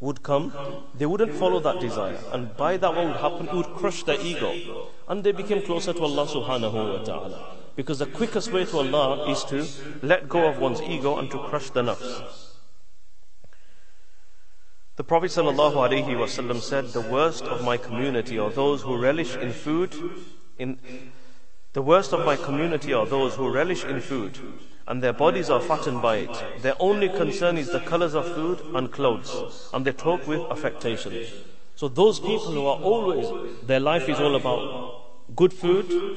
would 0.00 0.22
come, 0.22 0.50
they 0.94 1.04
wouldn't 1.04 1.34
follow 1.34 1.60
that 1.60 1.78
desire. 1.78 2.18
And 2.32 2.56
by 2.56 2.78
that 2.78 2.94
what 2.94 3.04
would 3.04 3.16
happen, 3.16 3.48
it 3.48 3.54
would 3.54 3.66
crush 3.66 4.02
their 4.04 4.18
ego. 4.18 4.88
And 5.06 5.24
they 5.24 5.32
became 5.32 5.60
closer 5.60 5.92
to 5.92 6.00
Allah 6.00 6.26
subhanahu 6.26 6.98
wa 6.98 7.04
ta'ala. 7.04 7.56
Because 7.76 7.98
the 7.98 8.06
quickest 8.06 8.50
way 8.50 8.64
to 8.64 8.78
Allah 8.78 9.30
is 9.30 9.44
to 9.52 9.66
let 10.00 10.26
go 10.26 10.48
of 10.48 10.58
one's 10.58 10.80
ego 10.80 11.18
and 11.18 11.30
to 11.30 11.38
crush 11.50 11.68
the 11.68 11.82
nafs. 11.82 12.22
The 14.96 15.04
Prophet 15.04 15.32
ﷺ 15.32 16.60
said, 16.62 16.86
The 16.86 17.02
worst 17.02 17.44
of 17.44 17.62
my 17.62 17.76
community 17.76 18.38
are 18.38 18.48
those 18.48 18.80
who 18.80 18.96
relish 18.96 19.36
in 19.36 19.52
food, 19.52 19.94
in 20.56 20.78
The 21.76 21.82
worst 21.82 22.14
of 22.14 22.24
my 22.24 22.36
community 22.36 22.94
are 22.94 23.04
those 23.04 23.34
who 23.34 23.50
relish 23.50 23.84
in 23.84 24.00
food 24.00 24.38
and 24.88 25.02
their 25.02 25.12
bodies 25.12 25.50
are 25.50 25.60
fattened 25.60 26.00
by 26.00 26.16
it. 26.16 26.62
Their 26.62 26.74
only 26.80 27.10
concern 27.10 27.58
is 27.58 27.70
the 27.70 27.80
colors 27.80 28.14
of 28.14 28.24
food 28.34 28.62
and 28.74 28.90
clothes, 28.90 29.68
and 29.74 29.84
they 29.84 29.92
talk 29.92 30.26
with 30.26 30.40
affectation. 30.50 31.12
So 31.74 31.88
those 31.88 32.18
people 32.18 32.52
who 32.52 32.64
are 32.64 32.80
always, 32.80 33.26
their 33.66 33.78
life 33.78 34.08
is 34.08 34.18
all 34.18 34.36
about 34.36 35.36
good 35.36 35.52
food, 35.52 36.16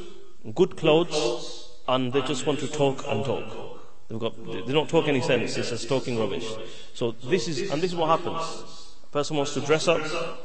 good 0.55 0.77
clothes, 0.77 1.69
and 1.89 2.13
they 2.13 2.21
just 2.21 2.45
want 2.45 2.59
to 2.61 2.67
talk 2.69 3.05
and 3.09 3.25
talk. 3.25 3.81
They've 4.07 4.17
got, 4.17 4.37
they 4.65 4.71
don't 4.71 4.89
talk 4.89 5.09
any 5.09 5.19
sense, 5.19 5.57
it's 5.57 5.71
just 5.71 5.89
talking 5.89 6.17
rubbish. 6.17 6.47
So 6.93 7.11
this 7.11 7.49
is, 7.49 7.69
and 7.69 7.81
this 7.81 7.91
is 7.91 7.97
what 7.97 8.17
happens. 8.17 8.63
A 9.03 9.07
person 9.11 9.35
wants 9.35 9.53
to 9.55 9.59
dress 9.59 9.89
up, 9.89 9.99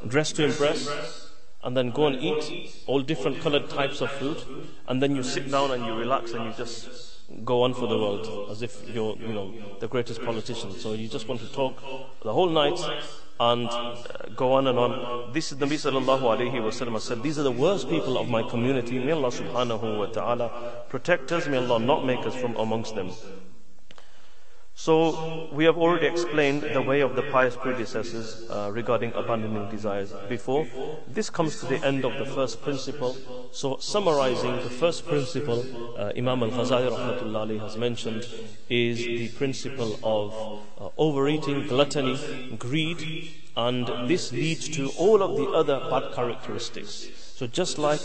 dress 0.09 0.33
to 0.33 0.43
impress, 0.43 1.24
and 1.65 1.75
then 1.75 1.89
go 1.89 2.05
and 2.07 2.15
eat 2.23 2.83
all 2.87 3.01
different 3.01 3.41
colored 3.41 3.69
types 3.69 3.99
of 3.99 4.11
food, 4.11 4.37
and 4.87 5.01
then 5.01 5.15
you 5.15 5.23
sit 5.23 5.51
down 5.51 5.71
and 5.71 5.85
you 5.85 5.93
relax 5.93 6.31
and 6.31 6.45
you 6.45 6.53
just 6.53 6.87
go 7.43 7.63
on 7.63 7.73
for 7.73 7.87
the 7.87 7.97
world 7.97 8.51
as 8.51 8.61
if 8.61 8.87
you're, 8.93 9.17
you 9.17 9.33
know, 9.33 9.51
the 9.79 9.87
greatest 9.87 10.23
politician. 10.23 10.71
So 10.71 10.93
you 10.93 11.07
just 11.07 11.27
want 11.27 11.41
to 11.41 11.51
talk 11.51 11.81
the 12.23 12.31
whole 12.31 12.49
night 12.49 12.79
and 13.39 13.67
uh, 13.67 13.95
go 14.35 14.53
on 14.53 14.67
and 14.67 14.77
on. 14.77 15.33
This 15.33 15.51
is 15.51 15.57
Nabi 15.57 15.73
sallallahu 15.73 16.21
alayhi 16.21 16.63
wa 16.63 16.69
sallam 16.69 17.01
said, 17.01 17.23
these 17.23 17.39
are 17.39 17.43
the 17.43 17.51
worst 17.51 17.89
people 17.89 18.17
of 18.17 18.29
my 18.29 18.47
community. 18.47 18.99
May 18.99 19.11
Allah 19.11 19.31
subhanahu 19.31 19.97
wa 19.97 20.05
ta'ala 20.05 20.85
protect 20.87 21.31
us. 21.31 21.47
May 21.47 21.57
Allah 21.57 21.79
not 21.79 22.05
make 22.05 22.25
us 22.25 22.35
from 22.35 22.55
amongst 22.57 22.95
them. 22.95 23.09
So, 24.77 25.47
we 25.53 25.63
have 25.63 25.77
already 25.77 26.05
explained 26.05 26.63
the 26.63 26.81
way 26.81 26.99
of 26.99 27.15
the 27.15 27.21
pious 27.31 27.55
predecessors 27.55 28.45
uh, 28.49 28.69
regarding 28.73 29.13
abandoning 29.13 29.69
desires 29.69 30.13
before. 30.27 30.67
This 31.07 31.29
comes 31.29 31.61
to 31.61 31.65
the 31.65 31.83
end 31.83 32.03
of 32.03 32.17
the 32.17 32.25
first 32.25 32.61
principle. 32.61 33.15
So, 33.53 33.77
summarizing 33.77 34.57
the 34.57 34.69
first 34.69 35.07
principle, 35.07 35.63
uh, 35.97 36.11
Imam 36.17 36.43
al 36.43 36.51
Ghazali 36.51 36.91
rahmatullahi 36.91 37.57
has 37.61 37.77
mentioned 37.77 38.27
is 38.69 38.97
the 38.97 39.29
principle 39.29 39.97
of 40.03 40.33
uh, 40.77 40.89
overeating, 40.97 41.67
gluttony, 41.67 42.19
greed, 42.59 43.31
and 43.55 43.87
this 44.09 44.33
leads 44.33 44.67
to 44.67 44.89
all 44.97 45.23
of 45.23 45.37
the 45.37 45.47
other 45.51 45.79
bad 45.89 46.13
characteristics. 46.13 47.07
So, 47.37 47.47
just 47.47 47.77
like 47.77 48.01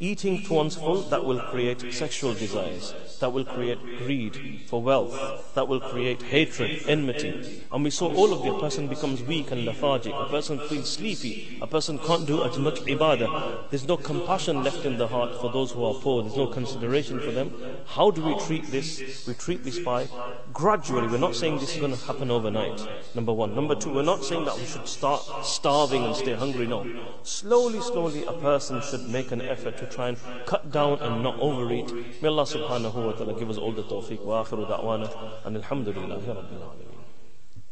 Eating 0.00 0.42
to 0.42 0.54
one's 0.54 0.74
full, 0.74 1.02
that 1.02 1.24
will 1.24 1.38
create 1.38 1.94
sexual 1.94 2.34
desires, 2.34 2.92
that 3.20 3.32
will 3.32 3.44
create 3.44 3.78
greed 3.98 4.62
for 4.66 4.82
wealth, 4.82 5.54
that 5.54 5.68
will 5.68 5.78
create 5.78 6.20
hatred, 6.20 6.82
enmity. 6.88 7.62
And 7.70 7.84
we 7.84 7.90
saw 7.90 8.12
all 8.12 8.32
of 8.32 8.42
the 8.42 8.58
person 8.58 8.88
becomes 8.88 9.22
weak 9.22 9.52
and 9.52 9.64
lethargic, 9.64 10.12
a 10.12 10.26
person 10.26 10.58
feels 10.58 10.92
sleepy, 10.92 11.58
a 11.62 11.68
person 11.68 12.00
can't 12.00 12.26
do 12.26 12.42
as 12.42 12.58
much 12.58 12.80
ibadah. 12.80 13.70
There's 13.70 13.86
no 13.86 13.96
compassion 13.96 14.64
left 14.64 14.84
in 14.84 14.98
the 14.98 15.06
heart 15.06 15.40
for 15.40 15.52
those 15.52 15.70
who 15.70 15.84
are 15.84 15.94
poor, 15.94 16.24
there's 16.24 16.36
no 16.36 16.48
consideration 16.48 17.20
for 17.20 17.30
them. 17.30 17.52
How 17.86 18.10
do 18.10 18.20
we 18.20 18.36
treat 18.40 18.66
this? 18.72 19.24
We 19.28 19.34
treat 19.34 19.62
this 19.62 19.78
by 19.78 20.08
gradually. 20.52 21.06
We're 21.06 21.18
not 21.18 21.36
saying 21.36 21.58
this 21.60 21.74
is 21.74 21.80
going 21.80 21.96
to 21.96 22.04
happen 22.04 22.32
overnight, 22.32 22.84
number 23.14 23.32
one. 23.32 23.54
Number 23.54 23.76
two, 23.76 23.94
we're 23.94 24.02
not 24.02 24.24
saying 24.24 24.44
that 24.46 24.58
we 24.58 24.66
should 24.66 24.88
start 24.88 25.22
starving 25.44 26.02
and 26.02 26.16
stay 26.16 26.34
hungry, 26.34 26.66
no. 26.66 26.84
Slowly, 27.22 27.80
slowly, 27.80 28.24
a 28.24 28.32
person 28.32 28.82
should 28.82 29.08
make 29.08 29.30
an 29.30 29.40
effort 29.40 29.83
to 29.84 29.94
try 29.94 30.08
and 30.08 30.18
cut 30.46 30.70
down 30.70 30.98
and 31.00 31.22
not 31.22 31.38
overeat. 31.40 31.92
May 32.22 32.28
Allah 32.28 32.44
subhanahu 32.44 33.06
wa 33.06 33.12
ta'ala 33.12 33.38
give 33.38 33.50
us 33.50 33.58
all 33.58 33.72
the 33.72 33.82
tawfiq. 33.82 34.20
Wa 34.20 34.44
akhiru 34.44 34.66
da'wana 34.68 35.10
and 35.44 35.56
alhamdulillahi 35.56 36.24
rabbil 36.24 36.62
alamin. 36.62 36.93